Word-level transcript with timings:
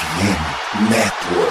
FM 0.00 0.88
Network. 0.88 1.49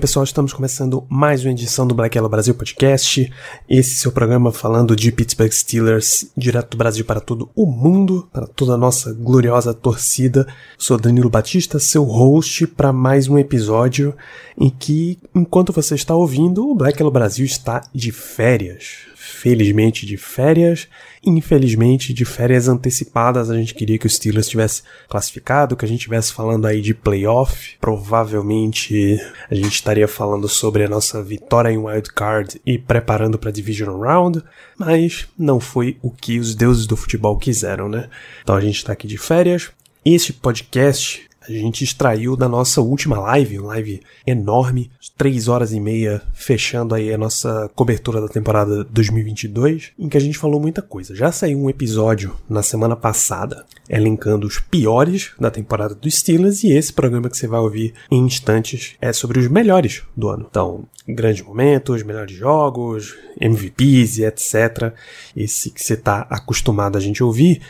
Pessoal, 0.00 0.24
estamos 0.24 0.54
começando 0.54 1.04
mais 1.10 1.44
uma 1.44 1.50
edição 1.50 1.86
do 1.86 1.94
Black 1.94 2.16
Yellow 2.16 2.30
Brasil 2.30 2.54
Podcast. 2.54 3.30
Esse 3.68 3.96
seu 3.96 4.10
programa 4.10 4.50
falando 4.50 4.96
de 4.96 5.12
Pittsburgh 5.12 5.52
Steelers, 5.52 6.24
direto 6.34 6.70
do 6.70 6.78
Brasil 6.78 7.04
para 7.04 7.20
todo 7.20 7.50
o 7.54 7.66
mundo, 7.66 8.26
para 8.32 8.46
toda 8.46 8.72
a 8.72 8.78
nossa 8.78 9.12
gloriosa 9.12 9.74
torcida. 9.74 10.46
Sou 10.78 10.96
Danilo 10.96 11.28
Batista, 11.28 11.78
seu 11.78 12.04
host 12.04 12.66
para 12.68 12.94
mais 12.94 13.28
um 13.28 13.38
episódio 13.38 14.16
em 14.56 14.70
que, 14.70 15.18
enquanto 15.34 15.70
você 15.70 15.96
está 15.96 16.14
ouvindo, 16.14 16.66
o 16.66 16.74
Black 16.74 16.98
Yellow 16.98 17.12
Brasil 17.12 17.44
está 17.44 17.82
de 17.94 18.10
férias. 18.10 19.00
Felizmente 19.30 20.04
de 20.04 20.16
férias, 20.16 20.88
infelizmente 21.24 22.12
de 22.12 22.24
férias 22.24 22.68
antecipadas. 22.68 23.50
A 23.50 23.56
gente 23.56 23.74
queria 23.74 23.98
que 23.98 24.06
o 24.06 24.10
Steelers 24.10 24.48
tivesse 24.48 24.82
classificado, 25.08 25.76
que 25.76 25.84
a 25.84 25.88
gente 25.88 26.00
estivesse 26.00 26.32
falando 26.32 26.66
aí 26.66 26.80
de 26.80 26.92
playoff. 26.92 27.76
Provavelmente 27.80 29.18
a 29.50 29.54
gente 29.54 29.72
estaria 29.72 30.08
falando 30.08 30.48
sobre 30.48 30.84
a 30.84 30.88
nossa 30.88 31.22
vitória 31.22 31.70
em 31.70 31.78
Wild 31.78 32.12
Card 32.12 32.60
e 32.66 32.78
preparando 32.78 33.38
para 33.38 33.50
Division 33.50 33.98
Round, 33.98 34.42
mas 34.76 35.26
não 35.38 35.60
foi 35.60 35.96
o 36.02 36.10
que 36.10 36.38
os 36.38 36.54
deuses 36.54 36.86
do 36.86 36.96
futebol 36.96 37.38
quiseram, 37.38 37.88
né? 37.88 38.08
Então 38.42 38.56
a 38.56 38.60
gente 38.60 38.76
está 38.76 38.92
aqui 38.92 39.06
de 39.06 39.16
férias. 39.16 39.70
Este 40.04 40.32
podcast 40.32 41.29
a 41.56 41.60
gente 41.60 41.84
extraiu 41.84 42.36
da 42.36 42.48
nossa 42.48 42.80
última 42.80 43.18
live, 43.18 43.58
uma 43.58 43.68
live 43.68 44.00
enorme, 44.26 44.90
três 45.16 45.48
horas 45.48 45.72
e 45.72 45.80
meia, 45.80 46.22
fechando 46.32 46.94
aí 46.94 47.12
a 47.12 47.18
nossa 47.18 47.70
cobertura 47.74 48.20
da 48.20 48.28
temporada 48.28 48.84
2022, 48.84 49.92
em 49.98 50.08
que 50.08 50.16
a 50.16 50.20
gente 50.20 50.38
falou 50.38 50.60
muita 50.60 50.82
coisa. 50.82 51.14
Já 51.14 51.30
saiu 51.32 51.58
um 51.58 51.70
episódio 51.70 52.36
na 52.48 52.62
semana 52.62 52.96
passada, 52.96 53.64
elencando 53.88 54.46
os 54.46 54.58
piores 54.58 55.32
da 55.38 55.50
temporada 55.50 55.94
dos 55.94 56.14
Steelers, 56.14 56.64
e 56.64 56.72
esse 56.72 56.92
programa 56.92 57.28
que 57.28 57.36
você 57.36 57.46
vai 57.46 57.60
ouvir 57.60 57.94
em 58.10 58.24
instantes 58.24 58.94
é 59.00 59.12
sobre 59.12 59.38
os 59.38 59.48
melhores 59.48 60.02
do 60.16 60.28
ano. 60.28 60.46
Então, 60.48 60.84
grandes 61.08 61.42
momentos, 61.42 62.02
melhores 62.02 62.36
jogos, 62.36 63.16
MVPs 63.40 64.18
e 64.18 64.24
etc. 64.24 64.92
Esse 65.36 65.70
que 65.70 65.82
você 65.82 65.94
está 65.94 66.26
acostumado 66.30 66.96
a 66.96 67.00
gente 67.00 67.22
ouvir. 67.22 67.60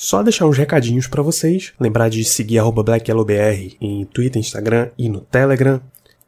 Só 0.00 0.22
deixar 0.22 0.46
uns 0.46 0.56
recadinhos 0.56 1.08
para 1.08 1.24
vocês. 1.24 1.72
Lembrar 1.80 2.08
de 2.08 2.24
seguir 2.24 2.60
BlackYellowBR 2.70 3.76
em 3.80 4.04
Twitter, 4.04 4.38
Instagram 4.38 4.90
e 4.96 5.08
no 5.08 5.22
Telegram. 5.22 5.80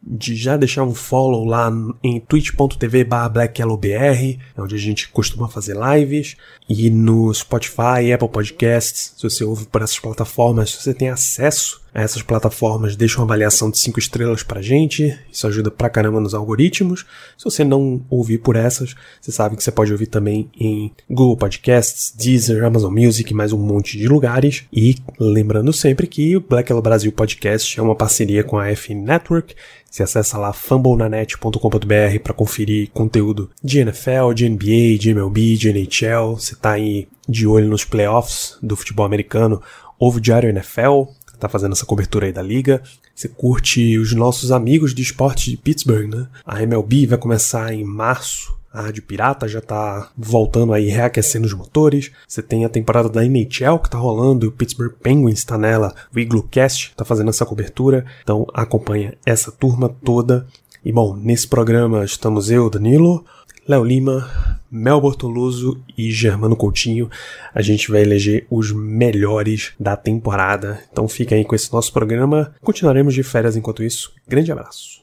De 0.02 0.34
já 0.34 0.56
deixar 0.56 0.82
um 0.82 0.92
follow 0.92 1.44
lá 1.44 1.70
em 2.02 2.18
twitch.tv 2.18 3.04
blackyellowbr, 3.04 4.38
onde 4.58 4.74
a 4.74 4.78
gente 4.78 5.08
costuma 5.10 5.46
fazer 5.46 5.76
lives. 5.76 6.36
E 6.68 6.90
no 6.90 7.32
Spotify, 7.32 8.12
Apple 8.12 8.28
Podcasts, 8.28 9.14
se 9.16 9.22
você 9.22 9.44
ouve 9.44 9.66
por 9.66 9.82
essas 9.82 10.00
plataformas, 10.00 10.74
você 10.74 10.92
tem 10.92 11.08
acesso 11.08 11.80
essas 11.92 12.22
plataformas, 12.22 12.96
deixa 12.96 13.18
uma 13.18 13.24
avaliação 13.24 13.70
de 13.70 13.78
5 13.78 13.98
estrelas 13.98 14.42
pra 14.42 14.62
gente. 14.62 15.18
Isso 15.30 15.46
ajuda 15.46 15.70
pra 15.70 15.90
caramba 15.90 16.20
nos 16.20 16.34
algoritmos. 16.34 17.04
Se 17.36 17.44
você 17.44 17.64
não 17.64 18.04
ouvir 18.08 18.38
por 18.38 18.56
essas, 18.56 18.94
você 19.20 19.32
sabe 19.32 19.56
que 19.56 19.64
você 19.64 19.72
pode 19.72 19.92
ouvir 19.92 20.06
também 20.06 20.50
em 20.58 20.92
Google 21.08 21.36
Podcasts, 21.36 22.14
Deezer, 22.16 22.64
Amazon 22.64 22.94
Music, 22.94 23.32
mais 23.34 23.52
um 23.52 23.58
monte 23.58 23.98
de 23.98 24.08
lugares. 24.08 24.64
E 24.72 24.96
lembrando 25.18 25.72
sempre 25.72 26.06
que 26.06 26.36
o 26.36 26.40
Black 26.40 26.70
Yellow 26.70 26.82
Brasil 26.82 27.12
Podcast 27.12 27.78
é 27.78 27.82
uma 27.82 27.96
parceria 27.96 28.44
com 28.44 28.58
a 28.58 28.68
F 28.68 28.94
Network. 28.94 29.54
Você 29.90 30.04
acessa 30.04 30.38
lá 30.38 30.52
fumblenanet.com.br 30.52 32.18
para 32.22 32.32
conferir 32.32 32.90
conteúdo 32.90 33.50
de 33.62 33.80
NFL, 33.80 34.32
de 34.32 34.48
NBA, 34.48 34.98
de 34.98 35.10
MLB, 35.10 35.56
de 35.56 35.68
NHL. 35.68 36.36
Você 36.36 36.54
tá 36.54 36.72
aí 36.72 37.08
de 37.28 37.44
olho 37.46 37.68
nos 37.68 37.84
playoffs 37.84 38.56
do 38.62 38.76
futebol 38.76 39.04
americano. 39.04 39.60
Ouve 39.98 40.18
o 40.18 40.20
Diário 40.20 40.48
NFL, 40.48 41.10
tá 41.40 41.48
fazendo 41.48 41.72
essa 41.72 41.86
cobertura 41.86 42.26
aí 42.26 42.32
da 42.32 42.42
liga. 42.42 42.82
Você 43.14 43.28
curte 43.28 43.98
os 43.98 44.12
nossos 44.14 44.52
amigos 44.52 44.94
de 44.94 45.02
esporte 45.02 45.50
de 45.50 45.56
Pittsburgh, 45.56 46.08
né? 46.08 46.26
A 46.44 46.62
MLB 46.62 47.06
vai 47.06 47.18
começar 47.18 47.72
em 47.72 47.84
março. 47.84 48.58
A 48.72 48.82
Rádio 48.82 49.02
Pirata 49.02 49.48
já 49.48 49.60
tá 49.60 50.10
voltando 50.16 50.72
aí, 50.72 50.86
reaquecendo 50.86 51.44
os 51.44 51.52
motores. 51.52 52.12
Você 52.26 52.40
tem 52.40 52.64
a 52.64 52.68
temporada 52.68 53.08
da 53.08 53.24
NHL 53.24 53.80
que 53.82 53.90
tá 53.90 53.98
rolando, 53.98 54.46
o 54.46 54.52
Pittsburgh 54.52 54.92
Penguins 55.02 55.44
tá 55.44 55.58
nela, 55.58 55.92
o 56.14 56.18
Iglocast 56.20 56.92
tá 56.96 57.04
fazendo 57.04 57.30
essa 57.30 57.44
cobertura. 57.44 58.06
Então 58.22 58.46
acompanha 58.54 59.14
essa 59.26 59.50
turma 59.50 59.88
toda. 59.88 60.46
E 60.84 60.92
bom, 60.92 61.16
nesse 61.16 61.48
programa 61.48 62.04
estamos 62.04 62.50
eu, 62.50 62.70
Danilo, 62.70 63.24
Léo 63.70 63.84
Lima, 63.84 64.28
Mel 64.68 65.00
Bortoloso 65.00 65.80
e 65.96 66.10
Germano 66.10 66.56
Coutinho. 66.56 67.08
A 67.54 67.62
gente 67.62 67.88
vai 67.88 68.02
eleger 68.02 68.44
os 68.50 68.72
melhores 68.72 69.74
da 69.78 69.96
temporada. 69.96 70.80
Então 70.90 71.06
fica 71.06 71.36
aí 71.36 71.44
com 71.44 71.54
esse 71.54 71.72
nosso 71.72 71.92
programa. 71.92 72.52
Continuaremos 72.62 73.14
de 73.14 73.22
férias 73.22 73.54
enquanto 73.54 73.84
isso. 73.84 74.12
Grande 74.26 74.50
abraço. 74.50 75.00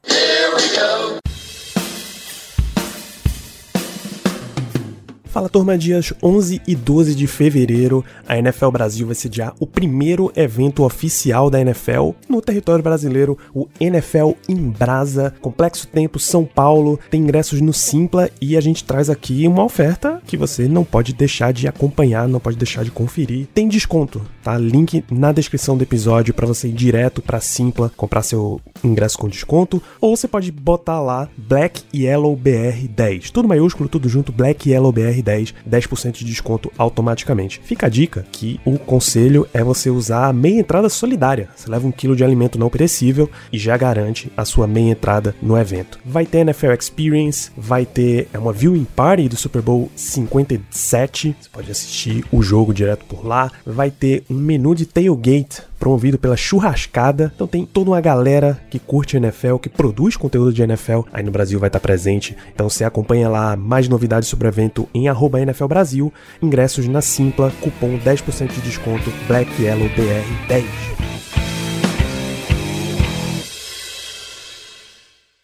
Fala 5.37 5.49
turma, 5.49 5.77
dias 5.77 6.11
11 6.23 6.63
e 6.67 6.75
12 6.75 7.13
de 7.13 7.27
fevereiro, 7.27 8.03
a 8.27 8.39
NFL 8.39 8.71
Brasil 8.71 9.05
vai 9.05 9.13
sediar 9.13 9.53
o 9.59 9.67
primeiro 9.67 10.31
evento 10.35 10.83
oficial 10.83 11.47
da 11.47 11.61
NFL 11.61 12.09
no 12.27 12.41
território 12.41 12.83
brasileiro, 12.83 13.37
o 13.53 13.67
NFL 13.79 14.31
em 14.49 14.55
Brasa, 14.55 15.35
Complexo 15.39 15.87
Tempo 15.89 16.17
São 16.17 16.43
Paulo, 16.43 16.99
tem 17.11 17.21
ingressos 17.21 17.61
no 17.61 17.71
Simpla 17.71 18.31
e 18.41 18.57
a 18.57 18.61
gente 18.61 18.83
traz 18.83 19.11
aqui 19.11 19.47
uma 19.47 19.63
oferta 19.63 20.19
que 20.25 20.35
você 20.35 20.67
não 20.67 20.83
pode 20.83 21.13
deixar 21.13 21.53
de 21.53 21.67
acompanhar, 21.67 22.27
não 22.27 22.39
pode 22.39 22.57
deixar 22.57 22.83
de 22.83 22.89
conferir. 22.89 23.45
Tem 23.53 23.67
desconto, 23.67 24.23
tá? 24.43 24.57
Link 24.57 25.05
na 25.11 25.31
descrição 25.31 25.77
do 25.77 25.83
episódio 25.83 26.33
para 26.33 26.47
você 26.47 26.67
ir 26.67 26.73
direto 26.73 27.21
para 27.21 27.39
Simpla 27.39 27.91
comprar 27.95 28.23
seu 28.23 28.59
ingresso 28.83 29.19
com 29.19 29.29
desconto, 29.29 29.83
ou 30.01 30.17
você 30.17 30.27
pode 30.27 30.51
botar 30.51 30.99
lá 30.99 31.29
Black 31.37 31.83
Yellow 31.93 32.35
BR 32.35 32.87
10, 32.89 33.29
tudo 33.29 33.47
maiúsculo, 33.47 33.87
tudo 33.87 34.09
junto, 34.09 34.31
Black 34.31 34.67
Yellow 34.67 34.91
BR 34.91 35.26
10, 35.27 35.53
10% 35.69 36.13
de 36.13 36.23
desconto 36.25 36.71
automaticamente. 36.77 37.59
Fica 37.61 37.87
a 37.87 37.89
dica 37.89 38.25
que 38.31 38.61
o 38.63 38.79
conselho 38.79 39.45
é 39.53 39.61
você 39.61 39.89
usar 39.89 40.27
a 40.27 40.33
meia 40.33 40.61
entrada 40.61 40.87
solidária. 40.87 41.49
Você 41.53 41.69
leva 41.69 41.85
um 41.85 41.91
quilo 41.91 42.15
de 42.15 42.23
alimento 42.23 42.57
não 42.57 42.69
perecível 42.69 43.29
e 43.51 43.59
já 43.59 43.75
garante 43.75 44.31
a 44.37 44.45
sua 44.45 44.65
meia 44.65 44.91
entrada 44.91 45.35
no 45.41 45.57
evento. 45.57 45.99
Vai 46.05 46.25
ter 46.25 46.39
NFL 46.39 46.71
Experience, 46.71 47.51
vai 47.57 47.85
ter 47.85 48.29
é 48.33 48.39
uma 48.39 48.53
viewing 48.53 48.85
party 48.95 49.27
do 49.27 49.35
Super 49.35 49.61
Bowl 49.61 49.91
57. 49.95 51.35
Você 51.39 51.49
pode 51.49 51.71
assistir 51.71 52.23
o 52.31 52.41
jogo 52.41 52.73
direto 52.73 53.03
por 53.05 53.25
lá. 53.25 53.51
Vai 53.65 53.91
ter 53.91 54.23
um 54.29 54.35
menu 54.35 54.73
de 54.73 54.85
tailgate 54.85 55.61
promovido 55.79 56.17
pela 56.17 56.35
Churrascada. 56.37 57.31
Então 57.35 57.47
tem 57.47 57.65
toda 57.65 57.91
uma 57.91 58.01
galera 58.01 58.59
que 58.69 58.79
curte 58.79 59.17
NFL, 59.17 59.57
que 59.57 59.69
produz 59.69 60.15
conteúdo 60.17 60.53
de 60.53 60.61
NFL, 60.61 61.01
aí 61.13 61.23
no 61.23 61.31
Brasil 61.31 61.59
vai 61.59 61.67
estar 61.67 61.79
presente. 61.79 62.35
Então 62.53 62.69
você 62.69 62.83
acompanha 62.83 63.29
lá 63.29 63.55
mais 63.55 63.87
novidades 63.87 64.29
sobre 64.29 64.47
o 64.47 64.49
evento 64.49 64.87
em 64.93 65.07
arroba 65.07 65.41
NFL 65.41 65.67
Brasil, 65.67 66.13
ingressos 66.41 66.87
na 66.87 67.01
Simpla, 67.01 67.51
cupom 67.61 67.97
10% 67.97 68.47
de 68.47 68.61
desconto 68.61 69.11
Black 69.27 69.49
Yellow 69.61 69.89
BR 69.89 70.47
10. 70.47 70.65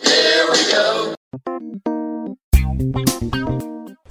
Here 0.02 0.50
we 0.52 0.64
go. 3.30 3.33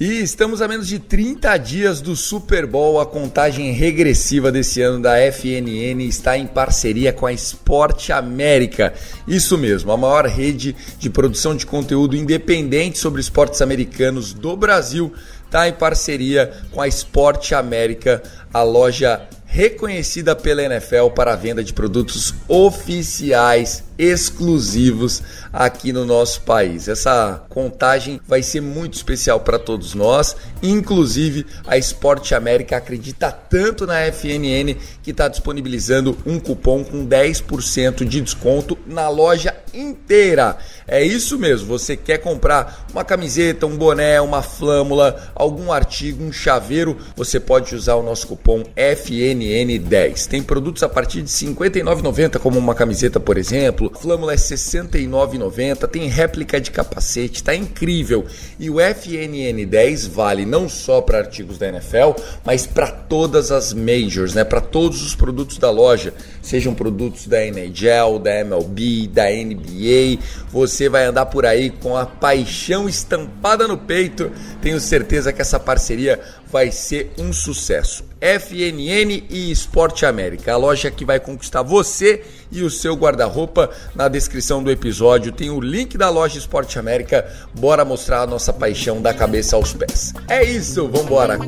E 0.04 0.20
estamos 0.20 0.60
a 0.60 0.66
menos 0.66 0.88
de 0.88 0.98
30 0.98 1.56
dias 1.58 2.00
do 2.00 2.16
Super 2.16 2.66
Bowl. 2.66 3.00
A 3.00 3.06
contagem 3.06 3.70
regressiva 3.70 4.50
desse 4.50 4.82
ano 4.82 5.00
da 5.00 5.16
FNN 5.30 6.02
está 6.08 6.36
em 6.36 6.44
parceria 6.44 7.12
com 7.12 7.24
a 7.24 7.32
Esporte 7.32 8.12
América. 8.12 8.92
Isso 9.28 9.56
mesmo, 9.56 9.92
a 9.92 9.96
maior 9.96 10.26
rede 10.26 10.74
de 10.98 11.08
produção 11.08 11.54
de 11.54 11.64
conteúdo 11.64 12.16
independente 12.16 12.98
sobre 12.98 13.20
esportes 13.20 13.62
americanos 13.62 14.34
do 14.34 14.56
Brasil 14.56 15.12
está 15.44 15.68
em 15.68 15.72
parceria 15.72 16.52
com 16.72 16.80
a 16.80 16.88
Esporte 16.88 17.54
América, 17.54 18.24
a 18.52 18.64
loja 18.64 19.28
reconhecida 19.52 20.34
pela 20.34 20.62
NFL 20.62 21.10
para 21.14 21.34
a 21.34 21.36
venda 21.36 21.62
de 21.62 21.74
produtos 21.74 22.34
oficiais 22.48 23.84
exclusivos 23.98 25.22
aqui 25.52 25.92
no 25.92 26.04
nosso 26.04 26.42
país. 26.42 26.88
Essa 26.88 27.44
contagem 27.48 28.20
vai 28.26 28.42
ser 28.42 28.60
muito 28.60 28.94
especial 28.94 29.40
para 29.40 29.58
todos 29.58 29.94
nós, 29.94 30.34
inclusive 30.62 31.46
a 31.66 31.76
Esporte 31.76 32.34
América 32.34 32.76
acredita 32.76 33.30
tanto 33.30 33.86
na 33.86 34.00
FNN 34.10 34.76
que 35.02 35.10
está 35.10 35.28
disponibilizando 35.28 36.16
um 36.24 36.38
cupom 36.38 36.84
com 36.84 37.06
10% 37.06 38.04
de 38.04 38.20
desconto 38.20 38.78
na 38.86 39.08
loja 39.08 39.54
inteira. 39.74 40.56
É 40.86 41.02
isso 41.02 41.38
mesmo, 41.38 41.66
você 41.66 41.96
quer 41.96 42.18
comprar 42.18 42.86
uma 42.92 43.04
camiseta, 43.04 43.66
um 43.66 43.76
boné, 43.76 44.20
uma 44.20 44.42
flâmula, 44.42 45.32
algum 45.34 45.72
artigo, 45.72 46.22
um 46.22 46.32
chaveiro, 46.32 46.96
você 47.16 47.40
pode 47.40 47.74
usar 47.74 47.94
o 47.96 48.02
nosso 48.02 48.26
cupom 48.26 48.62
FNN10. 48.76 50.26
Tem 50.26 50.42
produtos 50.42 50.82
a 50.82 50.88
partir 50.88 51.22
de 51.22 51.44
R$ 51.44 51.54
59,90, 51.54 52.38
como 52.38 52.58
uma 52.58 52.74
camiseta, 52.74 53.18
por 53.18 53.36
exemplo. 53.36 53.92
Flâmula 54.00 54.32
é 54.32 54.36
R$ 54.36 54.42
69,90, 54.42 55.41
tem 55.88 56.06
réplica 56.08 56.60
de 56.60 56.70
capacete, 56.70 57.42
tá 57.42 57.54
incrível. 57.54 58.24
E 58.58 58.70
o 58.70 58.74
FNN10 58.74 60.08
vale 60.08 60.44
não 60.44 60.68
só 60.68 61.00
para 61.00 61.18
artigos 61.18 61.58
da 61.58 61.68
NFL, 61.68 62.12
mas 62.44 62.66
para 62.66 62.88
todas 62.88 63.50
as 63.50 63.72
majors, 63.72 64.34
né? 64.34 64.44
Para 64.44 64.60
todos 64.60 65.02
os 65.02 65.14
produtos 65.14 65.58
da 65.58 65.70
loja, 65.70 66.14
sejam 66.40 66.74
produtos 66.74 67.26
da 67.26 67.44
NHL, 67.44 68.18
da 68.18 68.40
MLB, 68.40 69.08
da 69.08 69.24
NBA. 69.30 70.22
Você 70.50 70.88
vai 70.88 71.04
andar 71.04 71.26
por 71.26 71.46
aí 71.46 71.70
com 71.70 71.96
a 71.96 72.06
paixão 72.06 72.88
estampada 72.88 73.66
no 73.66 73.78
peito. 73.78 74.30
Tenho 74.60 74.78
certeza 74.80 75.32
que 75.32 75.42
essa 75.42 75.58
parceria 75.58 76.20
vai 76.52 76.70
ser 76.70 77.10
um 77.18 77.32
sucesso. 77.32 78.04
FNN 78.20 79.24
e 79.30 79.50
Esporte 79.50 80.04
América, 80.04 80.52
a 80.52 80.56
loja 80.56 80.90
que 80.90 81.04
vai 81.04 81.18
conquistar 81.18 81.62
você 81.62 82.22
e 82.52 82.62
o 82.62 82.70
seu 82.70 82.94
guarda-roupa. 82.94 83.70
Na 83.96 84.06
descrição 84.06 84.62
do 84.62 84.70
episódio 84.70 85.32
tem 85.32 85.48
o 85.48 85.60
link 85.60 85.96
da 85.96 86.10
loja 86.10 86.38
Esporte 86.38 86.78
América. 86.78 87.26
Bora 87.58 87.84
mostrar 87.84 88.20
a 88.20 88.26
nossa 88.26 88.52
paixão 88.52 89.00
da 89.00 89.14
cabeça 89.14 89.56
aos 89.56 89.72
pés. 89.72 90.12
É 90.28 90.44
isso, 90.44 90.86
vambora! 90.88 91.38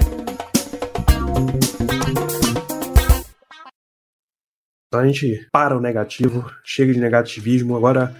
Então 4.88 5.02
a 5.02 5.06
gente 5.06 5.46
para 5.52 5.76
o 5.76 5.80
negativo, 5.80 6.50
chega 6.64 6.92
de 6.92 7.00
negativismo, 7.00 7.76
agora 7.76 8.14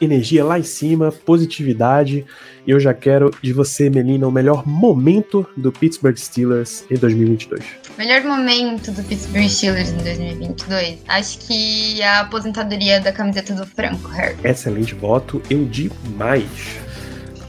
energia 0.00 0.44
lá 0.44 0.58
em 0.58 0.62
cima, 0.62 1.12
positividade. 1.12 2.24
E 2.66 2.70
eu 2.70 2.78
já 2.78 2.94
quero 2.94 3.30
de 3.42 3.52
você, 3.52 3.90
Melina, 3.90 4.26
o 4.26 4.30
melhor 4.30 4.66
momento 4.66 5.46
do 5.56 5.72
Pittsburgh 5.72 6.16
Steelers 6.16 6.84
em 6.90 6.96
2022. 6.96 7.64
Melhor 7.98 8.22
momento 8.24 8.90
do 8.92 9.02
Pittsburgh 9.02 9.48
Steelers 9.48 9.90
em 9.90 9.96
2022? 9.98 10.98
Acho 11.08 11.38
que 11.40 12.02
a 12.02 12.20
aposentadoria 12.20 13.00
da 13.00 13.12
camiseta 13.12 13.54
do 13.54 13.66
Franco 13.66 14.08
Harris. 14.08 14.44
Excelente 14.44 14.94
voto, 14.94 15.42
eu 15.50 15.64
digo 15.64 15.94
mais. 16.16 16.46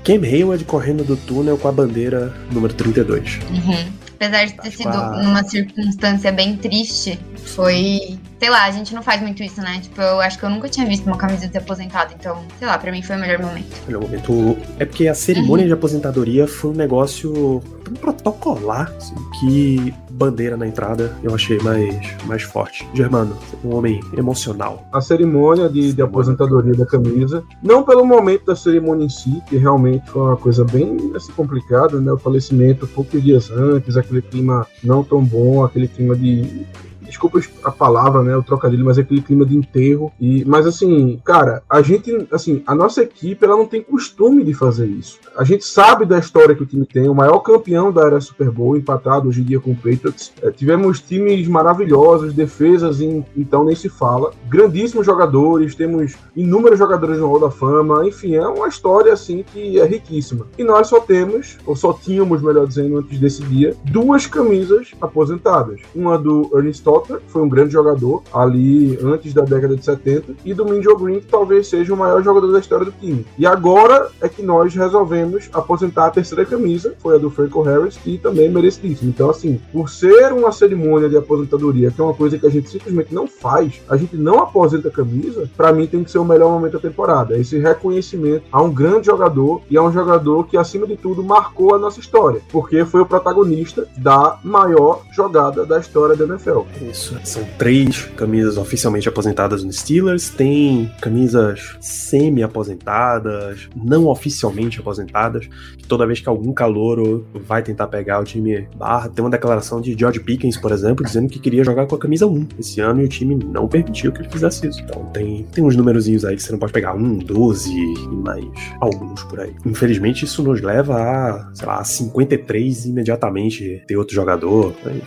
Cam 0.04 0.22
Hayward 0.22 0.66
correndo 0.66 1.04
do 1.04 1.16
túnel 1.16 1.58
com 1.58 1.68
a 1.68 1.72
bandeira 1.72 2.34
número 2.52 2.74
32. 2.74 3.40
Uhum. 3.50 4.03
Apesar 4.24 4.46
de 4.46 4.54
ter 4.54 4.72
sido 4.72 4.98
numa 5.22 5.44
circunstância 5.44 6.31
bem 6.31 6.56
triste, 6.56 7.20
foi. 7.36 8.18
Sei 8.40 8.50
lá, 8.50 8.66
a 8.66 8.72
gente 8.72 8.94
não 8.94 9.02
faz 9.02 9.22
muito 9.22 9.42
isso, 9.42 9.62
né? 9.62 9.80
Tipo, 9.81 10.02
eu 10.02 10.20
acho 10.20 10.38
que 10.38 10.44
eu 10.44 10.50
nunca 10.50 10.68
tinha 10.68 10.86
visto 10.86 11.06
uma 11.06 11.18
camisa 11.18 11.48
de 11.48 11.58
aposentado, 11.58 12.14
então, 12.18 12.44
sei 12.60 12.68
lá, 12.68 12.78
pra 12.78 12.92
mim 12.92 13.02
foi 13.02 13.16
o 13.16 13.20
melhor 13.20 13.40
momento. 13.40 13.68
Melhor 13.86 14.02
momento. 14.02 14.58
É 14.80 14.86
porque 14.86 15.08
a 15.08 15.16
cerimônia 15.16 15.66
de 15.66 15.74
aposentadoria 15.74 16.48
foi 16.48 16.72
um 16.72 16.74
negócio 16.74 17.62
protocolar 18.00 18.92
assim, 18.98 19.16
que 19.40 19.94
bandeira 20.24 20.56
na 20.56 20.66
entrada 20.66 21.14
eu 21.22 21.36
achei 21.36 21.58
mais, 21.60 22.16
mais 22.25 22.44
forte. 22.44 22.88
Germano, 22.94 23.38
um 23.64 23.75
homem 23.75 24.00
emocional. 24.18 24.86
a 24.92 25.02
cerimônia 25.02 25.68
de, 25.70 25.94
de 25.94 26.02
aposentadoria 26.02 26.74
da 26.74 26.86
camisa. 26.86 27.44
Não 27.62 27.84
pelo 27.84 28.06
momento 28.06 28.46
da 28.46 28.56
cerimônia 28.56 29.06
em 29.06 29.10
si, 29.10 29.42
que 29.48 29.58
realmente 29.58 30.10
foi 30.10 30.22
uma 30.22 30.38
coisa 30.38 30.64
bem 30.64 31.12
assim, 31.16 31.31
complicada, 31.34 32.00
né? 32.00 32.12
O 32.12 32.18
falecimento 32.18 32.88
poucos 32.88 33.22
dias 33.22 33.52
antes, 33.52 33.98
aquele 33.98 34.22
clima 34.22 34.66
não 34.84 35.04
tão 35.04 35.24
bom, 35.24 35.64
aquele 35.64 35.88
clima 35.88 36.16
de. 36.16 36.66
Desculpa 37.06 37.40
a 37.64 37.72
palavra, 37.72 38.22
né? 38.24 38.36
O 38.36 38.44
trocadilho, 38.44 38.86
mas 38.86 38.98
aquele 38.98 39.22
clima 39.22 39.46
de 39.46 39.56
enterro. 39.56 40.12
E, 40.20 40.44
mas 40.46 40.66
assim, 40.66 41.20
cara, 41.24 41.64
a 41.70 41.82
gente, 41.82 42.28
assim, 42.32 42.64
a 42.66 42.74
nossa 42.76 43.02
equipe, 43.04 43.44
ela 43.46 43.56
não 43.58 43.66
tem 43.66 43.82
costume 43.82 44.44
de 44.44 44.54
fazer 44.54 44.88
isso. 44.88 45.20
A 45.38 45.44
gente 45.44 45.66
sabe 45.66 46.06
da 46.06 46.18
história 46.20 46.56
que 46.56 46.64
o 46.64 46.66
time 46.66 46.86
tem, 46.86 47.10
o 47.10 47.16
maior 47.16 47.40
campeão 47.40 47.92
da 47.92 48.04
era 48.04 48.22
Super 48.22 48.50
Bowl, 48.52 48.78
empatado 48.78 49.28
hoje 49.30 49.42
em 49.42 49.46
dia 49.46 49.60
com 49.60 49.72
o 49.72 49.76
Patriots. 49.76 50.32
É, 50.42 50.52
tivemos 50.52 51.00
times 51.02 51.48
maravilhosos, 51.48 52.34
defesas, 52.34 53.02
em- 53.02 53.26
então 53.36 53.64
nem 53.64 53.76
se 53.76 53.90
fala. 53.90 54.32
Grandíssimos 54.48 55.06
jogadores, 55.06 55.76
temos 55.76 56.16
inúmeros 56.36 56.80
jogadores 56.80 57.20
no 57.20 57.28
Hall 57.28 57.40
da 57.40 57.52
Fama, 57.52 58.08
enfim, 58.08 58.36
é 58.36 58.48
uma 58.48 58.68
história 58.68 59.14
assim 59.14 59.44
que 59.44 59.80
é 59.80 59.86
riquíssima. 59.86 60.46
E 60.58 60.64
nós 60.64 60.88
só 60.88 61.00
temos, 61.00 61.58
ou 61.66 61.76
só 61.76 61.94
tínhamos, 61.94 62.42
melhor 62.42 62.68
dizendo, 62.68 62.98
antes 62.98 63.20
desse 63.20 63.44
dia, 63.44 63.76
duas 63.86 64.26
camisas 64.28 64.92
aposentadas. 65.02 65.82
Uma 65.96 66.18
do 66.18 66.50
Ernest 66.54 66.84
Foi 67.28 67.42
um 67.42 67.50
grande 67.50 67.74
jogador 67.74 68.24
ali 68.34 68.98
antes 69.04 69.34
da 69.34 69.44
década 69.44 69.75
de 69.75 69.84
70, 69.84 70.36
e 70.45 70.54
do 70.54 70.66
Minjo 70.66 70.95
Green, 70.98 71.19
que 71.19 71.28
talvez 71.28 71.68
seja 71.68 71.94
o 71.94 71.98
maior 71.98 72.22
jogador 72.24 72.51
da 72.51 72.60
história 72.60 72.86
do 72.86 72.92
time. 72.92 73.25
E 73.38 73.45
agora 73.45 74.10
é 74.22 74.30
que 74.30 74.42
nós 74.42 74.74
resolvemos 74.75 75.50
aposentar 75.54 76.07
a 76.07 76.12
terceira 76.12 76.45
camisa, 76.45 76.95
foi 77.00 77.16
a 77.16 77.18
do 77.18 77.30
Franco 77.30 77.62
Harris, 77.62 78.00
e 78.06 78.18
também 78.18 78.50
merecidíssimo. 78.50 79.10
Então, 79.10 79.30
assim, 79.30 79.60
por 79.72 79.90
ser 79.90 80.34
uma 80.34 80.51
cerimônia 80.51 81.10
de 81.10 81.18
aposentadoria, 81.18 81.92
que 81.92 82.00
é 82.00 82.04
uma 82.04 82.13
coisa 82.13 82.38
que 82.38 82.45
a 82.45 82.50
gente 82.50 82.69
simplesmente 82.69 83.13
não 83.13 83.28
faz, 83.28 83.81
a 83.90 83.98
gente 83.98 84.16
não 84.16 84.40
aposenta 84.40 84.88
a 84.88 84.92
camisa, 84.92 85.50
pra 85.56 85.72
mim 85.72 85.88
tem 85.88 86.04
que 86.04 86.12
ser 86.12 86.19
o 86.19 86.25
melhor 86.25 86.51
momento 86.51 86.74
da 86.74 86.80
temporada. 86.80 87.38
Esse 87.38 87.57
reconhecimento 87.57 88.45
a 88.51 88.62
um 88.62 88.72
grande 88.72 89.07
jogador 89.07 89.62
e 89.69 89.78
a 89.78 89.84
um 89.84 89.92
jogador 89.92 90.45
que, 90.48 90.57
acima 90.57 90.88
de 90.88 90.98
tudo, 90.98 91.24
marcou 91.24 91.75
a 91.75 91.80
nossa 91.80 92.00
história, 92.00 92.42
porque 92.51 92.86
foi 92.86 93.01
o 93.01 93.06
protagonista 93.06 93.88
da 93.98 94.40
maior 94.44 95.01
jogada 95.12 95.66
da 95.66 95.80
história 95.80 96.16
da 96.16 96.25
NFL. 96.25 96.62
Isso. 96.89 97.19
São 97.24 97.44
três 97.57 98.06
camisas 98.15 98.57
oficialmente 98.57 99.07
aposentadas 99.07 99.63
no 99.63 99.71
Steelers, 99.71 100.30
tem 100.30 100.91
camisas 101.01 101.75
semi-aposentadas, 101.80 103.69
não 103.75 104.07
oficialmente 104.07 104.80
aposentadas, 104.80 105.47
que 105.77 105.88
toda 105.88 106.06
vez 106.06 106.19
que 106.19 106.30
algum 106.30 106.53
calouro 106.53 107.25
vai 107.33 107.62
tentar 107.62 107.88
pegar 107.88 108.19
o 108.19 108.24
time 108.24 108.68
barra, 108.75 109.09
tem 109.09 109.24
uma 109.24 109.31
declaração 109.31 109.81
de 109.81 109.95
George 109.97 110.19
Pickens, 110.19 110.57
por 110.57 110.71
exemplo, 110.71 111.06
dizendo 111.06 111.30
que 111.30 111.39
queria 111.39 111.63
jogar 111.63 111.85
com 111.88 111.95
a 111.95 112.00
camisa 112.00 112.27
1 112.27 112.47
esse 112.59 112.80
ano 112.81 113.01
e 113.01 113.06
o 113.06 113.09
time 113.09 113.35
não 113.35 113.68
permitiu 113.68 114.12
que 114.12 114.21
ele 114.21 114.30
fizesse 114.30 114.68
isso. 114.68 114.81
Então 114.81 115.06
tem, 115.13 115.44
tem 115.51 115.63
uns 115.63 115.75
numerozinhos 115.75 116.25
aí 116.25 116.35
que 116.35 116.44
você 116.44 116.51
não 116.51 116.59
pode 116.59 116.74
pegar, 116.74 116.95
um, 116.95 117.18
12 117.18 117.71
e 117.71 118.07
mais 118.07 118.45
alguns 118.80 119.24
por 119.24 119.39
aí. 119.39 119.53
Infelizmente 119.65 120.25
isso 120.25 120.44
nos 120.44 120.62
leva 120.62 120.95
a, 120.95 121.51
sei 121.53 121.68
lá, 121.68 121.80
a 121.80 121.83
53 121.83 122.85
imediatamente 122.85 123.83
ter 123.88 123.97
outro 123.97 124.13
jogador, 124.13 124.74
mas 124.83 125.01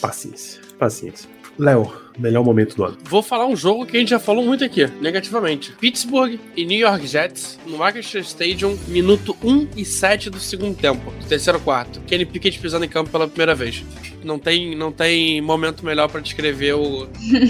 paciência, 0.00 0.60
paciência. 0.82 1.28
Léo, 1.58 1.92
melhor 2.18 2.44
momento 2.44 2.76
do 2.76 2.84
ano. 2.84 2.98
Vou 3.04 3.22
falar 3.22 3.46
um 3.46 3.56
jogo 3.56 3.86
que 3.86 3.96
a 3.96 4.00
gente 4.00 4.10
já 4.10 4.18
falou 4.18 4.44
muito 4.44 4.64
aqui, 4.64 4.86
negativamente. 5.00 5.72
Pittsburgh 5.72 6.38
e 6.56 6.64
New 6.64 6.78
York 6.78 7.06
Jets 7.06 7.58
no 7.66 7.78
Manchester 7.78 8.22
Stadium, 8.22 8.76
minuto 8.88 9.36
1 9.42 9.68
e 9.76 9.84
7 9.84 10.30
do 10.30 10.38
segundo 10.40 10.76
tempo, 10.76 11.10
do 11.10 11.26
terceiro 11.26 11.58
quarto. 11.60 12.00
Kenny 12.06 12.24
Pickett 12.26 12.58
pisando 12.58 12.84
em 12.84 12.88
campo 12.88 13.10
pela 13.10 13.26
primeira 13.28 13.54
vez. 13.54 13.82
Não 14.24 14.38
tem, 14.38 14.76
não 14.76 14.92
tem 14.92 15.40
momento 15.40 15.84
melhor 15.84 16.08
pra 16.08 16.20
descrever 16.20 16.74
o, 16.74 17.08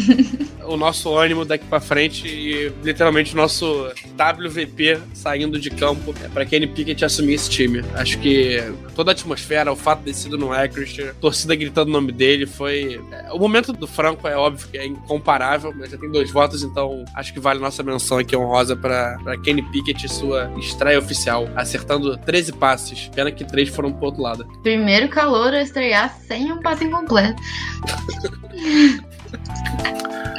o 0.64 0.76
nosso 0.76 1.14
ânimo 1.16 1.44
daqui 1.44 1.64
pra 1.66 1.80
frente 1.80 2.26
e 2.26 2.72
literalmente 2.82 3.34
o 3.34 3.36
nosso 3.36 3.88
WVP 4.16 4.98
saindo 5.12 5.58
de 5.58 5.70
campo 5.70 6.14
é 6.24 6.28
pra 6.28 6.46
Kenny 6.46 6.66
Pickett 6.66 7.04
assumir 7.04 7.34
esse 7.34 7.50
time. 7.50 7.82
Acho 7.94 8.18
que 8.18 8.62
toda 8.94 9.10
a 9.10 9.12
atmosfera, 9.12 9.72
o 9.72 9.76
fato 9.76 10.00
de 10.00 10.04
ter 10.06 10.14
sido 10.14 10.38
no 10.38 10.52
Acrisure, 10.52 11.12
torcida 11.20 11.54
gritando 11.54 11.88
o 11.88 11.92
nome 11.92 12.12
dele, 12.12 12.46
foi. 12.46 13.00
é, 13.12 13.32
O 13.32 13.38
momento 13.38 13.72
do 13.72 13.86
Franco 13.86 14.26
é 14.26 14.36
óbvio 14.36 14.51
que 14.56 14.78
é 14.78 14.86
incomparável, 14.86 15.72
mas 15.76 15.90
já 15.90 15.98
tem 15.98 16.10
dois 16.10 16.30
votos, 16.30 16.62
então 16.62 17.04
acho 17.14 17.32
que 17.32 17.40
vale 17.40 17.60
nossa 17.60 17.82
menção 17.82 18.18
aqui 18.18 18.36
honrosa 18.36 18.76
pra, 18.76 19.18
pra 19.22 19.38
Kenny 19.38 19.62
Pickett 19.62 20.06
e 20.06 20.08
sua 20.08 20.52
estreia 20.58 20.98
oficial, 20.98 21.48
acertando 21.54 22.16
13 22.16 22.52
passes. 22.52 23.08
Pena 23.08 23.30
que 23.30 23.44
três 23.44 23.68
foram 23.68 23.92
pro 23.92 24.06
outro 24.06 24.22
lado. 24.22 24.46
Primeiro 24.62 25.08
calor 25.08 25.52
a 25.54 25.62
estrear 25.62 26.14
sem 26.26 26.52
um 26.52 26.60
passe 26.60 26.84
incompleto. 26.84 27.40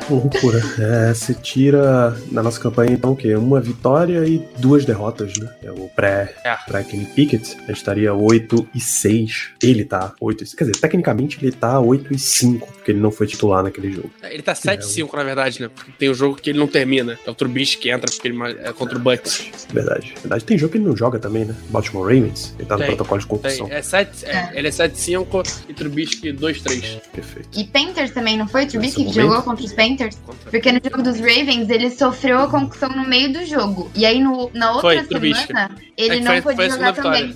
Loucura. 0.10 0.62
É, 0.80 1.14
você 1.14 1.34
tira 1.34 2.16
na 2.30 2.44
nossa 2.44 2.60
campanha, 2.60 2.92
então, 2.92 3.14
o 3.14 3.16
quê? 3.16 3.36
Uma 3.36 3.62
vitória 3.62 4.26
e 4.28 4.46
duas 4.58 4.84
derrotas, 4.84 5.32
né? 5.40 5.50
É 5.64 5.72
o 5.72 5.88
pré, 5.96 6.36
É. 6.44 6.56
pré 6.68 6.84
Kenny 6.84 7.06
Pickett. 7.06 7.56
A 7.64 7.68
gente 7.68 7.78
estaria 7.78 8.14
8 8.14 8.68
e 8.76 8.82
6. 8.82 9.52
Ele 9.62 9.86
tá 9.86 10.14
8 10.20 10.44
e 10.44 10.48
6. 10.48 10.56
Quer 10.56 10.64
dizer, 10.66 10.80
tecnicamente 10.82 11.38
ele 11.42 11.54
tá 11.54 11.80
8 11.80 12.14
e 12.14 12.20
5, 12.20 12.68
porque 12.74 12.92
ele 12.92 13.00
não 13.00 13.12
foi 13.12 13.28
titular 13.28 13.64
naquele 13.64 13.92
jogo. 13.94 14.12
Ele 14.24 14.44
tá 14.44 14.54
7-5, 14.54 15.14
na 15.16 15.24
verdade, 15.24 15.62
né? 15.62 15.70
Porque 15.74 15.92
tem 15.98 16.10
o 16.10 16.14
jogo 16.14 16.36
que 16.36 16.50
ele 16.50 16.60
não 16.60 16.68
termina. 16.68 17.18
É 17.26 17.30
o 17.32 17.34
Trubisky 17.34 17.84
que 17.84 17.90
entra 17.90 18.12
porque 18.12 18.28
ele 18.28 18.38
é 18.62 18.74
contra 18.74 18.98
o 18.98 19.00
Bucks. 19.00 19.48
Verdade. 19.74 20.14
Verdade. 20.20 20.44
Tem 20.44 20.58
jogo 20.58 20.74
que 20.74 20.78
ele 20.80 20.86
não 20.86 20.98
joga 20.98 21.18
também, 21.18 21.46
né? 21.46 21.56
Baltimore 21.70 22.04
Ravens. 22.04 22.54
Ele 22.60 22.68
tá 22.68 22.76
no 22.76 22.80
Tem, 22.82 22.88
protocolo 22.90 23.22
de 23.22 23.28
concussão. 23.28 23.68
Tem, 23.68 23.78
é 23.78 23.82
7, 23.82 24.26
é, 24.26 24.52
ele 24.54 24.68
é 24.68 24.72
7-5 24.72 25.64
e 25.70 25.74
Trubisky 25.74 26.34
2-3. 26.34 27.00
Perfeito. 27.14 27.58
E 27.58 27.64
Panthers 27.64 28.12
também, 28.12 28.38
não 28.38 28.48
foi? 28.50 28.66
Trubisky 28.66 28.83
que 28.92 29.00
momento. 29.00 29.14
jogou 29.16 29.42
contra 29.44 29.66
os 29.66 29.74
Panthers? 29.74 30.16
Panthers. 30.16 30.50
Porque 30.52 30.72
no 30.72 30.80
jogo 30.84 31.02
dos 31.04 31.20
Ravens, 31.20 31.70
ele 31.70 31.90
sofreu 31.90 32.40
a 32.40 32.48
concussão 32.48 32.90
no 32.90 33.08
meio 33.08 33.32
do 33.34 33.46
jogo. 33.46 33.90
E 33.96 34.06
aí 34.06 34.20
no, 34.20 34.50
na 34.54 34.72
outra 34.74 34.82
Foi, 34.98 35.04
Trubisky. 35.04 35.48
semana, 35.48 35.72
ele 35.98 36.16
É 36.18 36.20
não 36.20 36.32
foi- 36.32 36.42
pôde 36.42 36.56
foi 36.56 36.66
a 36.66 36.70
jogar 36.70 36.94
também. 36.94 37.36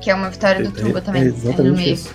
Que 0.00 0.10
é 0.10 0.14
uma 0.14 0.30
vitória 0.30 0.64
do 0.64 0.72
Tuba 0.72 1.00
também. 1.00 1.22
É 1.22 1.24
no 1.26 1.30
exatamente 1.34 1.76
meio. 1.76 1.94
isso. 1.94 2.10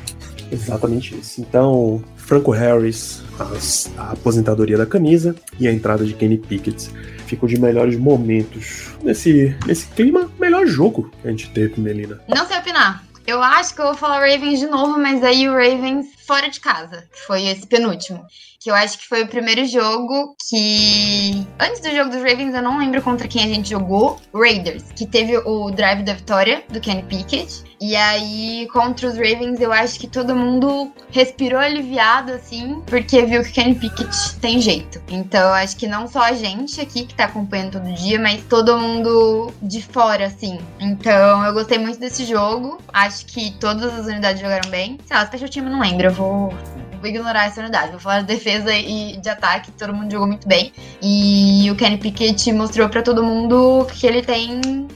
Exatamente 0.52 1.16
isso. 1.20 1.42
Então, 1.42 2.04
Franco 2.16 2.52
Harris, 2.52 3.22
as- 3.40 3.92
a 3.98 4.12
aposentadoria 4.12 4.78
da 4.78 4.86
camisa 4.86 5.36
e 5.60 5.68
a 5.68 5.72
entrada 5.74 6.06
de 6.06 6.14
Kenny 6.14 6.38
Pickett 6.38 6.90
ficam 7.28 7.48
de 7.48 7.60
melhores 7.60 7.98
momentos 7.98 8.90
nesse, 9.04 9.56
nesse 9.66 9.88
clima, 9.88 10.30
melhor 10.40 10.66
jogo 10.68 11.12
que 11.22 11.28
a 11.28 11.32
gente 11.32 11.50
teve, 11.50 11.80
Melina. 11.82 12.20
Não 12.28 12.46
sei 12.48 12.58
opinar. 12.58 13.04
Eu 13.26 13.42
acho 13.42 13.74
que 13.74 13.82
eu 13.82 13.86
vou 13.86 13.96
falar 13.96 14.20
Ravens 14.20 14.60
de 14.60 14.68
novo, 14.68 15.00
mas 15.00 15.24
aí 15.24 15.48
o 15.48 15.54
Ravens 15.54 16.08
fora 16.26 16.50
de 16.50 16.60
casa, 16.60 17.08
que 17.12 17.20
foi 17.22 17.46
esse 17.46 17.68
penúltimo. 17.68 18.26
Que 18.60 18.72
eu 18.72 18.76
acho 18.76 18.98
que 18.98 19.08
foi 19.08 19.24
o 19.24 19.28
primeiro 19.28 19.66
jogo 19.66 20.36
que. 20.50 21.46
Antes 21.60 21.82
do 21.82 21.92
jogo 21.92 22.10
dos 22.10 22.24
Ravens, 22.24 22.56
eu 22.56 22.62
não 22.62 22.80
lembro 22.80 23.02
contra 23.02 23.28
quem 23.28 23.44
a 23.44 23.48
gente 23.48 23.70
jogou. 23.70 24.22
Raiders, 24.34 24.84
que 24.96 25.06
teve 25.06 25.38
o 25.38 25.70
drive 25.70 26.04
da 26.04 26.14
vitória 26.14 26.64
do 26.70 26.80
Kenny 26.80 27.04
Pickett. 27.04 27.64
E 27.82 27.98
aí, 27.98 28.66
contra 28.72 29.10
os 29.10 29.18
Ravens, 29.18 29.60
eu 29.60 29.74
acho 29.74 30.00
que 30.00 30.08
todo 30.08 30.34
mundo 30.34 30.94
respirou 31.12 31.60
aliviado, 31.60 32.32
assim, 32.32 32.82
porque 32.88 33.26
viu 33.26 33.44
que 33.44 33.50
o 33.50 33.54
Kenny 33.54 33.76
Pickett 33.76 34.36
tem 34.40 34.62
jeito. 34.62 35.02
Então, 35.10 35.54
acho 35.54 35.76
que 35.76 35.86
não 35.86 36.08
só 36.08 36.22
a 36.22 36.32
gente 36.32 36.80
aqui 36.80 37.06
que 37.06 37.14
tá 37.14 37.26
acompanhando 37.26 37.74
todo 37.74 37.94
dia, 37.94 38.18
mas 38.18 38.42
todo 38.46 38.78
mundo 38.78 39.52
de 39.62 39.82
fora, 39.82 40.28
assim. 40.28 40.60
Então, 40.80 41.46
eu 41.46 41.54
gostei 41.54 41.78
muito 41.78 42.00
desse 42.00 42.24
jogo. 42.24 42.78
Acho 42.94 43.26
que 43.26 43.52
todas 43.60 43.94
as 43.94 44.06
unidades 44.06 44.42
jogaram 44.42 44.70
bem. 44.70 44.98
Sei 45.06 45.18
lá, 45.18 45.24
o 45.24 45.28
Special 45.28 45.50
Team 45.50 45.66
eu 45.66 45.72
não 45.74 45.82
lembro, 45.82 46.13
vou. 46.14 46.54
Vou 47.00 47.10
ignorar 47.10 47.48
essa 47.48 47.60
unidade, 47.60 47.92
vou 47.92 48.00
falar 48.00 48.22
de 48.22 48.28
defesa 48.28 48.74
e 48.74 49.18
de 49.18 49.28
ataque, 49.28 49.72
todo 49.74 49.94
mundo 49.94 50.10
jogou 50.10 50.26
muito 50.26 50.48
bem. 50.48 50.72
E 51.02 51.70
o 51.70 51.76
Kenny 51.76 51.98
Pickett 51.98 52.50
mostrou 52.54 52.88
pra 52.88 53.02
todo 53.02 53.22
mundo 53.22 53.86
que 53.92 54.08
ele 54.08 54.22
tem 54.22 54.88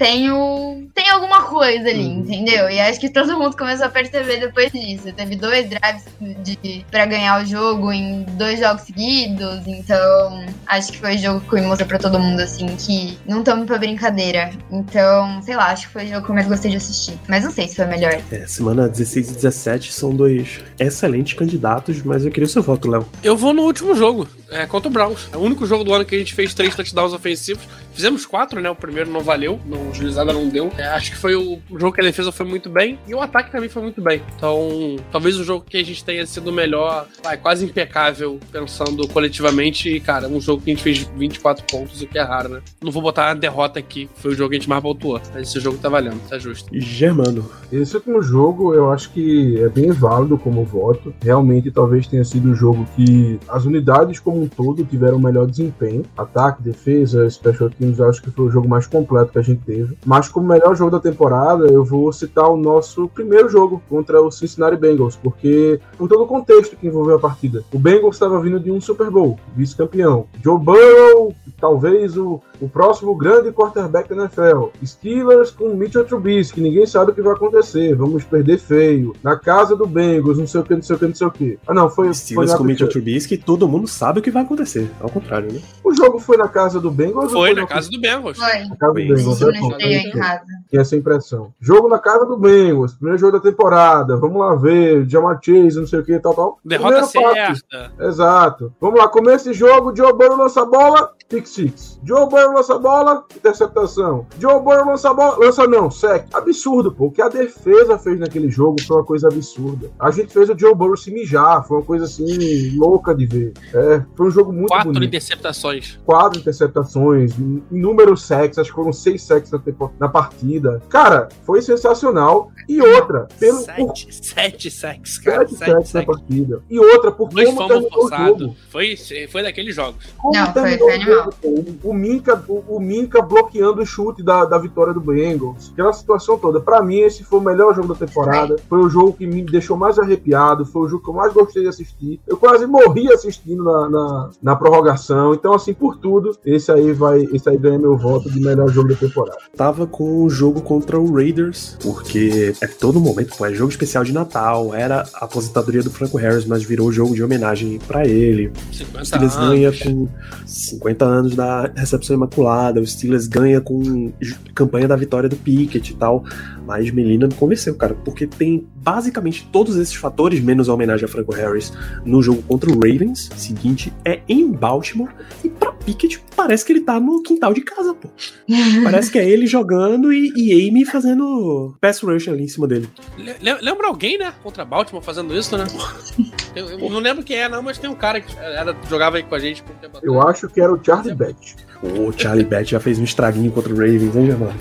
tem 0.00 0.32
o. 0.32 0.88
Tem 0.94 1.10
alguma 1.10 1.42
coisa 1.42 1.88
ali, 1.90 2.06
Uhum. 2.06 2.20
entendeu? 2.20 2.70
E 2.70 2.80
acho 2.80 2.98
que 2.98 3.10
todo 3.10 3.38
mundo 3.38 3.54
começou 3.56 3.84
a 3.84 3.88
perceber 3.90 4.38
depois 4.40 4.72
disso. 4.72 5.12
Teve 5.12 5.36
dois 5.36 5.68
drives 5.68 6.04
de, 6.42 6.84
pra 6.90 7.04
ganhar 7.04 7.42
o 7.42 7.44
jogo 7.46 7.92
em 7.92 8.22
dois 8.30 8.58
jogos 8.58 8.82
seguidos. 8.82 9.60
Então, 9.66 10.44
acho 10.66 10.92
que 10.92 10.98
foi 10.98 11.16
o 11.16 11.18
jogo 11.18 11.40
que 11.42 11.60
mostrou 11.60 11.86
pra 11.86 11.98
todo 11.98 12.18
mundo, 12.18 12.40
assim, 12.40 12.66
que 12.76 13.18
não 13.26 13.40
estamos 13.40 13.66
pra 13.66 13.76
brincadeira. 13.78 14.50
Então, 14.70 15.42
sei 15.42 15.54
lá, 15.54 15.66
acho 15.66 15.86
que 15.86 15.92
foi 15.92 16.06
o 16.06 16.08
jogo 16.08 16.24
que 16.24 16.30
eu 16.30 16.34
mais 16.34 16.48
gostei 16.48 16.70
de 16.70 16.78
assistir. 16.78 17.18
Mas 17.28 17.44
não 17.44 17.50
sei 17.50 17.68
se 17.68 17.76
foi 17.76 17.84
o 17.84 17.88
melhor. 17.88 18.18
É, 18.32 18.46
semana 18.46 18.88
16 18.88 19.30
e 19.30 19.34
17 19.34 19.92
são 19.92 20.10
dois 20.14 20.60
excelentes 20.78 21.34
candidatos, 21.34 22.02
mas 22.02 22.24
eu 22.24 22.30
queria 22.30 22.46
o 22.46 22.50
seu 22.50 22.62
voto, 22.62 22.88
Léo. 22.90 23.06
Eu 23.22 23.36
vou 23.36 23.52
no 23.52 23.62
último 23.62 23.94
jogo, 23.94 24.26
é, 24.50 24.64
contra 24.66 24.88
o 24.88 24.92
Browns. 24.92 25.28
É 25.32 25.36
o 25.36 25.40
único 25.40 25.66
jogo 25.66 25.84
do 25.84 25.92
ano 25.92 26.04
que 26.06 26.14
a 26.14 26.18
gente 26.18 26.34
fez 26.34 26.54
três 26.54 26.74
touchdowns 26.74 27.12
ofensivos. 27.12 27.64
Fizemos 27.92 28.26
quatro, 28.26 28.60
né? 28.60 28.70
O 28.70 28.74
primeiro 28.74 29.10
não 29.10 29.20
valeu, 29.20 29.60
não, 29.66 29.90
o 29.90 29.94
juizada 29.94 30.32
não 30.32 30.48
deu. 30.48 30.72
É, 30.76 30.86
acho 30.88 31.10
que 31.10 31.16
foi 31.16 31.34
o, 31.34 31.60
o 31.70 31.78
jogo 31.78 31.92
que 31.92 32.00
a 32.00 32.04
defesa 32.04 32.32
foi 32.32 32.46
muito 32.46 32.68
bem 32.68 32.98
e 33.06 33.14
o 33.14 33.20
ataque 33.20 33.50
também 33.50 33.68
foi 33.68 33.82
muito 33.82 34.00
bem. 34.00 34.22
Então, 34.36 34.96
talvez 35.10 35.36
o 35.36 35.44
jogo 35.44 35.64
que 35.68 35.76
a 35.76 35.84
gente 35.84 36.04
tenha 36.04 36.26
sido 36.26 36.52
melhor, 36.52 37.06
quase 37.42 37.64
impecável, 37.64 38.38
pensando 38.50 39.06
coletivamente. 39.08 39.88
E, 39.88 40.00
cara, 40.00 40.28
um 40.28 40.40
jogo 40.40 40.62
que 40.62 40.70
a 40.70 40.74
gente 40.74 40.82
fez 40.82 40.98
24 41.16 41.64
pontos, 41.66 42.00
o 42.00 42.06
que 42.06 42.18
é 42.18 42.22
raro, 42.22 42.48
né? 42.48 42.62
Não 42.82 42.92
vou 42.92 43.02
botar 43.02 43.30
a 43.30 43.34
derrota 43.34 43.78
aqui, 43.78 44.08
foi 44.16 44.32
o 44.32 44.34
jogo 44.34 44.50
que 44.50 44.56
a 44.56 44.58
gente 44.58 44.68
mais 44.68 44.82
pontuou. 44.82 45.20
Mas 45.32 45.48
esse 45.48 45.60
jogo 45.60 45.78
tá 45.78 45.88
valendo, 45.88 46.20
tá 46.28 46.38
justo. 46.38 46.68
Germano. 46.72 47.50
Esse 47.72 47.96
último 47.96 48.22
jogo 48.22 48.74
eu 48.74 48.90
acho 48.90 49.10
que 49.10 49.60
é 49.60 49.68
bem 49.68 49.90
válido 49.92 50.36
como 50.36 50.64
voto. 50.64 51.14
Realmente 51.22 51.70
talvez 51.70 52.06
tenha 52.06 52.24
sido 52.24 52.50
o 52.50 52.54
jogo 52.54 52.86
que 52.96 53.38
as 53.48 53.64
unidades 53.64 54.18
como 54.18 54.42
um 54.42 54.48
todo 54.48 54.84
tiveram 54.84 55.18
melhor 55.18 55.46
desempenho. 55.46 56.04
Ataque, 56.16 56.62
defesa, 56.62 57.28
special 57.30 57.70
eu 57.80 58.08
acho 58.08 58.22
que 58.22 58.30
foi 58.30 58.46
o 58.46 58.50
jogo 58.50 58.68
mais 58.68 58.86
completo 58.86 59.32
que 59.32 59.38
a 59.38 59.42
gente 59.42 59.62
teve. 59.64 59.96
Mas 60.04 60.28
como 60.28 60.46
melhor 60.46 60.76
jogo 60.76 60.90
da 60.90 61.00
temporada, 61.00 61.66
eu 61.66 61.84
vou 61.84 62.12
citar 62.12 62.48
o 62.48 62.56
nosso 62.56 63.08
primeiro 63.08 63.48
jogo 63.48 63.82
contra 63.88 64.20
o 64.20 64.30
Cincinnati 64.30 64.76
Bengals, 64.76 65.16
porque 65.16 65.80
por 65.96 66.08
todo 66.08 66.24
o 66.24 66.26
contexto 66.26 66.76
que 66.76 66.86
envolveu 66.86 67.16
a 67.16 67.20
partida. 67.20 67.64
O 67.72 67.78
Bengals 67.78 68.16
estava 68.16 68.40
vindo 68.40 68.60
de 68.60 68.70
um 68.70 68.80
Super 68.80 69.10
Bowl, 69.10 69.38
vice-campeão. 69.56 70.26
Joe 70.42 70.58
Burrow, 70.58 71.34
talvez 71.58 72.16
o, 72.16 72.40
o 72.60 72.68
próximo 72.68 73.14
grande 73.16 73.52
quarterback 73.52 74.08
da 74.08 74.24
NFL. 74.24 74.68
Steelers 74.84 75.50
com 75.50 75.74
Mitchell 75.74 76.04
Trubisky, 76.04 76.60
ninguém 76.60 76.86
sabe 76.86 77.10
o 77.10 77.14
que 77.14 77.22
vai 77.22 77.32
acontecer, 77.32 77.94
vamos 77.94 78.24
perder 78.24 78.58
feio. 78.58 79.14
Na 79.22 79.36
casa 79.36 79.74
do 79.74 79.86
Bengals, 79.86 80.38
não 80.38 80.46
sei 80.46 80.60
o 80.60 80.64
que, 80.64 80.74
não 80.74 80.82
sei 80.82 80.96
o 80.96 80.98
que, 80.98 81.06
não 81.06 81.14
sei 81.14 81.26
o 81.26 81.30
que. 81.30 81.58
Ah 81.66 81.74
não, 81.74 81.88
foi, 81.88 82.06
foi 82.06 82.14
Steelers 82.14 82.50
na 82.52 82.58
com 82.58 82.64
Mitchell 82.64 82.88
Trubisky, 82.88 83.36
todo 83.36 83.68
mundo 83.68 83.86
sabe 83.88 84.20
o 84.20 84.22
que 84.22 84.30
vai 84.30 84.42
acontecer. 84.42 84.90
Ao 85.00 85.08
contrário, 85.08 85.52
né? 85.52 85.60
O 85.82 85.94
jogo 85.94 86.18
foi 86.18 86.36
na 86.36 86.48
casa 86.48 86.80
do 86.80 86.90
Bengals 86.90 87.32
ou 87.32 87.40
Foi 87.40 87.54
na 87.54 87.66
casa 87.66 87.90
do 87.90 88.00
Bengals. 88.00 88.38
Foi. 88.38 88.64
na 88.64 88.76
casa 88.76 88.92
do 88.92 89.00
Foi. 89.00 89.02
A 89.02 89.14
Bengals? 89.14 89.38
gente 89.38 89.52
né? 89.52 89.60
não 89.60 89.70
em 89.80 90.10
casa. 90.10 90.44
tinha 90.68 90.82
essa 90.82 90.96
impressão. 90.96 91.52
Jogo 91.60 91.88
na 91.88 91.98
casa 91.98 92.24
do 92.26 92.36
Bengals, 92.36 92.94
primeiro 92.94 93.18
jogo 93.18 93.32
da 93.32 93.40
temporada, 93.40 94.16
vamos 94.16 94.38
lá 94.38 94.54
ver, 94.54 95.08
Jamar 95.08 95.38
Chase, 95.42 95.78
não 95.78 95.86
sei 95.86 96.00
o 96.00 96.04
que, 96.04 96.18
tal, 96.18 96.34
tal. 96.34 96.58
Derrota 96.64 97.06
Primeiro 97.08 97.56
certa. 97.56 97.92
Exato. 98.00 98.72
Vamos 98.80 98.98
lá, 98.98 99.08
começa 99.08 99.50
esse 99.50 99.58
jogo, 99.58 99.94
Joe 99.96 100.12
Burrow 100.12 100.36
lança 100.36 100.62
a 100.62 100.66
bola, 100.66 101.12
pick 101.30 101.46
six. 101.46 101.98
Joe 102.04 102.28
Burrow 102.28 102.54
lança 102.54 102.74
a 102.74 102.78
bola, 102.78 103.24
interceptação. 103.34 104.26
Joe 104.38 104.60
Burrow 104.60 104.86
lança 104.86 105.10
a 105.10 105.14
bola, 105.14 105.38
lança 105.38 105.66
não, 105.66 105.90
sec. 105.90 106.26
Absurdo, 106.34 106.90
pô. 106.92 107.06
O 107.06 107.10
que 107.10 107.22
a 107.22 107.28
defesa 107.28 107.98
fez 107.98 108.18
naquele 108.18 108.50
jogo 108.50 108.76
foi 108.82 108.96
uma 108.96 109.04
coisa 109.04 109.28
absurda. 109.28 109.90
A 109.98 110.10
gente 110.10 110.32
fez 110.32 110.50
o 110.50 110.58
Joe 110.58 110.74
Burrow 110.74 110.96
se 110.96 111.10
mijar, 111.12 111.64
foi 111.66 111.78
uma 111.78 111.84
coisa 111.86 112.04
assim, 112.04 112.76
louca 112.76 113.14
de 113.14 113.26
ver. 113.26 113.52
É, 113.72 114.02
foi 114.16 114.26
um 114.26 114.30
jogo 114.30 114.52
muito 114.52 114.68
Quatro 114.68 114.88
bonito. 114.92 115.04
interceptações. 115.08 115.98
Quatro 116.04 116.40
interceptações, 116.40 117.32
inúmeros 117.70 118.24
sacks, 118.24 118.58
acho 118.58 118.70
que 118.70 118.76
foram 118.76 118.92
seis 118.92 119.22
sacks 119.22 119.50
na, 119.52 119.60
na 119.98 120.08
partida. 120.08 120.82
Cara, 120.88 121.28
foi 121.44 121.62
sensacional. 121.62 122.50
E 122.68 122.80
outra, 122.80 123.26
pelo, 123.38 123.58
por 123.64 123.96
Sete, 123.96 124.14
sete 124.24 124.70
sacks, 124.70 125.18
cara. 125.18 125.40
sete 125.48 125.54
Sete 125.56 125.70
sacks 125.72 125.92
na 125.92 126.02
partida. 126.04 126.62
E 126.70 126.78
outra, 126.78 127.10
por 127.12 127.28
Dois 127.28 127.48
como 127.52 127.64
o 127.64 127.68
jogo. 127.68 127.90
forçados. 127.90 128.52
Foi, 128.70 128.96
foi 129.30 129.42
daqueles 129.42 129.74
jogos. 129.74 130.04
Como 130.16 130.34
Não, 130.34 130.44
foi- 130.52 130.62
terminou 130.62 130.88
foi 130.88 130.98
O, 131.42 131.90
o 131.90 131.94
Minka, 131.94 132.42
o, 132.48 132.76
o 132.76 132.80
Minka 132.80 133.20
bloqueando 133.22 133.82
o 133.82 133.86
chute 133.86 134.22
da, 134.22 134.44
da 134.44 134.58
vitória 134.58 134.92
do 134.92 135.00
Bengals. 135.00 135.70
Aquela 135.72 135.92
situação 135.92 136.38
toda. 136.38 136.60
Pra 136.60 136.82
mim, 136.82 136.98
esse 137.00 137.24
foi 137.24 137.38
o 137.38 137.42
melhor 137.42 137.74
jogo 137.74 137.88
da 137.88 137.94
temporada. 137.94 138.56
Foi 138.68 138.78
o 138.80 138.88
jogo 138.88 139.12
que 139.12 139.26
me 139.26 139.42
deixou 139.42 139.76
mais 139.76 139.98
arrepiado. 139.98 140.64
Foi 140.64 140.82
o 140.82 140.88
jogo 140.88 141.02
que 141.04 141.10
eu 141.10 141.14
mais 141.14 141.32
gostei 141.32 141.62
de 141.62 141.68
assistir. 141.68 142.20
Eu 142.26 142.36
quase 142.36 142.66
morri 142.66 143.12
assistindo 143.12 143.62
na, 143.64 143.88
na, 143.88 144.30
na 144.42 144.56
prorrogação. 144.56 145.34
Então, 145.34 145.52
assim, 145.54 145.74
por 145.74 145.96
tudo, 145.96 146.36
esse 146.44 146.70
aí 146.70 146.92
vai. 146.92 147.22
Esse 147.32 147.48
aí 147.48 147.56
ganha 147.56 147.78
meu 147.78 147.96
voto 147.96 148.30
de 148.30 148.40
melhor 148.40 148.68
jogo 148.68 148.88
da 148.88 148.94
temporada. 148.96 149.38
Tava 149.56 149.86
com 149.86 150.24
o 150.24 150.30
jogo 150.30 150.60
contra 150.60 150.98
o 150.98 151.12
Raiders, 151.14 151.76
porque 151.82 152.54
é 152.60 152.66
todo 152.66 153.00
momento, 153.00 153.36
pô, 153.36 153.46
é 153.46 153.52
jogo 153.52 153.70
especial 153.70 154.04
de 154.04 154.12
Natal, 154.12 154.74
era 154.74 155.04
a 155.14 155.24
aposentadoria 155.24 155.82
do 155.82 155.90
Franco 155.90 156.16
Harris, 156.16 156.44
mas 156.44 156.62
virou 156.62 156.90
jogo 156.92 157.14
de 157.14 157.22
homenagem 157.22 157.78
pra 157.86 158.06
ele. 158.06 158.52
50 158.72 159.02
O 159.02 159.06
Steelers 159.06 159.36
anos. 159.36 159.48
ganha 159.50 159.72
com 159.72 160.08
50 160.46 161.04
anos 161.10 161.34
da 161.34 161.70
recepção 161.74 162.16
imaculada, 162.16 162.80
o 162.80 162.86
Steelers 162.86 163.26
ganha 163.26 163.60
com 163.60 164.12
campanha 164.54 164.88
da 164.88 164.96
vitória 164.96 165.28
do 165.28 165.36
Pickett 165.36 165.92
e 165.92 165.96
tal. 165.96 166.24
Mas 166.66 166.90
Melina 166.90 167.26
me 167.26 167.34
convenceu, 167.34 167.74
cara, 167.74 167.94
porque 167.94 168.26
tem 168.26 168.66
basicamente 168.82 169.46
todos 169.52 169.76
esses 169.76 169.94
fatores, 169.94 170.40
menos 170.40 170.68
a 170.68 170.74
homenagem 170.74 171.04
a 171.04 171.08
Franco 171.08 171.32
Harris, 171.34 171.72
no 172.04 172.22
jogo 172.22 172.42
contra 172.42 172.70
o 172.70 172.74
Ravens. 172.74 173.28
Seguinte, 173.36 173.92
é 174.04 174.20
em 174.28 174.50
Baltimore. 174.50 175.10
E 175.44 175.48
pra 175.48 175.72
Pickett, 175.72 176.22
parece 176.36 176.64
que 176.64 176.72
ele 176.72 176.80
tá 176.82 176.98
no 177.00 177.22
quintal 177.22 177.52
de 177.54 177.60
casa, 177.62 177.94
pô. 177.94 178.08
Parece 178.82 179.10
que 179.10 179.18
é 179.18 179.28
ele 179.28 179.46
jogando 179.46 180.12
e, 180.12 180.32
e 180.36 180.68
Amy 180.68 180.84
fazendo 180.84 181.74
pass 181.80 182.00
rush 182.00 182.28
ali 182.28 182.44
em 182.44 182.48
cima 182.48 182.66
dele. 182.66 182.88
Le- 183.16 183.36
le- 183.40 183.60
Lembra 183.62 183.86
alguém, 183.88 184.18
né? 184.18 184.32
Contra 184.42 184.64
Baltimore 184.64 185.02
fazendo 185.02 185.34
isso, 185.36 185.56
né? 185.56 185.64
Eu, 186.52 186.68
eu 186.68 186.90
não 186.90 186.98
lembro 186.98 187.22
quem 187.22 187.36
é, 187.36 187.48
não, 187.48 187.62
mas 187.62 187.78
tem 187.78 187.88
um 187.88 187.94
cara 187.94 188.20
que 188.20 188.36
era, 188.36 188.74
jogava 188.88 189.18
aí 189.18 189.22
com 189.22 189.36
a 189.36 189.38
gente 189.38 189.62
por 189.62 189.72
um 189.72 189.78
tempo 189.78 189.98
Eu 190.02 190.18
atrás. 190.20 190.36
acho 190.38 190.48
que 190.52 190.60
era 190.60 190.72
o 190.74 190.80
Charlie 190.84 191.14
Beck. 191.14 191.36
O 191.80 192.10
Charlie 192.12 192.44
Bat 192.44 192.68
já 192.72 192.80
fez 192.80 192.98
um 192.98 193.04
estraguinho 193.04 193.52
contra 193.52 193.72
o 193.72 193.76
Ravens, 193.76 194.16
hein, 194.16 194.26
Germano? 194.26 194.52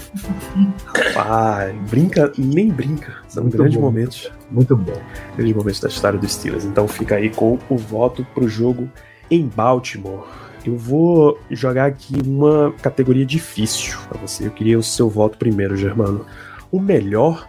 Pai, 1.15 1.73
brinca, 1.89 2.31
nem 2.37 2.69
brinca. 2.69 3.13
São 3.27 3.43
Muito 3.43 3.57
grandes 3.57 3.75
bom. 3.75 3.81
Momentos, 4.17 4.31
Muito 4.51 4.75
bom. 4.75 4.93
grandes 5.35 5.55
momentos 5.55 5.79
da 5.79 5.87
história 5.89 6.19
dos 6.19 6.33
Steelers. 6.33 6.65
Então 6.65 6.87
fica 6.87 7.15
aí 7.15 7.29
com 7.29 7.57
o 7.69 7.77
voto 7.77 8.25
pro 8.33 8.47
jogo 8.47 8.89
em 9.29 9.47
Baltimore. 9.47 10.23
Eu 10.65 10.75
vou 10.77 11.39
jogar 11.49 11.85
aqui 11.85 12.15
uma 12.25 12.73
categoria 12.81 13.25
difícil 13.25 13.97
pra 14.09 14.19
você. 14.19 14.45
Eu 14.45 14.51
queria 14.51 14.77
o 14.77 14.83
seu 14.83 15.09
voto 15.09 15.37
primeiro, 15.37 15.75
Germano. 15.77 16.25
O 16.71 16.79
melhor 16.79 17.47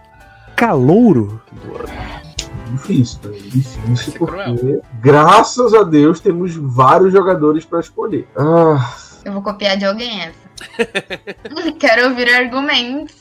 calouro 0.54 1.40
do 1.52 1.76
ano. 1.76 2.20
Difícil, 2.72 3.18
né? 3.24 3.38
Difícil, 3.38 4.12
porque, 4.18 4.80
graças 5.00 5.74
a 5.74 5.82
Deus, 5.82 6.20
temos 6.20 6.54
vários 6.54 7.12
jogadores 7.12 7.64
pra 7.64 7.80
escolher. 7.80 8.28
Ah, 8.36 8.94
Eu 9.24 9.32
vou 9.32 9.42
copiar 9.42 9.76
de 9.76 9.84
alguém 9.84 10.20
essa. 10.22 10.38
Quero 11.80 12.10
ouvir 12.10 12.28
argumentos. 12.32 13.16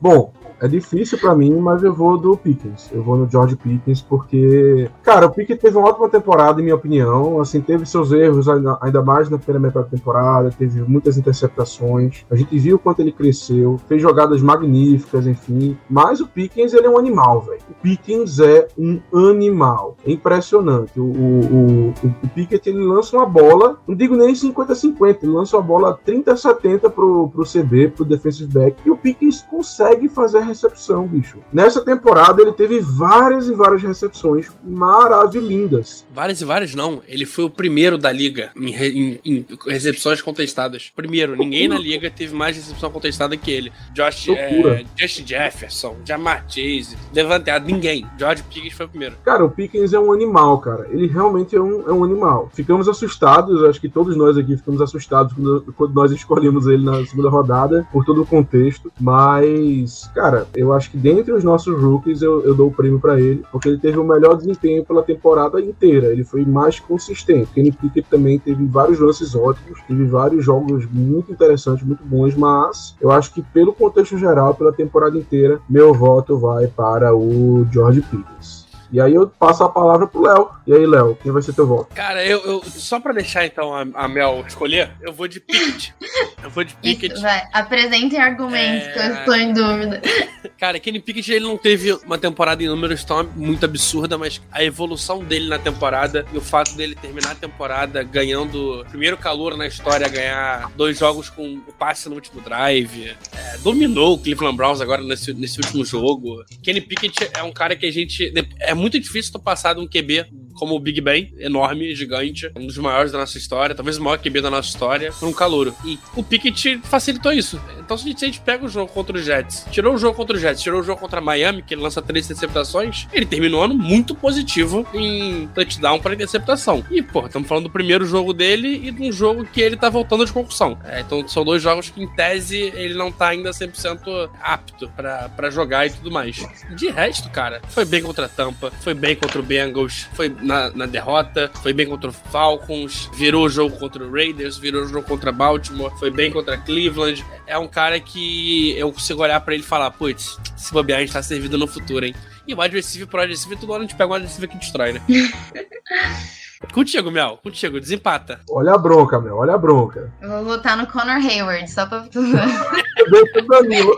bom, 0.00 0.32
É 0.60 0.68
difícil 0.68 1.18
pra 1.18 1.34
mim, 1.34 1.54
mas 1.56 1.82
eu 1.82 1.92
vou 1.92 2.16
do 2.16 2.36
Pickens. 2.36 2.90
Eu 2.92 3.02
vou 3.02 3.16
no 3.16 3.28
George 3.28 3.56
Pickens 3.56 4.00
porque, 4.00 4.88
cara, 5.02 5.26
o 5.26 5.30
Pickens 5.30 5.60
teve 5.60 5.76
uma 5.76 5.88
ótima 5.88 6.08
temporada, 6.08 6.60
em 6.60 6.64
minha 6.64 6.74
opinião. 6.74 7.40
Assim, 7.40 7.60
teve 7.60 7.84
seus 7.86 8.12
erros 8.12 8.48
ainda, 8.48 8.78
ainda 8.80 9.02
mais 9.02 9.28
na 9.28 9.38
primeira 9.38 9.66
metade 9.66 9.86
da 9.90 9.96
temporada, 9.96 10.50
teve 10.50 10.80
muitas 10.82 11.18
interceptações. 11.18 12.24
A 12.30 12.36
gente 12.36 12.58
viu 12.58 12.76
o 12.76 12.78
quanto 12.78 13.00
ele 13.00 13.12
cresceu, 13.12 13.78
fez 13.88 14.00
jogadas 14.00 14.40
magníficas, 14.40 15.26
enfim. 15.26 15.76
Mas 15.88 16.20
o 16.20 16.26
Pickens, 16.26 16.72
ele 16.72 16.86
é 16.86 16.90
um 16.90 16.98
animal, 16.98 17.42
velho. 17.42 17.60
O 17.70 17.74
Pickens 17.82 18.38
é 18.40 18.68
um 18.78 19.00
animal. 19.12 19.96
É 20.06 20.12
impressionante. 20.12 20.98
O, 20.98 21.04
o, 21.04 21.94
o, 22.02 22.08
o 22.08 22.46
ele 22.66 22.84
lança 22.84 23.16
uma 23.16 23.26
bola, 23.26 23.78
não 23.86 23.94
digo 23.94 24.16
nem 24.16 24.32
50-50, 24.32 25.18
ele 25.22 25.32
lança 25.32 25.56
uma 25.56 25.62
bola 25.62 25.98
30-70 26.06 26.90
pro, 26.90 27.28
pro 27.28 27.44
CB, 27.44 27.88
pro 27.88 28.04
defensive 28.04 28.52
back, 28.52 28.76
e 28.84 28.90
o 28.90 28.96
Pickens 28.96 29.42
consegue 29.42 30.08
fazer 30.08 30.45
recepção, 30.46 31.06
bicho. 31.06 31.38
Nessa 31.52 31.84
temporada, 31.84 32.40
ele 32.42 32.52
teve 32.52 32.80
várias 32.80 33.48
e 33.48 33.54
várias 33.54 33.82
recepções 33.82 34.48
maravilhindas. 34.64 36.04
Várias 36.14 36.40
e 36.40 36.44
várias 36.44 36.74
não. 36.74 37.02
Ele 37.08 37.24
foi 37.26 37.44
o 37.44 37.50
primeiro 37.50 37.98
da 37.98 38.10
liga 38.12 38.50
em, 38.56 38.70
re- 38.70 38.88
em- 38.88 39.20
em 39.24 39.46
recepções 39.66 40.20
contestadas. 40.22 40.92
Primeiro, 40.94 41.36
ninguém 41.36 41.68
na 41.68 41.78
liga 41.78 42.10
teve 42.10 42.34
mais 42.34 42.56
recepção 42.56 42.90
contestada 42.90 43.36
que 43.36 43.50
ele. 43.50 43.72
Josh, 43.94 44.28
é, 44.30 44.84
Justin 44.96 45.26
Jefferson, 45.26 45.96
Jamar 46.04 46.44
Chase, 46.48 46.96
Devante 47.12 47.50
Adams, 47.50 47.72
ninguém. 47.72 48.06
George 48.18 48.42
Pickens 48.44 48.72
foi 48.74 48.86
o 48.86 48.88
primeiro. 48.88 49.16
Cara, 49.24 49.44
o 49.44 49.50
Pickens 49.50 49.92
é 49.92 49.98
um 50.00 50.12
animal, 50.12 50.58
cara. 50.60 50.86
Ele 50.90 51.06
realmente 51.06 51.56
é 51.56 51.60
um, 51.60 51.88
é 51.88 51.92
um 51.92 52.04
animal. 52.04 52.50
Ficamos 52.54 52.88
assustados, 52.88 53.62
acho 53.64 53.80
que 53.80 53.88
todos 53.88 54.16
nós 54.16 54.36
aqui 54.38 54.56
ficamos 54.56 54.80
assustados 54.80 55.32
quando, 55.32 55.74
quando 55.76 55.94
nós 55.94 56.12
escolhemos 56.12 56.66
ele 56.66 56.84
na 56.84 57.04
segunda 57.06 57.28
rodada, 57.28 57.86
por 57.92 58.04
todo 58.04 58.22
o 58.22 58.26
contexto. 58.26 58.92
Mas, 59.00 60.10
cara, 60.14 60.35
eu 60.54 60.72
acho 60.72 60.90
que 60.90 60.96
dentre 60.96 61.32
os 61.32 61.44
nossos 61.44 61.80
rookies 61.80 62.22
eu, 62.22 62.42
eu 62.42 62.54
dou 62.54 62.68
o 62.68 62.72
prêmio 62.72 63.00
pra 63.00 63.20
ele, 63.20 63.44
porque 63.52 63.68
ele 63.68 63.78
teve 63.78 63.98
o 63.98 64.04
melhor 64.04 64.36
desempenho 64.36 64.84
pela 64.84 65.02
temporada 65.02 65.60
inteira. 65.60 66.08
Ele 66.08 66.24
foi 66.24 66.44
mais 66.44 66.80
consistente. 66.80 67.52
Kenny 67.52 67.72
Pickett 67.72 68.08
também 68.08 68.38
teve 68.38 68.64
vários 68.66 68.98
lances 68.98 69.34
ótimos, 69.34 69.80
teve 69.86 70.04
vários 70.06 70.44
jogos 70.44 70.86
muito 70.90 71.32
interessantes, 71.32 71.86
muito 71.86 72.04
bons, 72.04 72.34
mas 72.34 72.96
eu 73.00 73.10
acho 73.10 73.32
que 73.32 73.42
pelo 73.42 73.72
contexto 73.72 74.18
geral, 74.18 74.54
pela 74.54 74.72
temporada 74.72 75.16
inteira, 75.16 75.60
meu 75.68 75.94
voto 75.94 76.38
vai 76.38 76.66
para 76.66 77.14
o 77.14 77.66
George 77.70 78.02
Pickens. 78.02 78.65
E 78.92 79.00
aí 79.00 79.14
eu 79.14 79.26
passo 79.28 79.64
a 79.64 79.68
palavra 79.68 80.06
pro 80.06 80.22
Léo. 80.22 80.48
E 80.66 80.72
aí, 80.74 80.86
Léo, 80.86 81.16
quem 81.22 81.32
vai 81.32 81.42
ser 81.42 81.52
teu 81.52 81.66
voto? 81.66 81.94
Cara, 81.94 82.24
eu, 82.24 82.40
eu- 82.44 82.62
só 82.66 82.98
pra 83.00 83.12
deixar 83.12 83.44
então 83.46 83.74
a, 83.74 83.84
a 83.94 84.08
Mel 84.08 84.44
escolher, 84.46 84.90
eu 85.00 85.12
vou 85.12 85.26
de 85.28 85.40
Pickett. 85.40 85.94
Eu 86.42 86.50
vou 86.50 86.64
de 86.64 86.74
Pickett. 86.76 87.12
Isso, 87.14 87.22
vai. 87.22 87.42
Apresentem 87.52 88.20
argumentos, 88.20 88.86
É. 88.88 88.92
que 88.92 88.98
eu 88.98 89.14
estou 89.14 89.34
em 89.34 89.52
dúvida. 89.52 90.00
Cara, 90.58 90.78
Kenny 90.80 91.00
Pickett 91.00 91.32
ele 91.32 91.44
não 91.44 91.56
teve 91.58 91.92
uma 92.04 92.16
temporada 92.16 92.62
em 92.62 92.66
números 92.68 93.04
tão 93.04 93.24
muito 93.36 93.64
absurda, 93.64 94.16
mas 94.16 94.40
a 94.50 94.64
evolução 94.64 95.22
dele 95.22 95.48
na 95.48 95.58
temporada 95.58 96.24
e 96.32 96.38
o 96.38 96.40
fato 96.40 96.74
dele 96.76 96.94
terminar 96.94 97.32
a 97.32 97.34
temporada 97.34 98.02
ganhando 98.02 98.80
o 98.80 98.84
primeiro 98.86 99.16
calor 99.18 99.56
na 99.56 99.66
história, 99.66 100.08
ganhar 100.08 100.70
dois 100.76 100.98
jogos 100.98 101.28
com 101.28 101.56
o 101.66 101.72
passe 101.78 102.08
no 102.08 102.14
último 102.14 102.40
drive, 102.40 103.08
é, 103.34 103.58
dominou 103.58 104.14
o 104.14 104.18
Cleveland 104.18 104.56
Browns 104.56 104.80
agora 104.80 105.02
nesse, 105.02 105.34
nesse 105.34 105.60
último 105.60 105.84
jogo. 105.84 106.42
Kenny 106.62 106.80
Pickett 106.80 107.30
é 107.34 107.42
um 107.42 107.52
cara 107.52 107.76
que 107.76 107.84
a 107.86 107.90
gente. 107.92 108.32
É 108.60 108.74
muito 108.76 108.98
difícil 109.00 109.32
tu 109.32 109.40
passar 109.40 109.74
de 109.74 109.80
um 109.80 109.88
QB 109.88 110.26
como 110.56 110.74
o 110.74 110.80
Big 110.80 111.00
Ben, 111.00 111.32
enorme, 111.38 111.94
gigante, 111.94 112.50
um 112.56 112.66
dos 112.66 112.78
maiores 112.78 113.12
da 113.12 113.18
nossa 113.18 113.38
história, 113.38 113.74
talvez 113.74 113.98
o 113.98 114.02
maior 114.02 114.18
QB 114.18 114.40
da 114.40 114.50
nossa 114.50 114.68
história, 114.68 115.12
por 115.12 115.28
um 115.28 115.32
calouro. 115.32 115.74
E 115.84 115.98
o 116.14 116.22
Pickett 116.22 116.80
facilitou 116.84 117.32
isso. 117.32 117.60
Então, 117.78 117.96
se 117.96 118.08
a 118.08 118.12
gente, 118.12 118.40
pega 118.40 118.64
o 118.64 118.68
jogo 118.68 118.90
contra 118.92 119.16
os 119.16 119.24
Jets, 119.24 119.66
tirou 119.70 119.94
o 119.94 119.98
jogo 119.98 120.16
contra 120.16 120.36
os 120.36 120.42
Jets, 120.42 120.62
tirou 120.62 120.80
o 120.80 120.82
jogo 120.82 121.00
contra 121.00 121.20
Miami, 121.20 121.62
que 121.62 121.74
ele 121.74 121.82
lança 121.82 122.02
três 122.02 122.24
interceptações, 122.24 123.06
ele 123.12 123.26
terminou 123.26 123.60
o 123.60 123.64
ano 123.64 123.74
muito 123.74 124.14
positivo 124.14 124.86
em 124.94 125.46
touchdown 125.48 126.00
para 126.00 126.14
interceptação. 126.14 126.84
E, 126.90 127.02
pô, 127.02 127.26
estamos 127.26 127.48
falando 127.48 127.64
do 127.64 127.70
primeiro 127.70 128.04
jogo 128.04 128.32
dele 128.32 128.88
e 128.88 128.90
de 128.90 129.02
um 129.02 129.12
jogo 129.12 129.44
que 129.44 129.60
ele 129.60 129.76
tá 129.76 129.88
voltando 129.88 130.24
de 130.24 130.32
concussão. 130.32 130.78
É, 130.84 131.00
então, 131.00 131.26
são 131.28 131.44
dois 131.44 131.62
jogos 131.62 131.90
que, 131.90 132.02
em 132.02 132.08
tese, 132.08 132.72
ele 132.74 132.94
não 132.94 133.12
tá 133.12 133.28
ainda 133.28 133.50
100% 133.50 134.30
apto 134.42 134.90
pra 135.36 135.50
jogar 135.50 135.86
e 135.86 135.90
tudo 135.90 136.10
mais. 136.10 136.46
De 136.74 136.88
resto, 136.88 137.30
cara, 137.30 137.60
foi 137.68 137.84
bem 137.84 138.02
contra 138.02 138.26
a 138.26 138.28
Tampa, 138.28 138.70
foi 138.80 138.94
bem 138.94 139.14
contra 139.14 139.38
o 139.38 139.42
Bengals, 139.42 140.08
foi 140.14 140.28
na, 140.46 140.70
na 140.70 140.86
derrota, 140.86 141.50
foi 141.62 141.72
bem 141.72 141.86
contra 141.86 142.08
o 142.08 142.12
Falcons, 142.12 143.10
virou 143.14 143.44
o 143.44 143.48
jogo 143.48 143.76
contra 143.76 144.02
o 144.02 144.10
Raiders, 144.10 144.56
virou 144.56 144.84
o 144.84 144.86
jogo 144.86 145.06
contra 145.06 145.32
Baltimore, 145.32 145.92
foi 145.98 146.10
bem 146.10 146.30
contra 146.30 146.56
Cleveland. 146.56 147.24
É 147.46 147.58
um 147.58 147.68
cara 147.68 147.98
que 148.00 148.76
eu 148.78 148.92
consigo 148.92 149.22
olhar 149.22 149.40
pra 149.40 149.54
ele 149.54 149.62
e 149.62 149.66
falar, 149.66 149.90
putz, 149.90 150.38
se 150.56 150.72
bobear 150.72 150.98
a 150.98 151.02
gente 151.02 151.12
tá 151.12 151.22
servido 151.22 151.58
no 151.58 151.66
futuro, 151.66 152.06
hein? 152.06 152.14
E 152.46 152.54
o 152.54 152.60
wide 152.60 152.76
receiver 152.76 153.08
pro 153.08 153.20
wide 153.20 153.32
receiver, 153.32 153.58
toda 153.58 153.72
hora 153.72 153.82
a 153.82 153.86
gente 153.86 153.96
pega 153.96 154.10
um 154.10 154.14
wide 154.14 154.26
receiver 154.26 154.48
que 154.48 154.56
destrói, 154.56 154.92
né? 154.92 155.02
contigo, 156.72 157.10
Mel, 157.10 157.38
contigo, 157.42 157.80
desempata. 157.80 158.40
Olha 158.48 158.74
a 158.74 158.78
bronca, 158.78 159.20
meu, 159.20 159.36
olha 159.36 159.54
a 159.54 159.58
bronca. 159.58 160.12
Eu 160.20 160.28
vou 160.28 160.44
votar 160.44 160.76
no 160.76 160.86
Connor 160.86 161.16
Hayward, 161.16 161.70
só 161.70 161.86
pra. 161.86 162.06
Eu 162.14 163.10
dei 163.10 163.26
pro 163.32 163.46
Danilo. 163.46 163.96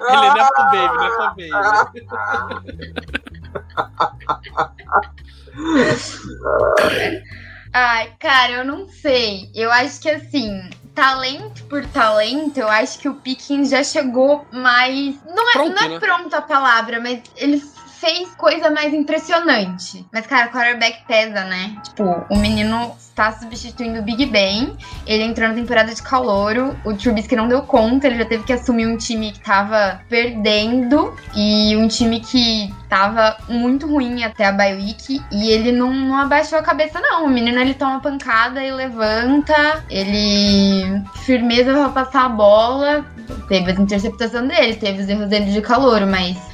Ele 0.00 0.26
é 0.26 0.34
Nepo 0.34 0.62
Baby, 0.72 0.98
Nepo 0.98 1.94
Baby. 2.64 3.23
Ai, 7.72 8.12
cara, 8.20 8.52
eu 8.52 8.64
não 8.64 8.88
sei. 8.88 9.50
Eu 9.54 9.70
acho 9.72 10.00
que 10.00 10.08
assim, 10.08 10.68
talento 10.94 11.64
por 11.64 11.84
talento, 11.86 12.58
eu 12.58 12.68
acho 12.68 12.98
que 12.98 13.08
o 13.08 13.14
Pickens 13.14 13.70
já 13.70 13.82
chegou 13.82 14.46
mais. 14.52 15.16
Não 15.24 15.48
é, 15.48 15.52
Pronto, 15.52 15.74
não 15.74 15.82
é 15.82 15.88
né? 15.88 15.98
pronto 15.98 16.34
a 16.34 16.42
palavra, 16.42 17.00
mas 17.00 17.20
ele 17.36 17.60
fez 18.04 18.34
coisa 18.34 18.70
mais 18.70 18.92
impressionante. 18.92 20.04
Mas, 20.12 20.26
cara, 20.26 20.48
quarterback 20.48 21.06
pesa, 21.08 21.42
né? 21.44 21.74
Tipo, 21.82 22.26
o 22.28 22.36
menino 22.36 22.94
está 22.98 23.32
substituindo 23.32 24.00
o 24.00 24.02
Big 24.02 24.26
Ben. 24.26 24.76
Ele 25.06 25.22
entrou 25.22 25.48
na 25.48 25.54
temporada 25.54 25.94
de 25.94 26.02
calouro. 26.02 26.76
O 26.84 26.92
Trubisky 26.92 27.34
não 27.34 27.48
deu 27.48 27.62
conta, 27.62 28.06
ele 28.06 28.18
já 28.18 28.26
teve 28.26 28.44
que 28.44 28.52
assumir 28.52 28.86
um 28.86 28.98
time 28.98 29.32
que 29.32 29.40
tava 29.40 30.02
perdendo 30.06 31.16
e 31.34 31.74
um 31.78 31.88
time 31.88 32.20
que 32.20 32.70
tava 32.90 33.38
muito 33.48 33.86
ruim 33.86 34.22
até 34.22 34.44
a 34.44 34.52
bye 34.52 34.74
week 34.74 35.22
e 35.32 35.50
ele 35.50 35.72
não, 35.72 35.92
não 35.94 36.18
abaixou 36.18 36.58
a 36.58 36.62
cabeça 36.62 37.00
não. 37.00 37.24
O 37.24 37.30
menino 37.30 37.58
ele 37.58 37.72
toma 37.72 38.00
pancada 38.00 38.62
e 38.62 38.70
levanta, 38.70 39.82
ele 39.88 41.02
firmeza 41.24 41.72
pra 41.72 41.88
passar 41.88 42.26
a 42.26 42.28
bola. 42.28 43.06
Teve 43.48 43.72
as 43.72 43.78
interceptações 43.78 44.46
dele, 44.48 44.76
teve 44.76 45.02
os 45.02 45.08
erros 45.08 45.28
dele 45.28 45.50
de 45.50 45.62
calor, 45.62 46.04
mas 46.04 46.53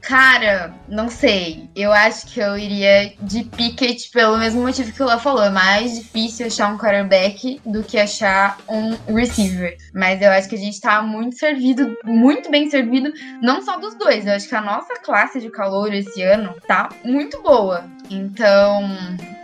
Cara, 0.00 0.74
não 0.88 1.08
sei. 1.08 1.68
Eu 1.74 1.92
acho 1.92 2.26
que 2.26 2.40
eu 2.40 2.56
iria 2.56 3.12
de 3.20 3.44
Pickett 3.44 4.10
pelo 4.10 4.38
mesmo 4.38 4.62
motivo 4.62 4.92
que 4.92 5.02
o 5.02 5.06
Léo 5.06 5.18
falou. 5.18 5.42
É 5.42 5.50
mais 5.50 5.96
difícil 5.96 6.46
achar 6.46 6.72
um 6.72 6.78
quarterback 6.78 7.60
do 7.64 7.82
que 7.82 7.98
achar 7.98 8.58
um 8.68 8.96
receiver. 9.12 9.76
Mas 9.92 10.22
eu 10.22 10.30
acho 10.30 10.48
que 10.48 10.54
a 10.54 10.58
gente 10.58 10.80
tá 10.80 11.02
muito 11.02 11.36
servido, 11.36 11.96
muito 12.04 12.50
bem 12.50 12.70
servido, 12.70 13.12
não 13.42 13.62
só 13.62 13.78
dos 13.78 13.94
dois. 13.94 14.26
Eu 14.26 14.34
acho 14.34 14.48
que 14.48 14.54
a 14.54 14.60
nossa 14.60 14.94
classe 15.02 15.40
de 15.40 15.50
calor 15.50 15.92
esse 15.92 16.22
ano 16.22 16.54
tá 16.66 16.88
muito 17.04 17.42
boa. 17.42 17.84
Então, 18.10 18.88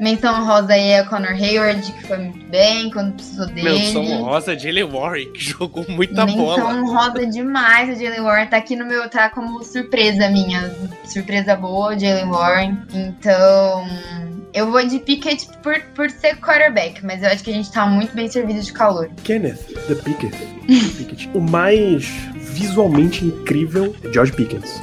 menção 0.00 0.46
rosa 0.46 0.72
aí 0.72 0.92
é 0.92 1.04
Connor 1.04 1.32
Hayward, 1.32 1.92
que 1.92 2.06
foi 2.06 2.16
muito 2.16 2.46
bem 2.46 2.90
quando 2.90 3.12
precisou 3.12 3.46
dele. 3.46 3.70
Menção 3.70 4.22
rosa, 4.22 4.58
Jalen 4.58 4.84
Warren, 4.84 5.32
que 5.32 5.40
jogou 5.44 5.84
muita 5.88 6.24
bola. 6.24 6.56
Menção 6.56 6.86
rosa 6.86 7.26
demais, 7.26 7.94
o 7.94 8.02
Jalen 8.02 8.22
Warren 8.22 8.46
tá 8.46 8.56
aqui 8.56 8.74
no 8.74 8.86
meu, 8.86 9.08
tá 9.10 9.28
como 9.28 9.62
surpresa 9.62 10.30
minha. 10.30 10.43
Surpresa 11.04 11.56
boa, 11.56 11.98
Jalen 11.98 12.30
Warren. 12.30 12.78
Então, 12.92 13.84
eu 14.52 14.70
vou 14.70 14.86
de 14.86 14.98
Pickett 15.00 15.48
por, 15.62 15.80
por 15.94 16.10
ser 16.10 16.36
quarterback, 16.36 17.04
mas 17.04 17.22
eu 17.22 17.28
acho 17.28 17.42
que 17.42 17.50
a 17.50 17.54
gente 17.54 17.70
tá 17.72 17.86
muito 17.86 18.14
bem 18.14 18.28
servido 18.28 18.60
de 18.60 18.72
calor. 18.72 19.10
Kenneth, 19.24 19.64
The. 19.86 19.94
Pickett. 19.96 20.54
O 21.34 21.40
mais 21.40 22.06
visualmente 22.36 23.24
incrível 23.24 23.94
é 24.04 24.12
George 24.12 24.32
Pickens. 24.32 24.80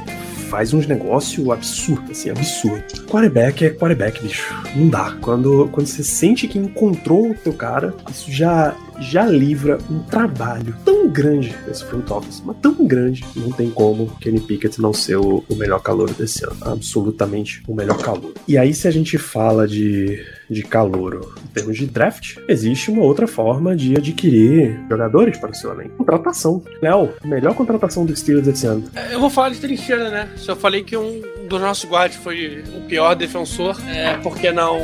Faz 0.52 0.74
uns 0.74 0.86
negócios 0.86 1.48
absurdos, 1.48 2.10
assim, 2.10 2.28
absurdo. 2.28 2.84
Quarterback 3.06 3.64
é 3.64 3.70
quarterback, 3.70 4.20
bicho. 4.22 4.54
Não 4.76 4.86
dá. 4.90 5.16
Quando, 5.22 5.66
quando 5.72 5.86
você 5.86 6.04
sente 6.04 6.46
que 6.46 6.58
encontrou 6.58 7.30
o 7.30 7.34
teu 7.34 7.54
cara, 7.54 7.94
isso 8.10 8.30
já, 8.30 8.76
já 9.00 9.24
livra 9.24 9.78
um 9.90 10.00
trabalho 10.00 10.76
tão 10.84 11.08
grande 11.08 11.56
desse 11.66 11.82
front 11.86 12.10
office, 12.10 12.42
mas 12.44 12.54
tão 12.60 12.86
grande, 12.86 13.24
não 13.34 13.50
tem 13.50 13.70
como 13.70 14.14
Kenny 14.20 14.40
Pickett 14.40 14.78
não 14.78 14.92
ser 14.92 15.16
o, 15.16 15.42
o 15.48 15.56
melhor 15.56 15.80
calor 15.80 16.12
desse 16.12 16.44
ano. 16.44 16.58
Absolutamente 16.60 17.62
o 17.66 17.74
melhor 17.74 17.96
calor. 17.96 18.34
E 18.46 18.58
aí, 18.58 18.74
se 18.74 18.86
a 18.86 18.90
gente 18.90 19.16
fala 19.16 19.66
de, 19.66 20.22
de 20.52 20.62
calouro 20.62 21.34
em 21.44 21.48
termos 21.48 21.76
de 21.76 21.86
draft, 21.86 22.36
existe 22.48 22.90
uma 22.90 23.02
outra 23.02 23.26
forma 23.26 23.74
de 23.76 23.96
adquirir 23.96 24.80
jogadores 24.88 25.38
para 25.38 25.50
o 25.50 25.54
seu 25.54 25.72
elenco. 25.72 25.96
Contratação. 25.96 26.62
Léo, 26.80 27.10
melhor 27.24 27.54
contratação 27.54 28.04
do 28.06 28.14
Steelers 28.16 28.46
esse 28.46 28.66
ano. 28.66 28.84
Eu 29.10 29.20
vou 29.20 29.30
falar 29.30 29.50
de 29.50 29.60
trincheira, 29.60 30.10
né? 30.10 30.28
Eu 30.46 30.56
falei 30.56 30.82
que 30.82 30.96
um 30.96 31.22
dos 31.48 31.60
nossos 31.60 31.88
guardas 31.88 32.16
foi 32.16 32.64
o 32.76 32.82
pior 32.82 33.14
defensor, 33.14 33.76
é, 33.88 34.16
por 34.18 34.36
que 34.36 34.50
não 34.50 34.80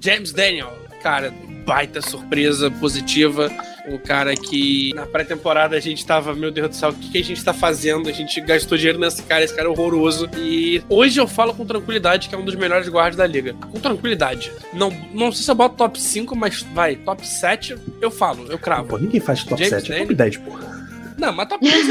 James 0.00 0.32
Daniel? 0.32 0.72
Cara, 1.02 1.32
baita 1.66 2.00
surpresa 2.00 2.70
positiva. 2.70 3.50
O 3.86 3.98
cara 3.98 4.34
que 4.34 4.92
na 4.94 5.06
pré-temporada 5.06 5.76
a 5.76 5.80
gente 5.80 6.04
tava, 6.04 6.34
meu 6.34 6.50
Deus 6.50 6.70
do 6.70 6.74
céu, 6.74 6.90
o 6.90 6.94
que, 6.94 7.10
que 7.10 7.18
a 7.18 7.24
gente 7.24 7.44
tá 7.44 7.54
fazendo? 7.54 8.08
A 8.08 8.12
gente 8.12 8.40
gastou 8.40 8.76
dinheiro 8.76 8.98
nesse 8.98 9.22
cara, 9.22 9.44
esse 9.44 9.54
cara 9.54 9.68
é 9.68 9.70
horroroso. 9.70 10.28
E 10.36 10.82
hoje 10.88 11.20
eu 11.20 11.28
falo 11.28 11.54
com 11.54 11.64
tranquilidade 11.64 12.28
que 12.28 12.34
é 12.34 12.38
um 12.38 12.44
dos 12.44 12.56
melhores 12.56 12.88
guardas 12.88 13.16
da 13.16 13.26
liga. 13.26 13.54
Com 13.54 13.78
tranquilidade. 13.78 14.52
Não, 14.72 14.90
não 15.12 15.30
sei 15.30 15.44
se 15.44 15.50
eu 15.50 15.54
boto 15.54 15.76
top 15.76 16.00
5, 16.00 16.34
mas 16.34 16.62
vai, 16.74 16.96
top 16.96 17.26
7 17.26 17.76
eu 18.00 18.10
falo, 18.10 18.46
eu 18.50 18.58
cravo. 18.58 18.88
Pô, 18.88 18.98
ninguém 18.98 19.20
faz 19.20 19.44
top 19.44 19.62
James 19.62 19.84
7, 19.84 19.92
é 19.92 19.98
top 20.00 20.14
10, 20.14 20.36
porra. 20.38 20.76
Não, 21.16 21.32
mas 21.32 21.48
top 21.48 21.64
10 21.64 21.88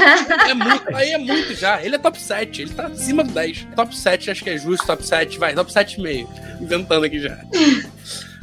é 0.50 0.54
muito, 0.54 0.96
aí 0.96 1.12
é 1.12 1.18
muito 1.18 1.56
já. 1.56 1.84
Ele 1.84 1.96
é 1.96 1.98
top 1.98 2.22
7, 2.22 2.62
ele 2.62 2.74
tá 2.74 2.88
acima 2.88 3.24
do 3.24 3.32
10. 3.32 3.68
Top 3.76 3.98
7 3.98 4.32
acho 4.32 4.44
que 4.44 4.50
é 4.50 4.58
justo, 4.58 4.86
top 4.86 5.06
7, 5.06 5.40
vai, 5.40 5.54
top 5.54 5.72
7,5. 5.72 6.28
Inventando 6.62 7.06
aqui 7.06 7.20
já. 7.20 7.40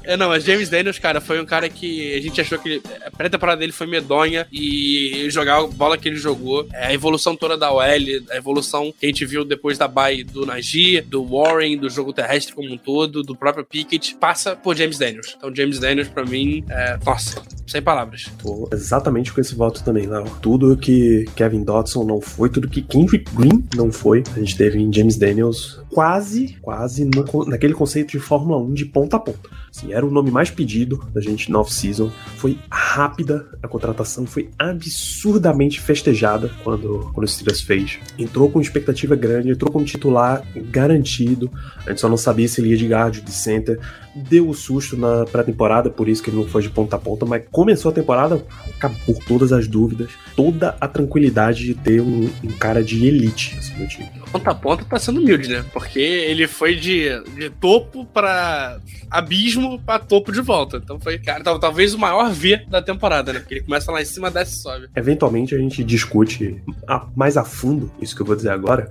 É, 0.04 0.16
não, 0.16 0.28
mas 0.28 0.44
James 0.44 0.68
Daniels, 0.68 0.98
cara, 0.98 1.20
foi 1.20 1.40
um 1.40 1.46
cara 1.46 1.68
que 1.68 2.14
a 2.14 2.20
gente 2.20 2.40
achou 2.40 2.58
que 2.58 2.82
a 3.04 3.10
pré-temporada 3.10 3.58
dele 3.58 3.72
foi 3.72 3.86
medonha 3.86 4.46
e 4.52 5.26
jogar 5.30 5.58
a 5.58 5.66
bola 5.66 5.96
que 5.96 6.08
ele 6.08 6.16
jogou, 6.16 6.66
é, 6.72 6.86
a 6.86 6.94
evolução 6.94 7.36
toda 7.36 7.56
da 7.56 7.72
OL, 7.72 7.82
a 7.82 8.36
evolução 8.36 8.92
que 8.98 9.06
a 9.06 9.08
gente 9.08 9.24
viu 9.24 9.44
depois 9.44 9.78
da 9.78 9.88
bye 9.88 10.24
do 10.24 10.46
Najee, 10.46 11.00
do 11.00 11.24
Warren, 11.24 11.76
do 11.76 11.88
jogo 11.88 12.12
terrestre 12.12 12.54
como 12.54 12.72
um 12.72 12.78
todo, 12.78 13.22
do 13.22 13.36
próprio 13.36 13.64
Pickett, 13.64 14.16
passa 14.16 14.56
por 14.56 14.76
James 14.76 14.98
Daniels. 14.98 15.34
Então, 15.36 15.54
James 15.54 15.78
Daniels, 15.78 16.08
pra 16.08 16.24
mim, 16.24 16.64
é, 16.68 16.98
nossa, 17.04 17.42
sem 17.66 17.80
palavras. 17.80 18.30
Tô 18.42 18.68
exatamente 18.72 19.32
com 19.32 19.40
esse 19.40 19.54
voto 19.54 19.82
também, 19.84 20.06
Léo. 20.06 20.24
Tudo 20.40 20.76
que 20.76 21.24
Kevin 21.36 21.64
Dodson 21.64 22.04
não 22.04 22.20
foi, 22.20 22.48
tudo 22.48 22.68
que 22.68 22.82
Kendrick 22.82 23.30
Green 23.34 23.64
não 23.76 23.90
foi, 23.90 24.22
a 24.34 24.38
gente 24.38 24.56
teve 24.56 24.78
em 24.78 24.92
James 24.92 25.16
Daniels 25.16 25.80
quase, 25.90 26.56
quase 26.60 27.04
no, 27.04 27.44
naquele 27.46 27.74
conceito 27.74 28.12
de 28.12 28.18
Fórmula 28.18 28.58
1 28.58 28.74
de 28.74 28.86
ponta 28.86 29.16
a 29.16 29.20
ponta. 29.20 29.61
Assim, 29.74 29.90
era 29.90 30.04
o 30.04 30.10
nome 30.10 30.30
mais 30.30 30.50
pedido 30.50 31.02
da 31.14 31.20
gente 31.20 31.50
no 31.50 31.58
off-season. 31.58 32.12
Foi 32.36 32.58
rápida 32.70 33.48
a 33.62 33.66
contratação, 33.66 34.26
foi 34.26 34.50
absurdamente 34.58 35.80
festejada 35.80 36.50
quando, 36.62 37.10
quando 37.14 37.24
o 37.24 37.28
Steelers 37.28 37.62
fez. 37.62 37.98
Entrou 38.18 38.50
com 38.50 38.60
expectativa 38.60 39.16
grande, 39.16 39.50
entrou 39.50 39.72
com 39.72 39.82
titular 39.82 40.44
garantido. 40.70 41.50
A 41.86 41.90
gente 41.90 42.02
só 42.02 42.08
não 42.08 42.18
sabia 42.18 42.46
se 42.46 42.60
ele 42.60 42.68
ia 42.68 42.76
de 42.76 42.86
guard, 42.86 43.20
de 43.20 43.32
center. 43.32 43.80
Deu 44.14 44.48
o 44.48 44.54
susto 44.54 44.96
na 44.96 45.24
pré-temporada, 45.24 45.88
por 45.88 46.08
isso 46.08 46.22
que 46.22 46.28
ele 46.30 46.36
não 46.36 46.46
foi 46.46 46.60
de 46.62 46.68
ponta 46.68 46.96
a 46.96 46.98
ponta, 46.98 47.24
mas 47.24 47.42
começou 47.50 47.90
a 47.90 47.94
temporada, 47.94 48.44
acabou 48.76 49.18
todas 49.26 49.52
as 49.52 49.66
dúvidas, 49.66 50.10
toda 50.36 50.76
a 50.80 50.86
tranquilidade 50.86 51.64
de 51.64 51.74
ter 51.74 52.00
um, 52.00 52.28
um 52.44 52.52
cara 52.52 52.82
de 52.84 53.04
elite 53.06 53.56
assim, 53.58 53.74
no 53.80 53.88
time. 53.88 54.08
Ponta 54.30 54.50
a 54.50 54.54
ponta 54.54 54.84
tá 54.84 54.98
sendo 54.98 55.20
humilde, 55.20 55.48
né? 55.48 55.64
Porque 55.72 55.98
ele 55.98 56.46
foi 56.46 56.74
de, 56.76 57.08
de 57.36 57.50
topo 57.50 58.04
pra 58.06 58.78
abismo 59.10 59.78
pra 59.80 59.98
topo 59.98 60.32
de 60.32 60.40
volta. 60.40 60.78
Então 60.82 60.98
foi, 60.98 61.18
cara, 61.18 61.42
tal- 61.44 61.58
talvez 61.58 61.92
o 61.94 61.98
maior 61.98 62.30
V 62.32 62.62
da 62.68 62.80
temporada, 62.80 63.32
né? 63.32 63.40
Porque 63.40 63.54
ele 63.56 63.64
começa 63.64 63.90
lá 63.92 64.00
em 64.00 64.04
cima, 64.06 64.30
desce 64.30 64.56
e 64.58 64.62
sobe. 64.62 64.88
Eventualmente 64.96 65.54
a 65.54 65.58
gente 65.58 65.82
discute 65.84 66.62
a- 66.88 67.06
mais 67.14 67.36
a 67.36 67.44
fundo 67.44 67.90
isso 68.00 68.14
que 68.16 68.22
eu 68.22 68.26
vou 68.26 68.36
dizer 68.36 68.50
agora, 68.50 68.88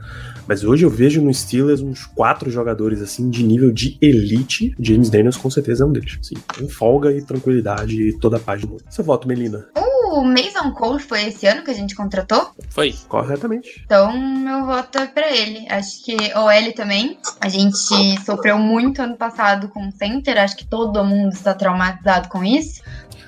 mas 0.48 0.64
hoje 0.64 0.86
eu 0.86 0.90
vejo 0.90 1.22
no 1.22 1.34
Steelers 1.34 1.82
uns 1.82 2.06
quatro 2.06 2.50
jogadores 2.52 3.02
assim 3.02 3.30
de 3.30 3.44
nível 3.44 3.72
de 3.72 3.98
elite. 4.02 4.76
James 4.80 5.10
Daniels 5.12 5.38
com 5.38 5.50
certeza 5.50 5.84
é 5.84 5.88
um 5.88 5.91
deles. 5.91 6.17
Assim, 6.19 6.36
com 6.58 6.67
folga 6.69 7.12
e 7.12 7.21
tranquilidade 7.21 8.02
e 8.02 8.17
toda 8.17 8.38
a 8.38 8.39
paz 8.39 8.62
do 8.62 8.69
mundo. 8.69 8.84
Seu 8.89 9.04
voto, 9.04 9.28
Melina? 9.28 9.67
O 9.76 10.24
Mason 10.24 10.71
Cole 10.71 11.00
foi 11.00 11.26
esse 11.28 11.45
ano 11.47 11.63
que 11.63 11.71
a 11.71 11.74
gente 11.74 11.95
contratou? 11.95 12.52
Foi. 12.69 12.93
Corretamente. 13.08 13.82
Então, 13.86 14.17
meu 14.17 14.65
voto 14.65 14.97
é 14.97 15.08
pra 15.08 15.30
ele. 15.32 15.65
Acho 15.69 16.04
que 16.04 16.15
OL 16.36 16.74
também. 16.76 17.17
A 17.39 17.47
gente 17.47 17.78
sofreu 18.26 18.58
muito 18.58 19.02
ano 19.02 19.15
passado 19.15 19.69
com 19.69 19.88
o 19.88 19.91
center. 19.91 20.38
Acho 20.38 20.58
que 20.58 20.65
todo 20.65 21.04
mundo 21.04 21.34
está 21.34 21.54
traumatizado 21.54 22.28
com 22.30 22.43
isso. 22.43 22.82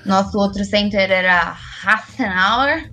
Nosso 0.04 0.38
outro 0.38 0.64
center 0.64 1.10
era 1.10 1.56
Hassenauer. 1.84 2.90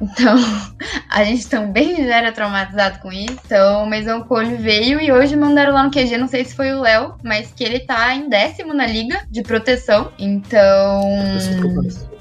Então, 0.00 0.36
a 1.10 1.24
gente 1.24 1.46
também 1.48 1.96
já 2.06 2.16
era 2.16 2.32
traumatizado 2.32 2.98
com 3.00 3.12
isso. 3.12 3.38
Então, 3.44 3.84
o 3.84 3.90
Mason 3.90 4.22
Cole 4.22 4.56
veio 4.56 5.00
e 5.00 5.12
hoje 5.12 5.36
mandaram 5.36 5.74
lá 5.74 5.82
no 5.82 5.90
QG, 5.90 6.16
não 6.16 6.28
sei 6.28 6.44
se 6.44 6.54
foi 6.54 6.72
o 6.72 6.80
Léo, 6.80 7.14
mas 7.22 7.52
que 7.52 7.62
ele 7.62 7.80
tá 7.80 8.14
em 8.14 8.28
décimo 8.28 8.72
na 8.72 8.86
liga 8.86 9.22
de 9.30 9.42
proteção. 9.42 10.10
Então, 10.18 11.02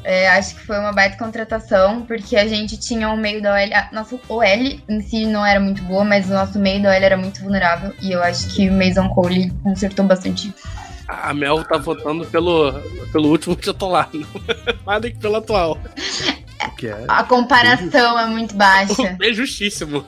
é, 0.03 0.29
acho 0.29 0.55
que 0.55 0.65
foi 0.65 0.77
uma 0.77 0.91
baita 0.91 1.17
contratação, 1.17 2.01
porque 2.01 2.35
a 2.35 2.47
gente 2.47 2.77
tinha 2.77 3.09
um 3.09 3.17
meio 3.17 3.41
da 3.41 3.53
OL. 3.53 3.73
A 3.73 3.89
nossa 3.93 4.19
OL 4.27 4.43
em 4.89 5.01
si 5.01 5.25
não 5.25 5.45
era 5.45 5.59
muito 5.59 5.81
boa, 5.83 6.03
mas 6.03 6.29
o 6.29 6.33
nosso 6.33 6.59
meio 6.59 6.81
da 6.81 6.89
OL 6.89 6.95
era 6.95 7.17
muito 7.17 7.41
vulnerável. 7.41 7.93
E 8.01 8.11
eu 8.11 8.21
acho 8.21 8.53
que 8.53 8.69
o 8.69 8.73
Mason 8.73 9.07
Cole 9.09 9.51
consertou 9.63 10.05
bastante. 10.05 10.53
A 11.07 11.33
Mel 11.33 11.63
tá 11.63 11.77
votando 11.77 12.25
pelo, 12.27 12.71
pelo 13.11 13.29
último 13.29 13.55
titular, 13.55 14.09
mais 14.85 15.01
do 15.01 15.09
que 15.09 15.17
pelo 15.17 15.37
atual. 15.37 15.77
Que 16.77 16.87
é 16.87 17.05
A 17.07 17.23
comparação 17.23 18.19
é 18.19 18.25
muito 18.27 18.55
baixa. 18.55 19.17
É 19.21 19.33
justíssimo. 19.33 20.05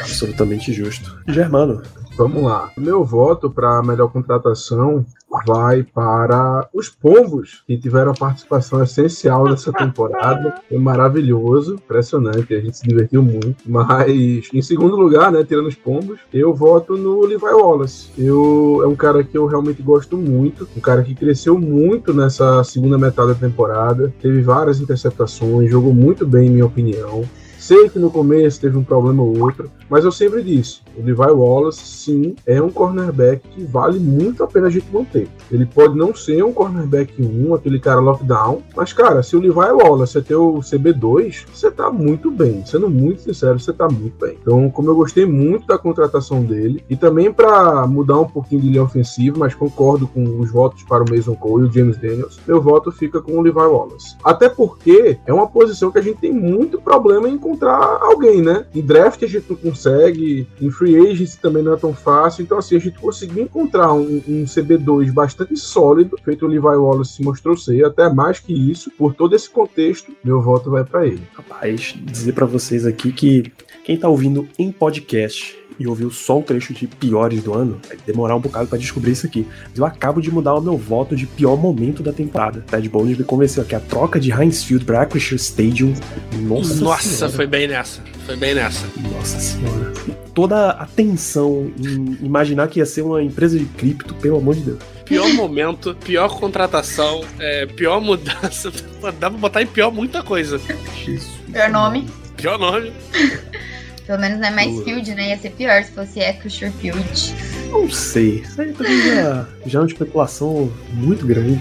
absolutamente 0.00 0.72
justo. 0.72 1.18
Germano. 1.28 1.82
Vamos 2.16 2.42
lá. 2.42 2.70
Meu 2.76 3.04
voto 3.04 3.50
para 3.50 3.78
a 3.78 3.82
melhor 3.82 4.08
contratação 4.08 5.04
vai 5.46 5.82
para 5.82 6.68
os 6.74 6.88
Pombos, 6.88 7.62
que 7.66 7.78
tiveram 7.78 8.10
a 8.10 8.14
participação 8.14 8.82
essencial 8.82 9.44
nessa 9.44 9.72
temporada. 9.72 10.60
Foi 10.68 10.78
maravilhoso, 10.78 11.74
impressionante, 11.74 12.54
a 12.54 12.60
gente 12.60 12.76
se 12.76 12.86
divertiu 12.86 13.22
muito. 13.22 13.56
Mas, 13.66 14.48
em 14.52 14.62
segundo 14.62 14.96
lugar, 14.96 15.30
né, 15.30 15.44
tirando 15.44 15.68
os 15.68 15.74
Pombos, 15.74 16.18
eu 16.32 16.52
voto 16.52 16.96
no 16.96 17.20
Levi 17.24 17.44
Wallace. 17.44 18.10
Eu, 18.18 18.80
é 18.82 18.86
um 18.86 18.96
cara 18.96 19.22
que 19.22 19.36
eu 19.36 19.46
realmente 19.46 19.82
gosto 19.82 20.16
muito, 20.16 20.68
um 20.76 20.80
cara 20.80 21.02
que 21.02 21.14
cresceu 21.14 21.58
muito 21.58 22.12
nessa 22.12 22.62
segunda 22.64 22.98
metade 22.98 23.28
da 23.28 23.34
temporada, 23.34 24.12
teve 24.20 24.42
várias 24.42 24.80
interceptações, 24.80 25.70
jogou 25.70 25.94
muito 25.94 26.26
bem, 26.26 26.48
em 26.48 26.50
minha 26.50 26.66
opinião. 26.66 27.24
Sei 27.70 27.88
que 27.88 28.00
no 28.00 28.10
começo 28.10 28.60
teve 28.60 28.76
um 28.76 28.82
problema 28.82 29.22
ou 29.22 29.38
outro, 29.38 29.70
mas 29.88 30.04
eu 30.04 30.10
sempre 30.10 30.42
disse: 30.42 30.80
o 30.98 31.04
Levi 31.04 31.20
Wallace, 31.20 31.84
sim, 31.84 32.34
é 32.44 32.60
um 32.60 32.68
cornerback 32.68 33.46
que 33.48 33.62
vale 33.62 34.00
muito 34.00 34.42
a 34.42 34.48
pena 34.48 34.66
a 34.66 34.70
gente 34.70 34.92
manter. 34.92 35.28
Ele 35.52 35.64
pode 35.64 35.96
não 35.96 36.12
ser 36.12 36.42
um 36.44 36.52
cornerback 36.52 37.14
1, 37.22 37.54
aquele 37.54 37.78
cara 37.78 38.00
lockdown, 38.00 38.60
mas, 38.74 38.92
cara, 38.92 39.22
se 39.22 39.36
o 39.36 39.40
Levi 39.40 39.54
Wallace 39.54 40.18
é 40.18 40.20
teu 40.20 40.54
CB2, 40.54 41.46
você 41.54 41.70
tá 41.70 41.92
muito 41.92 42.28
bem. 42.28 42.66
Sendo 42.66 42.90
muito 42.90 43.22
sincero, 43.22 43.60
você 43.60 43.72
tá 43.72 43.88
muito 43.88 44.18
bem. 44.18 44.36
Então, 44.42 44.68
como 44.68 44.90
eu 44.90 44.96
gostei 44.96 45.24
muito 45.24 45.64
da 45.68 45.78
contratação 45.78 46.42
dele, 46.42 46.82
e 46.90 46.96
também 46.96 47.32
para 47.32 47.86
mudar 47.86 48.18
um 48.18 48.26
pouquinho 48.26 48.62
de 48.62 48.68
linha 48.68 48.82
ofensiva, 48.82 49.38
mas 49.38 49.54
concordo 49.54 50.08
com 50.08 50.40
os 50.40 50.50
votos 50.50 50.82
para 50.82 51.04
o 51.04 51.06
Mason 51.08 51.36
Cole 51.36 51.66
e 51.66 51.68
o 51.68 51.72
James 51.72 51.98
Daniels, 51.98 52.40
meu 52.48 52.60
voto 52.60 52.90
fica 52.90 53.22
com 53.22 53.38
o 53.38 53.40
Levi 53.40 53.58
Wallace. 53.58 54.16
Até 54.24 54.48
porque 54.48 55.18
é 55.24 55.32
uma 55.32 55.46
posição 55.46 55.92
que 55.92 56.00
a 56.00 56.02
gente 56.02 56.18
tem 56.18 56.32
muito 56.32 56.80
problema 56.80 57.28
em 57.28 57.34
encontrar 57.34 57.59
alguém, 57.68 58.42
né? 58.42 58.64
Em 58.74 58.80
draft 58.80 59.22
a 59.22 59.26
gente 59.26 59.46
não 59.48 59.56
consegue, 59.56 60.46
em 60.60 60.70
free 60.70 60.96
agency 60.96 61.38
também 61.38 61.62
não 61.62 61.74
é 61.74 61.76
tão 61.76 61.94
fácil. 61.94 62.42
Então, 62.42 62.58
assim, 62.58 62.76
a 62.76 62.80
gente 62.80 62.98
conseguiu 62.98 63.44
encontrar 63.44 63.92
um, 63.92 64.22
um 64.28 64.44
CB2 64.44 65.12
bastante 65.12 65.56
sólido, 65.56 66.18
feito 66.24 66.44
o 66.44 66.48
Levi 66.48 66.60
Wallace 66.60 67.14
se 67.14 67.22
mostrou 67.22 67.56
ser, 67.56 67.84
até 67.84 68.08
mais 68.08 68.40
que 68.40 68.52
isso, 68.52 68.90
por 68.90 69.14
todo 69.14 69.34
esse 69.34 69.48
contexto, 69.48 70.12
meu 70.24 70.40
voto 70.40 70.70
vai 70.70 70.84
para 70.84 71.06
ele. 71.06 71.22
Rapaz, 71.34 71.94
dizer 72.02 72.32
pra 72.32 72.46
vocês 72.46 72.86
aqui 72.86 73.12
que 73.12 73.52
quem 73.84 73.96
tá 73.96 74.08
ouvindo 74.08 74.48
em 74.58 74.70
podcast 74.70 75.59
e 75.80 75.86
ouviu 75.86 76.10
só 76.10 76.38
o 76.38 76.42
trecho 76.42 76.74
de 76.74 76.86
piores 76.86 77.42
do 77.42 77.54
ano, 77.54 77.80
vai 77.88 77.96
demorar 78.06 78.36
um 78.36 78.40
bocado 78.40 78.68
pra 78.68 78.76
descobrir 78.76 79.12
isso 79.12 79.24
aqui. 79.24 79.46
Mas 79.70 79.78
eu 79.78 79.86
acabo 79.86 80.20
de 80.20 80.30
mudar 80.30 80.54
o 80.54 80.60
meu 80.60 80.76
voto 80.76 81.16
de 81.16 81.26
pior 81.26 81.56
momento 81.56 82.02
da 82.02 82.12
temporada. 82.12 82.62
Ted 82.70 82.86
Bones 82.90 83.16
me 83.16 83.24
convenceu 83.24 83.62
aqui. 83.62 83.74
A 83.74 83.80
troca 83.80 84.20
de 84.20 84.30
Heinz 84.30 84.62
Field 84.62 84.84
pra 84.84 85.00
Acrisure 85.00 85.36
Stadium. 85.40 85.94
Nossa, 86.42 86.74
Nossa, 86.84 87.08
senhora. 87.08 87.32
foi 87.34 87.46
bem 87.46 87.66
nessa. 87.66 88.02
Foi 88.26 88.36
bem 88.36 88.54
nessa. 88.54 88.86
Nossa 89.10 89.40
senhora. 89.40 89.92
E 90.06 90.12
toda 90.34 90.70
a 90.72 90.84
tensão 90.84 91.72
em 91.78 92.18
imaginar 92.26 92.68
que 92.68 92.78
ia 92.78 92.86
ser 92.86 93.00
uma 93.00 93.22
empresa 93.22 93.58
de 93.58 93.64
cripto, 93.64 94.14
pelo 94.16 94.36
amor 94.36 94.56
de 94.56 94.60
Deus. 94.60 94.78
Pior 95.06 95.32
momento, 95.32 95.96
pior 96.04 96.28
contratação, 96.38 97.24
é, 97.38 97.64
pior 97.64 98.02
mudança. 98.02 98.70
Dá 99.18 99.30
pra 99.30 99.30
botar 99.30 99.62
em 99.62 99.66
pior 99.66 99.90
muita 99.90 100.22
coisa. 100.22 100.60
Jesus. 101.04 101.30
Pior 101.50 101.70
nome. 101.70 102.06
Pior 102.36 102.58
nome. 102.58 102.92
Pelo 104.06 104.20
menos 104.20 104.40
não 104.40 104.48
é 104.48 104.50
mais. 104.50 104.82
Field, 104.82 105.14
né? 105.14 105.28
Ia 105.30 105.38
ser 105.38 105.50
pior 105.50 105.82
se 105.84 105.92
fosse 105.92 106.20
Acrisure 106.20 106.72
Field. 106.72 107.34
Não 107.70 107.90
sei. 107.90 108.40
Isso 108.40 108.60
aí 108.60 108.72
também 108.72 109.00
já, 109.02 109.48
já 109.66 109.78
é 109.78 109.82
uma 109.82 109.88
especulação 109.88 110.72
muito 110.92 111.26
grande. 111.26 111.60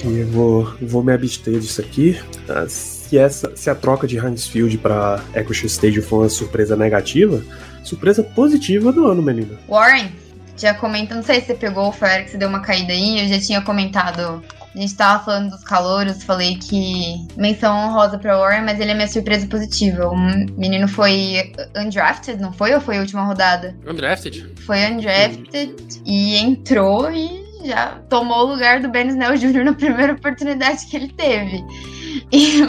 Que 0.00 0.06
eu 0.06 0.26
vou, 0.28 0.74
vou 0.80 1.02
me 1.02 1.12
abster 1.12 1.58
disso 1.58 1.80
aqui. 1.80 2.20
Ah, 2.48 2.66
Se, 2.68 3.18
essa, 3.18 3.54
se 3.54 3.68
a 3.68 3.74
troca 3.74 4.06
de 4.06 4.16
Heinz 4.16 4.46
Field 4.46 4.78
pra 4.78 5.22
Acrisure 5.34 5.66
Stadium 5.66 6.02
for 6.02 6.22
uma 6.22 6.28
surpresa 6.28 6.74
negativa, 6.76 7.42
surpresa 7.82 8.22
positiva 8.22 8.90
do 8.92 9.06
ano, 9.06 9.22
menina. 9.22 9.58
Warren, 9.68 10.10
já 10.56 10.72
comenta, 10.74 11.14
não 11.14 11.22
sei 11.22 11.40
se 11.40 11.46
você 11.48 11.54
pegou, 11.54 11.92
foi 11.92 12.08
a 12.08 12.12
hora 12.12 12.22
que 12.24 12.30
você 12.30 12.38
deu 12.38 12.48
uma 12.48 12.60
caída 12.60 12.92
aí, 12.92 13.20
eu 13.20 13.28
já 13.28 13.38
tinha 13.40 13.60
comentado. 13.60 14.42
A 14.74 14.78
gente 14.78 14.94
tava 14.96 15.24
falando 15.24 15.50
dos 15.50 15.62
calouros, 15.62 16.24
falei 16.24 16.56
que 16.56 17.26
menção 17.36 17.76
honrosa 17.76 18.18
pra 18.18 18.36
Warren, 18.36 18.64
mas 18.64 18.80
ele 18.80 18.90
é 18.90 18.94
minha 18.94 19.06
surpresa 19.06 19.46
positiva. 19.46 20.08
O 20.08 20.16
menino 20.16 20.88
foi 20.88 21.52
undrafted, 21.76 22.40
não 22.40 22.52
foi? 22.52 22.74
Ou 22.74 22.80
foi 22.80 22.98
a 22.98 23.00
última 23.00 23.24
rodada? 23.24 23.76
Undrafted. 23.86 24.52
Foi 24.66 24.84
undrafted 24.84 26.02
e 26.04 26.36
entrou 26.36 27.10
e 27.12 27.44
já 27.64 28.00
tomou 28.08 28.46
o 28.46 28.50
lugar 28.52 28.80
do 28.80 28.88
Ben 28.88 29.08
Snell 29.08 29.36
Jr. 29.36 29.64
na 29.64 29.72
primeira 29.74 30.12
oportunidade 30.12 30.86
que 30.86 30.96
ele 30.96 31.08
teve. 31.08 31.64
E, 32.32 32.62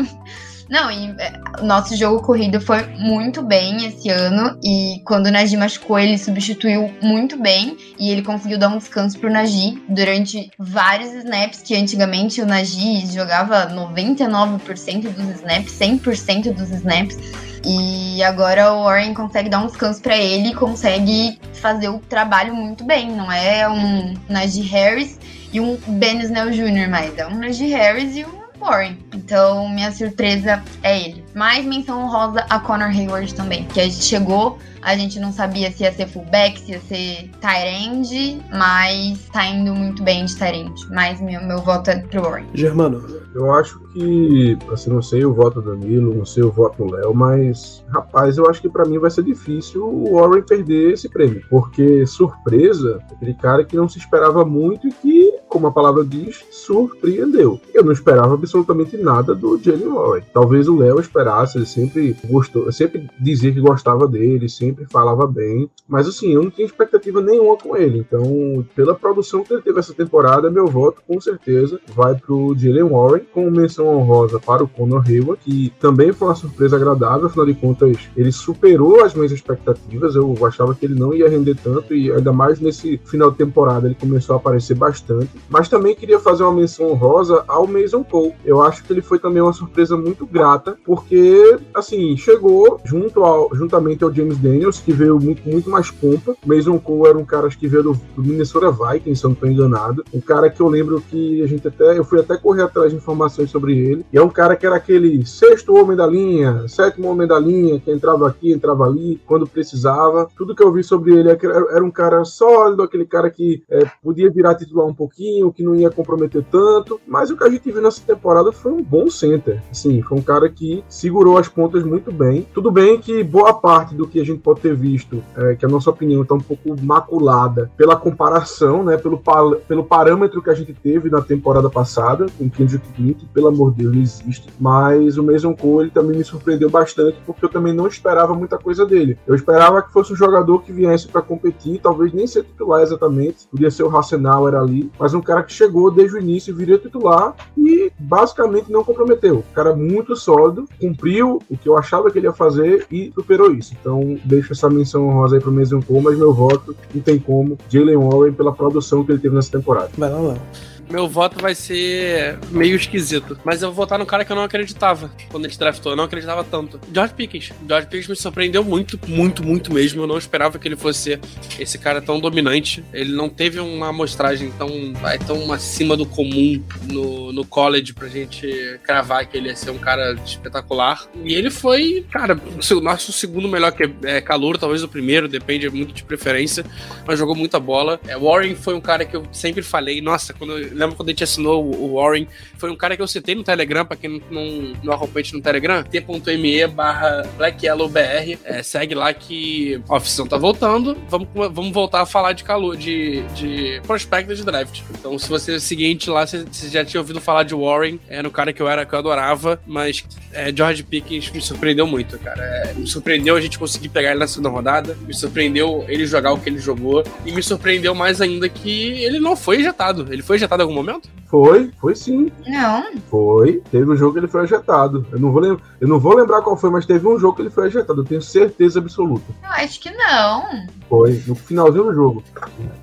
não, 0.69 0.89
e 0.89 1.15
é, 1.19 1.33
o 1.59 1.65
nosso 1.65 1.95
jogo 1.95 2.21
corrido 2.21 2.59
foi 2.59 2.85
muito 2.97 3.41
bem 3.41 3.85
esse 3.85 4.09
ano. 4.09 4.57
E 4.63 5.01
quando 5.05 5.27
o 5.27 5.31
Najee 5.31 5.57
machucou, 5.57 5.99
ele 5.99 6.17
substituiu 6.17 6.91
muito 7.01 7.37
bem. 7.37 7.77
E 7.99 8.09
ele 8.09 8.23
conseguiu 8.23 8.57
dar 8.57 8.69
um 8.69 8.77
descanso 8.77 9.19
pro 9.19 9.31
Najee 9.31 9.81
durante 9.87 10.51
vários 10.57 11.13
snaps, 11.13 11.61
que 11.61 11.75
antigamente 11.75 12.41
o 12.41 12.45
Najee 12.45 13.05
jogava 13.11 13.69
99% 13.69 15.09
dos 15.09 15.29
snaps, 15.35 15.73
100% 15.73 16.53
dos 16.53 16.71
snaps. 16.71 17.17
E 17.63 18.21
agora 18.23 18.73
o 18.73 18.83
Warren 18.83 19.13
consegue 19.13 19.49
dar 19.49 19.59
um 19.59 19.67
descanso 19.67 20.01
para 20.01 20.17
ele 20.17 20.49
e 20.49 20.55
consegue 20.55 21.39
fazer 21.53 21.89
o 21.89 21.99
trabalho 21.99 22.53
muito 22.53 22.83
bem. 22.83 23.11
Não 23.11 23.31
é 23.31 23.67
um 23.67 24.13
Najee 24.29 24.63
Harris 24.63 25.19
e 25.51 25.59
um 25.59 25.77
Ben 25.87 26.19
Snell 26.21 26.51
Jr. 26.51 26.89
mais. 26.89 27.17
É 27.17 27.25
um 27.25 27.37
Najee 27.37 27.71
Harris 27.71 28.15
e 28.15 28.23
um 28.23 28.44
Warren. 28.59 28.97
Então, 29.13 29.69
minha 29.69 29.91
surpresa 29.91 30.63
é 30.83 30.99
ele. 30.99 31.25
Mais 31.33 31.65
menção 31.65 32.03
honrosa 32.03 32.45
a 32.49 32.59
Connor 32.59 32.89
Hayward 32.89 33.33
também, 33.33 33.65
que 33.65 33.79
a 33.79 33.83
gente 33.85 34.03
chegou, 34.03 34.59
a 34.85 34.95
gente 34.95 35.19
não 35.19 35.31
sabia 35.31 35.71
se 35.71 35.83
ia 35.83 35.91
ser 35.91 36.07
fullback, 36.07 36.59
se 36.59 36.73
ia 36.73 36.79
ser 36.79 37.31
tight 37.41 37.65
end, 37.65 38.39
mas 38.51 39.27
tá 39.33 39.43
indo 39.47 39.73
muito 39.73 40.03
bem 40.03 40.25
de 40.25 40.35
tight 40.35 40.59
end. 40.59 40.87
Mas 40.91 41.19
meu, 41.19 41.43
meu 41.43 41.57
voto 41.57 41.89
é 41.89 41.97
pro 41.97 42.21
Warren. 42.21 42.45
Germano, 42.53 43.03
Eu 43.33 43.51
acho 43.53 43.79
que, 43.91 44.57
assim, 44.71 44.89
não 44.91 45.01
sei 45.01 45.25
o 45.25 45.33
voto 45.33 45.61
do 45.61 45.71
Danilo, 45.71 46.13
não 46.13 46.25
sei 46.25 46.43
o 46.43 46.51
voto 46.51 46.85
do 46.85 46.91
Léo, 46.93 47.13
mas, 47.13 47.83
rapaz, 47.89 48.37
eu 48.37 48.47
acho 48.49 48.61
que 48.61 48.69
pra 48.69 48.85
mim 48.85 48.99
vai 48.99 49.09
ser 49.09 49.23
difícil 49.23 49.83
o 49.83 50.13
Warren 50.13 50.43
perder 50.43 50.93
esse 50.93 51.09
prêmio. 51.09 51.43
Porque 51.49 52.05
surpresa, 52.05 53.01
é 53.09 53.13
aquele 53.13 53.33
cara 53.33 53.65
que 53.65 53.75
não 53.75 53.89
se 53.89 53.97
esperava 53.97 54.45
muito 54.45 54.87
e 54.87 54.91
que, 54.91 55.33
como 55.49 55.67
a 55.67 55.71
palavra 55.71 56.05
diz, 56.05 56.45
surpreendeu. 56.51 57.59
Eu 57.73 57.83
não 57.83 57.91
esperava 57.91 58.35
absolutamente 58.35 58.95
nada 58.97 59.33
do 59.33 59.59
Jalen 59.61 59.87
Warren. 59.87 60.23
Talvez 60.31 60.67
o 60.67 60.77
Léo 60.77 60.99
esperasse, 60.99 61.57
ele 61.57 61.65
sempre 61.65 62.15
gostou, 62.25 62.71
sempre 62.71 63.09
dizia 63.19 63.51
que 63.51 63.59
gostava 63.59 64.07
dele, 64.07 64.47
sempre 64.47 64.74
falava 64.85 65.25
bem. 65.25 65.69
Mas 65.87 66.07
assim, 66.07 66.33
eu 66.33 66.43
não 66.43 66.51
tinha 66.51 66.65
expectativa 66.65 67.21
nenhuma 67.21 67.57
com 67.57 67.77
ele. 67.77 67.99
Então, 67.99 68.65
pela 68.75 68.95
produção 68.95 69.43
que 69.43 69.53
ele 69.53 69.61
teve 69.61 69.79
essa 69.79 69.93
temporada, 69.93 70.49
meu 70.49 70.67
voto 70.67 71.01
com 71.07 71.19
certeza 71.21 71.79
vai 71.93 72.15
pro 72.15 72.55
Jalen 72.57 72.89
Warren, 72.89 73.21
com 73.33 73.49
menção 73.49 73.87
honrosa 73.87 74.39
para 74.39 74.63
o 74.63 74.67
Conor 74.67 75.03
Hayward, 75.07 75.41
que 75.43 75.71
também 75.79 76.11
foi 76.11 76.27
uma 76.27 76.35
surpresa 76.35 76.75
agradável, 76.75 77.27
afinal 77.27 77.45
de 77.45 77.53
contas, 77.53 77.97
ele 78.17 78.31
superou 78.31 79.03
as 79.03 79.13
minhas 79.13 79.31
expectativas. 79.31 80.15
Eu 80.15 80.35
achava 80.45 80.73
que 80.73 80.85
ele 80.85 80.99
não 80.99 81.13
ia 81.13 81.29
render 81.29 81.55
tanto, 81.55 81.93
e 81.93 82.11
ainda 82.11 82.33
mais 82.33 82.59
nesse 82.59 82.99
final 83.05 83.31
de 83.31 83.37
temporada 83.37 83.87
ele 83.87 83.95
começou 83.95 84.35
a 84.35 84.37
aparecer 84.37 84.75
bastante. 84.75 85.29
Mas 85.49 85.69
também 85.69 85.95
queria 85.95 86.19
fazer 86.19 86.43
uma 86.43 86.53
menção 86.53 86.91
honrosa 86.91 87.43
ao 87.47 87.67
Mason 87.67 88.03
Cole. 88.03 88.33
Eu 88.43 88.61
acho 88.61 88.83
que 88.83 88.91
ele 88.91 89.01
foi 89.01 89.19
também 89.19 89.41
uma 89.41 89.53
surpresa 89.53 89.95
muito 89.95 90.25
grata, 90.25 90.77
porque, 90.85 91.57
assim, 91.73 92.17
chegou 92.17 92.79
junto 92.83 93.23
ao, 93.23 93.53
juntamente 93.55 94.03
ao 94.03 94.13
James 94.13 94.37
Daniels, 94.37 94.64
que 94.71 94.91
veio 94.91 95.19
muito, 95.19 95.47
muito 95.47 95.69
mais 95.69 95.91
pompa. 95.91 96.35
Mason 96.45 96.77
Cole 96.79 97.09
era 97.09 97.17
um 97.17 97.25
cara 97.25 97.49
que 97.49 97.67
veio 97.67 97.83
do, 97.83 98.01
do 98.15 98.23
Minnesota 98.23 98.71
Vikings, 98.71 99.19
se 99.19 99.25
eu 99.25 99.29
não 99.29 99.33
estou 99.33 99.49
enganado. 99.49 100.03
Um 100.13 100.21
cara 100.21 100.49
que 100.49 100.61
eu 100.61 100.67
lembro 100.67 101.01
que 101.01 101.41
a 101.41 101.47
gente 101.47 101.67
até, 101.67 101.97
eu 101.97 102.03
fui 102.03 102.19
até 102.19 102.37
correr 102.37 102.63
atrás 102.63 102.91
de 102.91 102.97
informações 102.97 103.49
sobre 103.49 103.77
ele. 103.77 104.05
E 104.11 104.17
é 104.17 104.21
um 104.21 104.29
cara 104.29 104.55
que 104.55 104.65
era 104.65 104.75
aquele 104.75 105.25
sexto 105.25 105.75
homem 105.75 105.95
da 105.95 106.07
linha, 106.07 106.67
sétimo 106.67 107.09
homem 107.09 107.27
da 107.27 107.39
linha, 107.39 107.79
que 107.79 107.91
entrava 107.91 108.27
aqui, 108.27 108.51
entrava 108.51 108.85
ali, 108.85 109.21
quando 109.25 109.47
precisava. 109.47 110.27
Tudo 110.35 110.55
que 110.55 110.63
eu 110.63 110.71
vi 110.71 110.83
sobre 110.83 111.15
ele 111.15 111.29
é 111.29 111.37
era 111.71 111.83
um 111.83 111.91
cara 111.91 112.23
sólido, 112.25 112.81
aquele 112.81 113.05
cara 113.05 113.29
que 113.29 113.63
é, 113.69 113.85
podia 114.03 114.29
virar 114.31 114.55
titular 114.55 114.85
um 114.85 114.93
pouquinho, 114.93 115.51
que 115.51 115.63
não 115.63 115.75
ia 115.75 115.89
comprometer 115.89 116.43
tanto. 116.51 116.99
Mas 117.07 117.29
o 117.29 117.37
que 117.37 117.43
a 117.43 117.49
gente 117.49 117.71
viu 117.71 117.81
nessa 117.81 118.01
temporada 118.01 118.51
foi 118.51 118.71
um 118.71 118.83
bom 118.83 119.09
center. 119.09 119.61
Assim, 119.69 120.01
foi 120.01 120.17
um 120.17 120.21
cara 120.21 120.49
que 120.49 120.83
segurou 120.87 121.37
as 121.37 121.47
pontas 121.47 121.83
muito 121.83 122.11
bem. 122.11 122.47
Tudo 122.53 122.71
bem 122.71 122.99
que 122.99 123.23
boa 123.23 123.53
parte 123.53 123.95
do 123.95 124.07
que 124.07 124.19
a 124.19 124.25
gente 124.25 124.39
pode 124.39 124.54
ter 124.55 124.75
visto, 124.75 125.23
é, 125.35 125.55
que 125.55 125.65
a 125.65 125.69
nossa 125.69 125.89
opinião 125.89 126.21
está 126.21 126.35
um 126.35 126.39
pouco 126.39 126.75
maculada 126.81 127.71
pela 127.77 127.95
comparação, 127.95 128.83
né, 128.83 128.97
pelo, 128.97 129.21
pelo 129.67 129.83
parâmetro 129.83 130.41
que 130.41 130.49
a 130.49 130.53
gente 130.53 130.73
teve 130.73 131.09
na 131.09 131.21
temporada 131.21 131.69
passada 131.69 132.25
com 132.37 132.49
Kendrick 132.49 132.85
que 132.95 133.25
pelo 133.33 133.47
amor 133.47 133.71
de 133.71 133.83
Deus 133.83 133.95
não 133.95 134.01
existe. 134.01 134.47
Mas 134.59 135.17
o 135.17 135.23
Mason 135.23 135.55
Cole 135.55 135.89
também 135.89 136.17
me 136.17 136.23
surpreendeu 136.23 136.69
bastante 136.69 137.17
porque 137.25 137.45
eu 137.45 137.49
também 137.49 137.73
não 137.73 137.87
esperava 137.87 138.33
muita 138.33 138.57
coisa 138.57 138.85
dele. 138.85 139.17
Eu 139.27 139.35
esperava 139.35 139.81
que 139.81 139.91
fosse 139.91 140.13
um 140.13 140.15
jogador 140.15 140.61
que 140.61 140.71
viesse 140.71 141.07
para 141.07 141.21
competir, 141.21 141.79
talvez 141.81 142.13
nem 142.13 142.27
ser 142.27 142.43
titular 142.43 142.81
exatamente, 142.81 143.47
podia 143.47 143.71
ser 143.71 143.83
o 143.83 143.87
Rasenal 143.87 144.47
era 144.47 144.59
ali, 144.59 144.91
mas 144.99 145.13
um 145.13 145.21
cara 145.21 145.43
que 145.43 145.53
chegou 145.53 145.91
desde 145.91 146.17
o 146.17 146.21
início 146.21 146.55
viria 146.55 146.77
titular 146.77 147.35
e 147.57 147.91
basicamente 147.99 148.71
não 148.71 148.83
comprometeu. 148.83 149.37
Um 149.37 149.53
cara 149.53 149.75
muito 149.75 150.15
sólido, 150.15 150.67
cumpriu 150.79 151.41
o 151.49 151.57
que 151.57 151.67
eu 151.67 151.77
achava 151.77 152.09
que 152.09 152.19
ele 152.19 152.27
ia 152.27 152.33
fazer 152.33 152.85
e 152.91 153.11
superou 153.13 153.51
isso. 153.51 153.75
Então, 153.79 154.17
deixo 154.35 154.53
essa 154.53 154.69
menção 154.69 155.07
honrosa 155.07 155.35
aí 155.35 155.41
pro 155.41 155.51
Mason 155.51 155.81
Cole, 155.81 156.01
mas 156.01 156.17
meu 156.17 156.33
voto 156.33 156.75
não 156.93 157.01
tem 157.01 157.17
como. 157.17 157.57
Jalen 157.69 157.97
Warren 157.97 158.33
pela 158.33 158.53
produção 158.53 159.03
que 159.03 159.11
ele 159.11 159.19
teve 159.19 159.35
nessa 159.35 159.51
temporada. 159.51 159.89
vai 159.97 160.09
lá, 160.09 160.19
Léo. 160.19 160.41
Meu 160.89 161.07
voto 161.07 161.41
vai 161.41 161.55
ser 161.55 162.37
meio 162.49 162.75
esquisito. 162.75 163.37
Mas 163.43 163.61
eu 163.61 163.69
vou 163.69 163.85
votar 163.85 163.97
no 163.97 164.05
cara 164.05 164.23
que 164.23 164.31
eu 164.31 164.35
não 164.35 164.43
acreditava 164.43 165.11
quando 165.29 165.45
gente 165.45 165.59
draftou. 165.59 165.91
Eu 165.91 165.95
não 165.95 166.03
acreditava 166.03 166.43
tanto. 166.43 166.79
George 166.93 167.13
Pickens. 167.13 167.51
George 167.67 167.87
Pickens 167.87 168.07
me 168.07 168.15
surpreendeu 168.15 168.63
muito, 168.63 168.99
muito, 169.07 169.43
muito 169.43 169.73
mesmo. 169.73 170.03
Eu 170.03 170.07
não 170.07 170.17
esperava 170.17 170.59
que 170.59 170.67
ele 170.67 170.75
fosse 170.75 171.19
esse 171.59 171.77
cara 171.77 172.01
tão 172.01 172.19
dominante. 172.19 172.83
Ele 172.93 173.13
não 173.13 173.29
teve 173.29 173.59
uma 173.59 173.89
amostragem 173.89 174.51
tão, 174.51 174.93
vai, 174.93 175.17
tão 175.17 175.51
acima 175.51 175.95
do 175.95 176.05
comum 176.05 176.61
no, 176.91 177.31
no 177.31 177.45
college 177.45 177.93
pra 177.93 178.07
gente 178.07 178.79
cravar 178.83 179.25
que 179.25 179.37
ele 179.37 179.49
ia 179.49 179.55
ser 179.55 179.71
um 179.71 179.77
cara 179.77 180.13
espetacular. 180.25 181.07
E 181.23 181.33
ele 181.33 181.49
foi, 181.49 182.05
cara, 182.11 182.39
o 182.71 182.81
nosso 182.81 183.11
segundo 183.11 183.47
melhor 183.47 183.71
que 183.71 183.89
é, 184.03 184.21
calor, 184.21 184.57
talvez 184.57 184.83
o 184.83 184.87
primeiro, 184.87 185.27
depende 185.27 185.69
muito 185.69 185.93
de 185.93 186.03
preferência. 186.03 186.65
Mas 187.05 187.19
jogou 187.19 187.35
muita 187.35 187.59
bola. 187.59 187.99
É, 188.07 188.17
Warren 188.17 188.55
foi 188.55 188.75
um 188.75 188.81
cara 188.81 189.05
que 189.05 189.15
eu 189.15 189.25
sempre 189.31 189.61
falei. 189.61 190.01
Nossa, 190.01 190.33
quando 190.33 190.57
eu, 190.57 190.74
lembro 190.75 190.95
quando 190.95 191.09
a 191.09 191.11
gente 191.11 191.23
assinou 191.23 191.63
o, 191.63 191.95
Warren, 191.95 192.27
foi 192.57 192.69
um 192.69 192.75
cara 192.75 192.95
que 192.95 193.01
eu 193.01 193.07
citei 193.07 193.35
no 193.35 193.43
Telegram, 193.43 193.85
pra 193.85 193.95
quem 193.95 194.21
não, 194.29 194.73
não, 194.83 194.93
acompanha 194.93 195.25
no 195.33 195.41
Telegram, 195.41 195.83
t.me 195.83 196.67
barra 196.67 197.23
blackyellowbr. 197.37 198.37
É, 198.43 198.61
segue 198.61 198.93
lá 198.93 199.13
que 199.13 199.81
a 199.87 199.95
oficina 199.95 200.27
tá 200.27 200.37
voltando. 200.37 200.97
Vamos, 201.09 201.27
vamos 201.33 201.71
voltar 201.71 202.01
a 202.01 202.05
falar 202.05 202.33
de 202.33 202.43
calor, 202.43 202.75
de, 202.75 203.23
de 203.33 203.81
prospecto 203.85 204.35
de 204.35 204.43
draft. 204.43 204.81
Então, 204.91 205.17
se 205.17 205.29
você 205.29 205.53
é 205.53 205.55
o 205.55 205.59
seguinte 205.59 206.09
lá, 206.09 206.25
você, 206.25 206.43
você 206.43 206.69
já 206.69 206.83
tinha 206.83 206.99
ouvido 206.99 207.21
falar 207.21 207.43
de 207.43 207.55
Warren, 207.55 207.99
era 208.07 208.27
um 208.27 208.31
cara 208.31 208.51
que 208.51 208.61
eu 208.61 208.67
era 208.67 208.85
que 208.85 208.93
eu 208.93 208.99
adorava, 208.99 209.59
mas 209.65 210.03
é, 210.33 210.53
George 210.55 210.83
Pickens 210.83 211.29
me 211.31 211.41
surpreendeu 211.41 211.87
muito, 211.87 212.17
cara. 212.19 212.41
É, 212.41 212.73
me 212.73 212.87
surpreendeu 212.87 213.35
a 213.35 213.41
gente 213.41 213.57
conseguir 213.57 213.89
pegar 213.89 214.11
ele 214.11 214.19
na 214.19 214.27
segunda 214.27 214.49
rodada, 214.49 214.97
me 215.07 215.13
surpreendeu 215.13 215.85
ele 215.87 216.05
jogar 216.05 216.33
o 216.33 216.39
que 216.39 216.49
ele 216.49 216.59
jogou, 216.59 217.03
e 217.25 217.31
me 217.31 217.41
surpreendeu 217.41 217.95
mais 217.95 218.21
ainda 218.21 218.49
que 218.49 219.03
ele 219.03 219.19
não 219.19 219.35
foi 219.35 219.57
ejetado. 219.57 220.07
Ele 220.11 220.21
foi 220.21 220.35
ejetado 220.37 220.63
algum 220.65 220.75
momento? 220.75 221.09
Foi, 221.25 221.71
foi 221.79 221.95
sim. 221.95 222.31
Não, 222.47 222.83
Foi. 223.09 223.61
Teve 223.71 223.91
um 223.91 223.95
jogo 223.95 224.13
que 224.13 224.19
ele 224.19 224.27
foi 224.27 224.43
ejetado. 224.43 225.05
Eu 225.11 225.19
não 225.19 225.31
vou, 225.31 225.41
lem 225.41 225.57
eu 225.81 225.87
não 225.87 225.99
vou 225.99 226.15
lembrar 226.15 226.41
qual 226.41 226.55
foi, 226.55 226.69
mas 226.69 226.85
teve 226.85 227.07
um 227.07 227.19
jogo 227.19 227.35
que 227.35 227.41
ele 227.41 227.49
foi 227.49 227.67
ejetado. 227.67 228.01
Eu 228.01 228.05
tenho 228.05 228.21
certeza 228.21 228.79
absoluta. 228.79 229.25
eu 229.43 229.49
acho 229.49 229.79
que 229.79 229.91
não. 229.91 230.45
Foi. 230.87 231.21
No 231.27 231.35
finalzinho 231.35 231.85
do 231.85 231.93
jogo. 231.93 232.23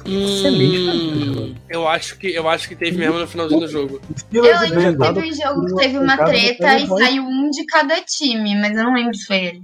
Excelente, 0.05 0.83
Hum, 0.83 1.55
eu 1.69 1.87
acho 1.87 2.19
que 2.19 2.35
eu 2.35 2.49
acho 2.49 2.69
que 2.69 2.75
teve 2.75 2.99
mesmo 2.99 3.19
no 3.19 3.27
finalzinho 3.27 3.61
do 3.61 3.69
jogo. 3.69 4.01
Eu 4.33 4.43
lembro 4.43 4.67
que 4.67 5.15
teve 5.15 5.29
um 5.29 5.35
jogo 5.35 5.67
que 5.67 5.75
teve 5.77 5.99
uma 5.99 6.17
treta 6.17 6.79
e 6.79 6.87
saiu 6.87 7.23
um 7.23 7.51
de 7.51 7.65
cada 7.67 8.01
time, 8.03 8.55
mas 8.61 8.77
eu 8.77 8.85
não 8.85 8.95
lembro 8.95 9.15
se 9.15 9.27
foi 9.27 9.37
ele. 9.37 9.63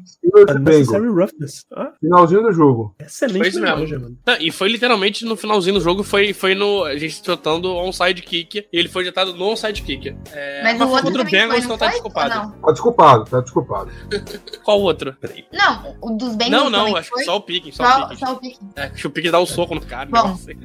Roughness. 1.13 1.65
Ah, 1.75 1.93
Finalzinho 2.01 2.43
do 2.43 2.53
jogo. 2.53 2.95
excelente. 3.01 3.39
Foi 3.39 3.49
isso 3.49 3.61
mesmo. 3.61 4.19
Não, 4.27 4.37
e 4.41 4.51
foi 4.51 4.69
literalmente 4.69 5.25
no 5.25 5.37
finalzinho 5.37 5.75
do 5.75 5.81
jogo, 5.81 6.03
foi, 6.03 6.33
foi 6.33 6.55
no. 6.55 6.85
A 6.85 6.97
gente 6.97 7.23
tratando 7.23 7.75
onside 7.75 8.23
kick, 8.23 8.67
e 8.73 8.79
ele 8.79 8.89
foi 8.89 9.05
jetado 9.05 9.33
no 9.35 9.47
onside 9.51 9.83
kick. 9.83 10.15
É, 10.33 10.63
Mas 10.63 10.81
o 10.81 10.89
outro 10.89 11.09
o 11.09 11.13
também 11.13 11.25
Bengals 11.33 11.51
foi, 11.53 11.61
não 11.63 11.69
não 11.71 11.79
tá 11.79 11.85
foi? 11.87 11.93
desculpado. 11.95 12.35
Não, 12.35 12.51
Tá 12.61 12.73
desculpado, 12.73 13.25
tá 13.25 13.41
desculpado. 13.41 13.91
Qual 14.65 14.81
outro? 14.81 15.17
não 15.53 15.97
o 16.01 16.11
dos 16.17 16.37
Bengals 16.37 16.65
Não, 16.65 16.71
não, 16.71 16.97
acho 16.97 17.11
que 17.13 17.25
só 17.25 17.37
o 17.37 17.41
Pickens, 17.41 17.77
só, 17.77 17.85
o 17.85 17.87
Só, 17.87 18.01
Pickens. 18.09 18.19
só 18.21 18.33
o 18.33 18.37
Pickens. 18.37 18.71
É, 18.77 18.83
acho 18.85 18.95
que 18.95 19.07
o 19.07 19.11
Pickens 19.11 19.33
dá 19.33 19.41
um 19.41 19.47
soco 19.47 19.75
no 19.75 19.81
cara. 19.81 20.09
Bom. 20.11 20.29
não 20.29 20.37
sei. 20.37 20.57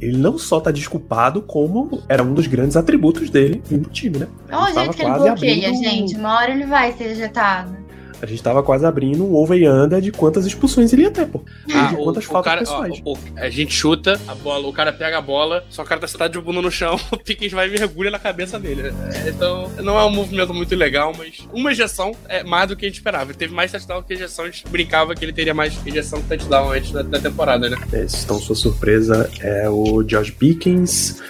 Ele 0.00 0.16
não 0.18 0.36
só 0.38 0.60
tá 0.60 0.70
desculpado, 0.70 1.40
como 1.42 2.02
era 2.08 2.22
um 2.22 2.34
dos 2.34 2.46
grandes 2.46 2.76
atributos 2.76 3.30
dele 3.30 3.62
no 3.70 3.84
time, 3.88 4.18
né? 4.18 4.28
Olha 4.52 4.70
o 4.70 4.74
jeito 4.74 4.96
que 4.96 5.02
ele 5.02 5.10
bloqueia, 5.12 5.68
abrindo- 5.68 5.82
gente. 5.84 6.14
Uma 6.16 6.36
hora 6.36 6.50
ele 6.50 6.66
vai 6.66 6.92
ser 6.92 7.04
ejetado. 7.12 7.85
A 8.22 8.26
gente 8.26 8.42
tava 8.42 8.62
quase 8.62 8.84
abrindo 8.86 9.24
um 9.24 9.34
over 9.34 9.58
e 9.60 9.68
under 9.68 10.00
de 10.00 10.10
quantas 10.12 10.46
expulsões 10.46 10.92
ele 10.92 11.02
ia 11.02 11.10
ter, 11.10 11.26
pô. 11.26 11.42
Ah, 11.74 11.86
de 11.88 11.94
o, 11.94 11.98
quantas 12.04 12.24
o 12.24 12.28
faltas 12.28 12.52
cara, 12.52 12.62
ó, 12.66 12.82
pessoais. 12.88 13.02
o- 13.04 13.18
a 13.40 13.50
gente 13.50 13.74
chuta 13.74 14.20
a 14.26 14.34
bola, 14.34 14.66
o 14.66 14.72
cara 14.72 14.92
pega 14.92 15.18
a 15.18 15.20
bola, 15.20 15.64
só 15.70 15.82
o 15.82 15.84
cara 15.84 16.00
tá 16.00 16.06
sentado 16.08 16.32
de 16.32 16.40
bunda 16.40 16.62
no 16.62 16.70
chão, 16.70 16.98
o 17.12 17.16
Pickens 17.18 17.52
vai 17.52 17.68
e 17.68 17.70
mergulha 17.70 18.10
na 18.10 18.18
cabeça 18.18 18.58
dele. 18.58 18.92
É, 19.24 19.28
Então, 19.28 19.70
não 19.82 19.98
é 19.98 20.04
um 20.04 20.10
movimento 20.10 20.54
muito 20.54 20.74
legal, 20.74 21.12
mas 21.16 21.46
uma 21.52 21.72
ejeção 21.72 22.12
é 22.28 22.42
mais 22.42 22.68
do 22.68 22.76
que 22.76 22.86
a 22.86 22.88
gente 22.88 22.96
esperava. 22.96 23.30
Ele 23.30 23.38
teve 23.38 23.52
mais 23.54 23.70
touchdown 23.72 24.02
que 24.02 24.14
ejeção, 24.14 24.44
a 24.44 24.50
gente 24.50 24.66
brincava 24.68 25.14
que 25.14 25.24
ele 25.24 25.32
teria 25.32 25.52
mais 25.54 25.74
ejeção 25.86 26.20
que 26.22 26.28
touchdown 26.28 26.70
antes 26.72 26.90
da, 26.92 27.02
da 27.02 27.18
temporada, 27.20 27.68
né? 27.68 27.76
Esse, 27.92 28.24
então, 28.24 28.38
sua 28.38 28.56
surpresa 28.56 29.30
é 29.40 29.68
o 29.68 30.02
George 30.06 30.32
Pickens. 30.32 31.20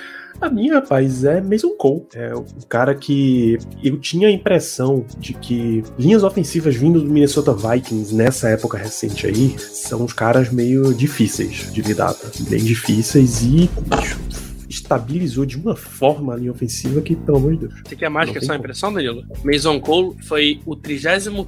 A 0.41 0.51
minha, 0.51 0.75
rapaz, 0.75 1.25
é 1.25 1.41
Mason 1.41 1.71
Cole. 1.77 2.07
É 2.15 2.35
o 2.35 2.45
cara 2.69 2.95
que 2.95 3.59
eu 3.83 3.99
tinha 3.99 4.29
a 4.29 4.31
impressão 4.31 5.05
de 5.19 5.33
que 5.33 5.83
linhas 5.99 6.23
ofensivas 6.23 6.75
vindo 6.75 7.01
do 7.01 7.11
Minnesota 7.11 7.53
Vikings 7.53 8.15
nessa 8.15 8.49
época 8.49 8.77
recente 8.77 9.27
aí 9.27 9.57
são 9.59 10.03
uns 10.03 10.13
caras 10.13 10.51
meio 10.51 10.93
difíceis 10.95 11.73
de 11.73 11.83
lidar, 11.83 12.13
tá? 12.15 12.29
bem 12.49 12.63
difíceis 12.63 13.43
e 13.43 13.71
bicho, 13.87 14.19
estabilizou 14.77 15.45
de 15.45 15.57
uma 15.57 15.77
forma 15.77 16.35
a 16.35 16.37
linha 16.37 16.51
ofensiva 16.51 17.01
que, 17.01 17.17
pelo 17.17 17.39
amor 17.39 17.53
de 17.53 17.67
Deus. 17.67 17.75
Você 17.85 17.97
quer 17.97 18.09
mais 18.09 18.31
que 18.31 18.39
tem 18.39 18.47
só 18.47 18.55
impressão, 18.55 18.93
Danilo? 18.93 19.25
Mason 19.45 19.81
Cole 19.81 20.17
foi 20.23 20.61
o 20.65 20.77
35 20.77 21.47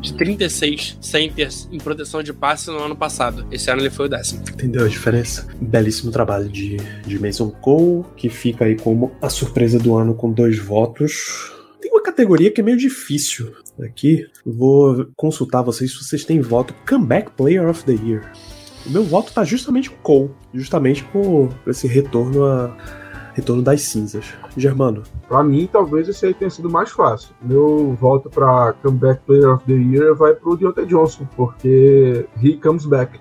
de 0.00 0.14
36 0.14 0.98
centers 1.00 1.68
em 1.70 1.78
proteção 1.78 2.22
de 2.22 2.32
passe 2.32 2.68
no 2.68 2.78
ano 2.78 2.96
passado. 2.96 3.46
Esse 3.50 3.70
ano 3.70 3.82
ele 3.82 3.90
foi 3.90 4.06
o 4.06 4.08
décimo. 4.08 4.42
Entendeu 4.42 4.84
a 4.84 4.88
diferença? 4.88 5.46
Belíssimo 5.60 6.10
trabalho 6.10 6.48
de, 6.48 6.76
de 7.06 7.18
Mason 7.18 7.50
Cole, 7.50 8.04
que 8.16 8.28
fica 8.28 8.64
aí 8.64 8.76
como 8.76 9.12
a 9.20 9.28
surpresa 9.28 9.78
do 9.78 9.96
ano 9.96 10.14
com 10.14 10.32
dois 10.32 10.58
votos. 10.58 11.52
Tem 11.80 11.90
uma 11.90 12.02
categoria 12.02 12.50
que 12.50 12.60
é 12.60 12.64
meio 12.64 12.76
difícil 12.76 13.52
aqui. 13.82 14.26
Vou 14.44 15.08
consultar 15.16 15.62
vocês 15.62 15.90
se 15.90 16.04
vocês 16.04 16.24
têm 16.24 16.40
voto 16.40 16.74
Comeback 16.88 17.30
Player 17.32 17.68
of 17.68 17.84
the 17.84 17.92
Year. 17.92 18.30
O 18.86 18.90
meu 18.90 19.04
voto 19.04 19.32
tá 19.32 19.44
justamente 19.44 19.90
com 19.90 19.96
Cole, 20.02 20.30
justamente 20.54 21.04
por 21.04 21.50
esse 21.66 21.86
retorno 21.86 22.44
a 22.44 22.70
retorno 23.34 23.62
das 23.62 23.82
cinzas. 23.82 24.24
Germano, 24.56 25.02
Pra 25.28 25.42
mim, 25.44 25.68
talvez 25.70 26.08
esse 26.08 26.26
aí 26.26 26.34
tenha 26.34 26.50
sido 26.50 26.68
mais 26.68 26.90
fácil. 26.90 27.32
Meu 27.40 27.96
voto 28.00 28.28
pra 28.28 28.72
Comeback 28.82 29.22
Player 29.24 29.54
of 29.54 29.64
the 29.64 29.72
Year 29.74 30.14
vai 30.16 30.34
pro 30.34 30.56
Deontay 30.56 30.86
Johnson, 30.86 31.24
porque 31.36 32.26
he 32.42 32.56
comes 32.56 32.84
back. 32.84 33.20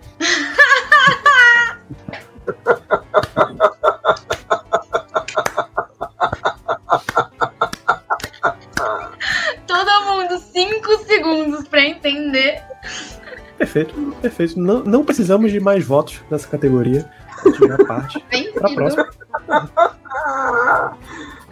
Todo 9.67 10.05
mundo, 10.05 10.39
cinco 10.39 10.97
segundos 11.05 11.67
pra 11.67 11.81
entender. 11.83 12.61
Perfeito, 13.69 14.15
perfeito. 14.21 14.60
Não, 14.60 14.84
não 14.84 15.05
precisamos 15.05 15.51
de 15.51 15.60
mais 15.60 15.86
votos 15.86 16.21
nessa 16.29 16.47
categoria. 16.47 17.10
A 17.45 17.49
gente 17.49 17.67
já 17.67 17.77
parte 17.86 18.19
pra 18.53 18.73
próxima. 18.73 19.10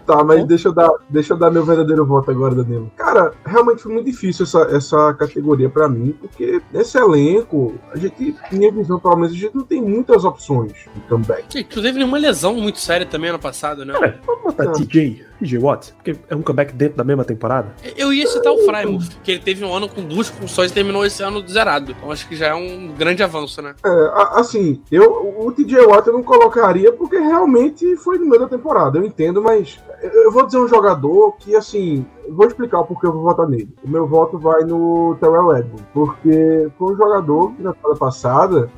Tá, 0.07 0.23
mas 0.23 0.39
Bom. 0.39 0.47
deixa 0.47 0.69
eu, 0.69 0.73
dar, 0.73 0.89
deixa 1.09 1.33
eu 1.33 1.37
dar 1.37 1.51
meu 1.51 1.65
verdadeiro 1.65 2.05
voto 2.05 2.31
agora, 2.31 2.55
Danilo. 2.55 2.89
Cara, 2.95 3.33
realmente 3.45 3.83
foi 3.83 3.91
muito 3.91 4.05
difícil 4.05 4.45
essa, 4.45 4.61
essa 4.73 5.13
categoria 5.15 5.69
pra 5.69 5.89
mim, 5.89 6.13
porque 6.13 6.61
nesse 6.71 6.97
elenco, 6.97 7.75
a 7.91 7.97
gente, 7.97 8.33
minha 8.49 8.71
visão, 8.71 8.97
pelo 9.01 9.17
menos, 9.17 9.33
a 9.33 9.35
gente 9.35 9.53
não 9.53 9.65
tem 9.65 9.81
muitas 9.81 10.23
opções 10.23 10.71
de 10.71 11.01
comeback. 11.09 11.43
Gente, 11.49 11.67
tu 11.67 11.81
teve 11.81 11.97
nenhuma 11.97 12.17
lesão 12.17 12.53
muito 12.53 12.79
séria 12.79 13.05
também 13.05 13.31
ano 13.31 13.39
passado, 13.39 13.83
né? 13.83 13.91
Cara, 13.91 14.21
vamos 14.25 14.43
botar 14.43 14.71
TJ, 14.71 15.25
TJ 15.39 15.57
Watt, 15.59 15.93
porque 15.93 16.15
é 16.29 16.35
um 16.35 16.41
comeback 16.41 16.73
dentro 16.73 16.97
da 16.97 17.03
mesma 17.03 17.23
temporada. 17.23 17.73
Eu 17.95 18.13
ia 18.13 18.27
citar 18.27 18.51
o 18.53 18.59
Frymouth, 18.59 19.09
que 19.23 19.31
ele 19.31 19.41
teve 19.41 19.63
um 19.63 19.73
ano 19.73 19.87
com 19.87 20.01
duas 20.01 20.27
funções 20.27 20.71
e 20.71 20.73
terminou 20.73 21.05
esse 21.05 21.23
ano 21.23 21.45
zerado. 21.47 21.91
Então 21.91 22.11
acho 22.11 22.27
que 22.27 22.35
já 22.35 22.47
é 22.47 22.53
um 22.53 22.93
grande 22.97 23.23
avanço, 23.23 23.61
né? 23.61 23.75
É, 23.85 24.11
assim, 24.39 24.81
eu, 24.91 25.35
o 25.39 25.51
TJ 25.51 25.85
Watt 25.85 26.07
eu 26.07 26.13
não 26.13 26.23
colocaria 26.23 26.91
porque 26.91 27.17
realmente 27.17 27.95
foi 27.97 28.17
no 28.17 28.25
meio 28.25 28.41
da 28.41 28.47
temporada, 28.47 28.97
eu 28.97 29.03
entendo, 29.05 29.41
mas 29.41 29.79
eu 30.01 30.31
vou 30.31 30.45
dizer 30.45 30.59
um 30.59 30.67
jogador 30.67 31.35
que, 31.39 31.55
assim, 31.55 32.05
vou 32.29 32.47
explicar 32.47 32.79
o 32.79 32.85
porquê 32.85 33.07
eu 33.07 33.13
vou 33.13 33.23
votar 33.23 33.47
nele. 33.47 33.73
O 33.83 33.89
meu 33.89 34.07
voto 34.07 34.37
vai 34.37 34.63
no 34.63 35.15
Terrell 35.19 35.57
Edmonds, 35.57 35.85
porque 35.93 36.69
foi 36.77 36.93
um 36.93 36.97
jogador 36.97 37.53
que 37.53 37.61
na 37.61 37.73
temporada 37.73 37.99
passada, 37.99 38.69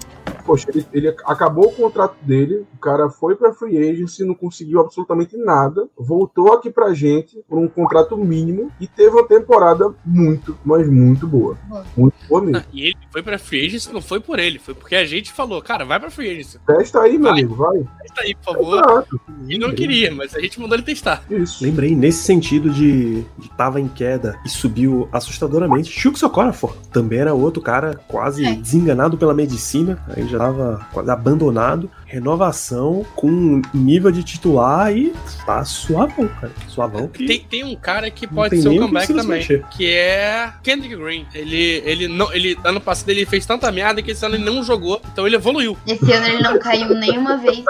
poxa, 0.49 0.67
ele, 0.73 0.85
ele 0.91 1.07
acabou 1.25 1.67
o 1.67 1.71
contrato 1.71 2.15
dele, 2.23 2.65
o 2.73 2.77
cara 2.79 3.07
foi 3.07 3.35
pra 3.35 3.53
free 3.53 3.77
agency, 3.77 4.23
não 4.25 4.33
conseguiu 4.33 4.79
absolutamente 4.79 5.37
nada, 5.37 5.87
voltou 5.95 6.51
aqui 6.53 6.71
pra 6.71 6.91
gente 6.91 7.39
por 7.47 7.59
um 7.59 7.67
contrato 7.67 8.17
mínimo 8.17 8.71
e 8.81 8.87
teve 8.87 9.11
uma 9.11 9.27
temporada 9.27 9.93
muito, 10.03 10.57
mas 10.65 10.89
muito 10.89 11.27
boa. 11.27 11.55
Muito 11.95 12.15
boa 12.27 12.41
mesmo. 12.41 12.63
E 12.73 12.87
ele 12.87 12.97
foi 13.11 13.21
pra 13.21 13.37
Free 13.37 13.67
Agency, 13.67 13.93
não 13.93 14.01
foi 14.01 14.19
por 14.19 14.39
ele, 14.39 14.57
foi 14.57 14.73
porque 14.73 14.95
a 14.95 15.05
gente 15.05 15.31
falou, 15.31 15.61
cara, 15.61 15.85
vai 15.85 15.99
pra 15.99 16.09
Free 16.09 16.31
Agency. 16.31 16.57
Testa 16.65 17.01
aí, 17.01 17.13
meu 17.19 17.29
Vai. 17.29 17.31
amigo, 17.33 17.55
vai. 17.55 17.77
Testa 18.01 18.21
aí, 18.21 18.33
por 18.35 18.53
favor. 18.55 18.77
Exato, 18.79 19.21
Ele 19.47 19.57
não 19.59 19.71
queria, 19.75 20.11
mas 20.13 20.33
a 20.35 20.39
gente 20.39 20.59
mandou 20.59 20.75
ele 20.75 20.83
testar. 20.83 21.23
isso. 21.29 21.63
Lembrei, 21.63 21.95
nesse 21.95 22.23
sentido 22.23 22.71
de, 22.71 23.21
de 23.37 23.49
tava 23.55 23.79
em 23.79 23.87
queda 23.87 24.39
e 24.43 24.49
subiu 24.49 25.07
assustadoramente, 25.11 25.91
Chuck 25.91 26.17
Socorafor 26.17 26.75
também 26.91 27.19
era 27.19 27.33
outro 27.35 27.61
cara 27.61 27.99
quase 28.07 28.45
É. 28.45 28.55
desenganado 28.55 29.17
pela 29.17 29.33
medicina, 29.33 30.03
aí 30.15 30.27
já 30.27 30.38
tava 30.39 30.87
quase 30.93 31.11
abandonado, 31.11 31.91
renovação 32.05 33.05
com 33.13 33.61
nível 33.73 34.09
de 34.09 34.23
titular 34.23 34.95
e 34.95 35.13
tá 35.45 35.65
suavão, 35.65 36.29
cara, 36.29 36.53
suavão 36.69 37.09
que... 37.09 37.25
Tem, 37.25 37.39
tem 37.41 37.63
um 37.65 37.75
cara 37.75 38.09
que 38.09 38.25
pode 38.25 38.61
ser 38.61 38.69
o 38.69 38.79
comeback 38.79 39.07
também, 39.07 39.39
mexer. 39.39 39.65
que 39.69 39.91
é 39.91 40.53
Kendrick 40.63 40.95
Green. 40.95 41.27
Ele, 41.33 41.83
ele 41.85 42.07
não, 42.07 42.33
ele 42.33 42.57
ano 42.63 42.79
passado 42.79 43.09
ele 43.09 43.25
fez 43.25 43.45
tanta 43.45 43.69
merda 43.69 44.01
que 44.01 44.11
esse 44.11 44.25
ano 44.25 44.35
ele 44.35 44.45
não 44.45 44.63
jogou, 44.63 45.01
então 45.11 45.27
ele 45.27 45.35
evoluiu. 45.35 45.77
Esse 45.85 46.09
ano 46.13 46.25
ele 46.27 46.41
não 46.41 46.57
caiu 46.57 46.95
nenhuma 46.95 47.37
vez. 47.37 47.65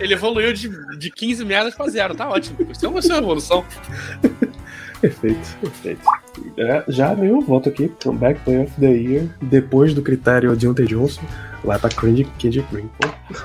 Ele 0.00 0.14
evoluiu 0.14 0.52
de, 0.52 0.70
de 0.96 1.10
15 1.10 1.44
merdas 1.44 1.74
pra 1.74 1.88
zero, 1.88 2.14
tá 2.14 2.28
ótimo. 2.28 2.56
Isso 2.70 2.86
é 2.86 2.88
uma, 2.88 3.00
isso 3.00 3.12
é 3.12 3.14
uma 3.14 3.22
evolução. 3.22 3.64
Perfeito, 5.00 5.56
perfeito. 5.60 6.02
É, 6.56 6.84
já 6.88 7.14
meu 7.14 7.40
voto 7.40 7.68
aqui, 7.68 7.90
Comeback 8.02 8.40
Player 8.44 8.64
of 8.64 8.80
the 8.80 8.90
Year, 8.90 9.28
depois 9.42 9.94
do 9.94 10.02
critério 10.02 10.54
Deontay 10.54 10.86
Johnson, 10.86 11.22
vai 11.64 11.78
pra 11.78 11.88
Kendrick, 11.88 12.30
Green. 12.70 12.90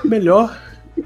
Melhor 0.04 0.56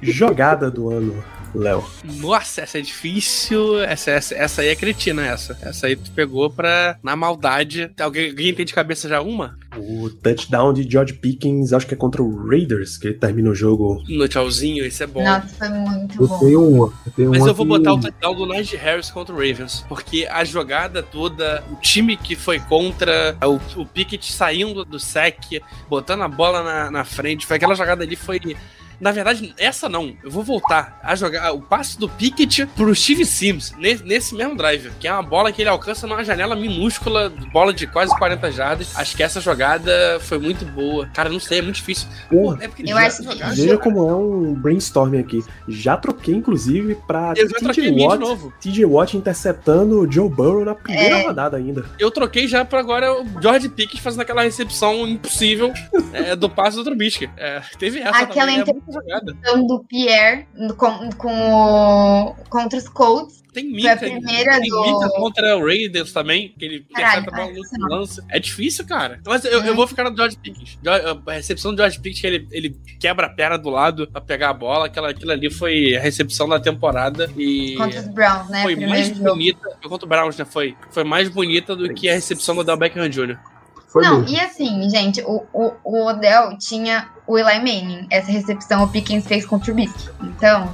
jogada 0.02 0.70
do 0.70 0.90
ano, 0.90 1.22
Léo. 1.54 1.84
Nossa, 2.04 2.60
essa 2.62 2.78
é 2.78 2.80
difícil. 2.82 3.80
Essa, 3.82 4.10
essa, 4.12 4.34
essa 4.34 4.62
aí 4.62 4.68
é 4.68 4.76
cretina, 4.76 5.26
essa. 5.26 5.56
Essa 5.62 5.86
aí 5.86 5.96
tu 5.96 6.10
pegou 6.12 6.50
pra, 6.50 6.96
na 7.02 7.16
maldade. 7.16 7.90
Alguém, 8.00 8.30
alguém 8.30 8.54
tem 8.54 8.64
de 8.64 8.72
cabeça 8.74 9.08
já 9.08 9.20
uma? 9.20 9.58
O 9.76 10.10
touchdown 10.10 10.72
de 10.72 10.88
George 10.90 11.12
Pickens, 11.14 11.72
acho 11.72 11.86
que 11.86 11.94
é 11.94 11.96
contra 11.96 12.22
o 12.22 12.48
Raiders, 12.48 12.98
que 12.98 13.08
ele 13.08 13.14
termina 13.14 13.50
o 13.50 13.54
jogo. 13.54 14.02
No 14.08 14.26
tchauzinho, 14.26 14.84
esse 14.84 15.02
é 15.02 15.06
bom. 15.06 15.22
Nossa, 15.22 15.48
foi 15.48 15.68
muito 15.68 16.22
Eu 16.22 16.28
bom. 16.28 16.38
tenho 16.38 16.68
uma. 16.68 16.92
Eu 17.06 17.12
tenho 17.12 17.30
Mas 17.30 17.40
uma 17.42 17.48
eu 17.50 17.54
vou 17.54 17.66
que- 17.66 17.70
botar 17.78 17.92
o 17.94 18.00
touchdown 18.00 18.34
do 18.34 18.46
Najee 18.46 18.76
Harris 18.76 19.10
contra 19.10 19.34
o 19.34 19.38
Ravens. 19.38 19.84
Porque 19.88 20.26
a 20.30 20.44
jogada 20.44 21.02
toda, 21.02 21.62
o 21.70 21.76
time 21.76 22.16
que 22.16 22.34
foi 22.34 22.58
contra, 22.58 23.36
o, 23.44 23.80
o 23.80 23.86
Pickett 23.86 24.32
saindo 24.32 24.84
do 24.84 24.98
sec, 24.98 25.36
botando 25.88 26.22
a 26.22 26.28
bola 26.28 26.62
na, 26.62 26.90
na 26.90 27.04
frente, 27.04 27.46
foi 27.46 27.56
aquela 27.56 27.74
jogada 27.74 28.02
ali 28.02 28.16
foi. 28.16 28.40
Na 29.00 29.12
verdade, 29.12 29.54
essa 29.58 29.88
não. 29.88 30.14
Eu 30.22 30.30
vou 30.30 30.42
voltar 30.42 31.00
a 31.02 31.14
jogar 31.16 31.52
o 31.52 31.60
passe 31.62 31.98
do 31.98 32.08
Pickett 32.08 32.66
pro 32.66 32.94
Steve 32.94 33.24
Sims, 33.24 33.72
nesse, 33.78 34.34
mesmo 34.34 34.54
drive. 34.56 34.90
Que 35.00 35.08
é 35.08 35.12
uma 35.12 35.22
bola 35.22 35.50
que 35.52 35.62
ele 35.62 35.68
alcança 35.70 36.06
numa 36.06 36.22
janela 36.24 36.54
minúscula, 36.54 37.30
bola 37.52 37.72
de 37.72 37.86
quase 37.86 38.16
40 38.18 38.50
jardas. 38.52 38.96
Acho 38.96 39.16
que 39.16 39.22
essa 39.22 39.40
jogada 39.40 40.18
foi 40.20 40.38
muito 40.38 40.64
boa. 40.66 41.06
Cara, 41.14 41.28
não 41.28 41.40
sei, 41.40 41.58
é 41.60 41.62
muito 41.62 41.76
difícil. 41.76 42.08
Porra, 42.28 42.58
é 42.64 42.68
porque 42.68 42.82
Eu 42.82 42.88
já- 42.88 43.06
acho 43.06 43.22
que- 43.22 43.44
Veja 43.60 43.78
como 43.78 44.08
é 44.08 44.14
um 44.14 44.54
brainstorming 44.54 45.18
aqui. 45.18 45.42
Já 45.68 45.96
troquei, 45.96 46.34
inclusive, 46.34 46.94
pra 47.06 47.32
Eu 47.36 47.48
já 47.48 47.58
troquei 47.58 47.84
TJ 47.84 47.96
de 47.96 48.04
Watt, 48.06 48.20
novo. 48.20 48.52
TJ 48.60 48.84
Watt 48.84 49.16
interceptando 49.16 50.00
o 50.00 50.10
Joe 50.12 50.28
Burrow 50.28 50.64
na 50.64 50.74
primeira 50.74 51.18
É. 51.20 51.26
rodada 51.26 51.56
ainda. 51.56 51.84
Eu 51.98 52.10
troquei 52.10 52.46
já 52.46 52.64
pra 52.64 52.80
agora 52.80 53.12
o 53.22 53.24
George 53.40 53.68
Pickens 53.68 54.00
fazendo 54.02 54.20
aquela 54.20 54.42
recepção 54.42 55.06
impossível 55.08 55.72
é, 56.12 56.36
do 56.36 56.50
passe 56.50 56.76
do 56.76 56.84
Trubisky. 56.84 57.30
É, 57.36 57.62
teve 57.78 58.00
essa 58.00 58.10
Aquela 58.18 58.46
também, 58.46 58.58
é 58.58 58.60
inter- 58.60 58.74
muita 58.74 58.89
jogada. 58.92 59.33
Do 59.66 59.85
Pierre 59.88 60.46
com, 60.76 61.11
com 61.16 61.53
o, 61.53 62.35
contra 62.48 62.79
os 62.79 62.88
Colts. 62.88 63.40
Tem 63.53 63.64
Foi 63.64 63.72
Mika, 63.72 63.92
a 63.94 63.96
primeira 63.96 64.61
tem 64.61 64.70
do- 64.70 65.11
contra 65.16 65.57
o 65.57 65.66
Raiders 65.66 66.12
também, 66.12 66.55
que 66.57 66.64
ele 66.64 66.87
Caralho, 66.94 67.26
lance. 67.88 68.22
É 68.31 68.38
difícil, 68.38 68.87
cara. 68.87 69.20
Mas 69.26 69.44
eu, 69.44 69.64
eu 69.64 69.72
Hum. 69.72 69.76
vou 69.76 69.88
ficar 69.88 70.09
no 70.09 70.16
George 70.16 70.37
Pickens. 70.37 70.79
A 71.26 71.33
recepção 71.33 71.72
do 71.74 71.79
George 71.79 71.98
Pickens, 71.98 72.20
que 72.20 72.26
ele, 72.29 72.48
ele 72.53 72.76
quebra 73.00 73.26
a 73.26 73.31
perna 73.31 73.59
do 73.59 73.68
lado 73.68 74.07
pra 74.07 74.20
pegar 74.20 74.50
a 74.50 74.55
bola, 74.55 74.87
aquela, 74.87 75.11
aquilo 75.11 75.33
ali 75.33 75.50
foi 75.50 75.96
a 75.96 76.00
recepção 76.00 76.48
da 76.48 76.61
temporada 76.61 77.29
e... 77.37 77.74
Contra 77.76 77.98
os 77.98 78.07
Browns, 78.09 78.48
né? 78.50 78.62
Foi 78.62 78.76
primeiro 78.76 78.92
mais 78.92 79.09
jogo. 79.09 79.24
bonita, 79.31 79.68
foi 79.81 79.90
contra 79.90 80.07
o 80.07 80.09
Browns, 80.09 80.37
né? 80.37 80.44
Foi, 80.44 80.76
foi 80.92 81.03
mais 81.03 81.29
bonita 81.29 81.74
do 81.74 81.92
que 81.92 82.09
a 82.09 82.14
recepção 82.14 82.55
do 82.55 82.61
Odell 82.61 82.76
Beckham 82.76 83.09
Jr. 83.09 83.37
Foi 83.90 84.05
Não, 84.05 84.20
mesmo. 84.20 84.37
e 84.37 84.40
assim, 84.40 84.88
gente, 84.88 85.20
o, 85.22 85.42
o, 85.53 85.72
o 85.83 86.07
Odell 86.07 86.57
tinha 86.57 87.09
o 87.26 87.37
Eli 87.37 87.59
Manning. 87.59 88.07
Essa 88.09 88.31
recepção 88.31 88.85
o 88.85 88.88
Pickens 88.88 89.26
fez 89.26 89.44
contra 89.44 89.72
o 89.72 89.74
Trubisky. 89.74 90.09
Então, 90.22 90.72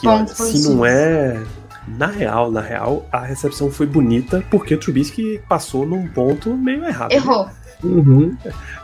Que 0.00 0.08
olha, 0.08 0.18
Pontos 0.24 0.36
se 0.36 0.68
não 0.68 0.84
é 0.84 1.40
Na 1.86 2.06
real, 2.06 2.50
na 2.50 2.60
real, 2.60 3.06
a 3.12 3.20
recepção 3.20 3.70
foi 3.70 3.86
bonita 3.86 4.44
porque 4.50 4.74
o 4.74 4.78
Trubisky 4.78 5.40
passou 5.48 5.86
num 5.86 6.08
ponto 6.08 6.52
meio 6.56 6.84
errado. 6.84 7.12
Errou. 7.12 7.48
Uhum. 7.82 8.36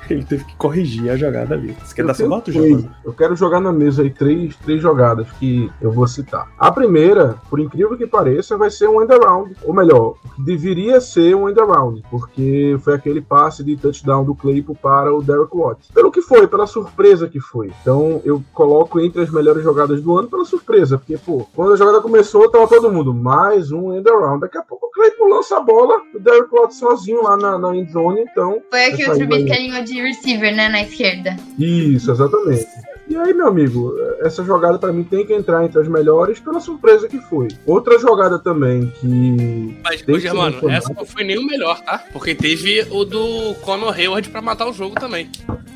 Ele 0.10 0.24
teve 0.24 0.44
que 0.44 0.56
corrigir 0.56 1.10
a 1.10 1.16
jogada 1.16 1.54
ali. 1.54 1.76
Você 1.84 1.94
quer 1.94 2.02
Eu 2.02 2.06
dar 2.06 2.14
seu 2.14 2.28
voto. 2.28 2.52
Giovanni? 2.52 2.90
Eu 3.04 3.12
quero 3.12 3.34
jogar 3.36 3.60
na 3.60 3.72
mesa 3.72 4.02
aí 4.02 4.10
três, 4.10 4.56
três 4.56 4.80
jogadas 4.80 5.26
que 5.38 5.70
eu 5.80 5.90
vou 5.90 6.06
citar. 6.06 6.50
A 6.58 6.70
primeira, 6.70 7.36
por 7.48 7.60
incrível 7.60 7.96
que 7.96 8.06
pareça, 8.06 8.56
vai 8.56 8.70
ser 8.70 8.88
um 8.88 9.02
end 9.02 9.12
around. 9.12 9.56
Ou 9.62 9.74
melhor, 9.74 10.14
deveria 10.38 11.00
ser 11.00 11.34
um 11.34 11.48
end 11.48 11.58
around, 11.58 12.02
porque 12.10 12.76
foi 12.80 12.94
aquele 12.94 13.20
passe 13.20 13.64
de 13.64 13.76
touchdown 13.76 14.24
do 14.24 14.34
Claypool 14.34 14.76
para 14.76 15.14
o 15.14 15.22
Derek 15.22 15.56
Watt. 15.56 15.92
Pelo 15.92 16.10
que 16.10 16.20
foi, 16.20 16.46
pela 16.46 16.66
surpresa 16.66 17.28
que 17.28 17.40
foi. 17.40 17.72
Então 17.80 18.20
eu 18.24 18.42
coloco 18.52 19.00
entre 19.00 19.22
as 19.22 19.30
melhores 19.30 19.62
jogadas 19.62 20.00
do 20.02 20.16
ano 20.18 20.28
pela 20.28 20.44
surpresa, 20.44 20.98
porque, 20.98 21.16
pô, 21.16 21.46
quando 21.54 21.72
a 21.72 21.76
jogada 21.76 22.00
começou, 22.00 22.50
tava 22.50 22.66
todo 22.66 22.92
mundo, 22.92 23.14
mais 23.14 23.72
um 23.72 23.94
end 23.96 24.08
around. 24.08 24.40
Daqui 24.40 24.58
a 24.58 24.62
pouco 24.62 24.86
o 24.86 24.90
Claypool 24.90 25.28
lança 25.28 25.56
a 25.56 25.60
bola, 25.60 26.00
o 26.14 26.18
Derek 26.18 26.48
Watt 26.52 26.74
sozinho 26.74 27.22
lá 27.22 27.36
na, 27.36 27.58
na 27.58 27.76
end 27.76 27.90
zone, 27.90 28.20
então 28.20 28.60
Foi 28.70 28.84
aqui 28.86 29.08
o 29.08 29.14
Trubisky 29.14 29.52
alinhou 29.52 29.84
de 29.84 29.93
receiver, 30.02 30.54
né, 30.54 30.68
na 30.68 30.82
esquerda. 30.82 31.36
Isso, 31.58 32.10
exatamente. 32.10 32.66
E 33.06 33.16
aí, 33.16 33.34
meu 33.34 33.48
amigo, 33.48 33.94
essa 34.20 34.42
jogada 34.42 34.78
pra 34.78 34.90
mim 34.92 35.04
tem 35.04 35.26
que 35.26 35.34
entrar 35.34 35.62
entre 35.64 35.78
as 35.78 35.86
melhores 35.86 36.40
pela 36.40 36.58
surpresa 36.58 37.06
que 37.06 37.18
foi. 37.18 37.48
Outra 37.66 37.98
jogada 37.98 38.38
também 38.38 38.86
que. 38.98 39.78
Mas, 39.84 40.02
ô, 40.08 40.18
Germano, 40.18 40.70
essa 40.70 40.92
não 40.94 41.04
foi 41.04 41.22
nem 41.22 41.38
o 41.38 41.46
melhor, 41.46 41.78
tá? 41.82 42.02
Porque 42.12 42.34
teve 42.34 42.86
o 42.90 43.04
do 43.04 43.54
Conor 43.60 43.94
Hayward 43.94 44.30
pra 44.30 44.40
matar 44.40 44.66
o 44.66 44.72
jogo 44.72 44.94
também. 44.94 45.30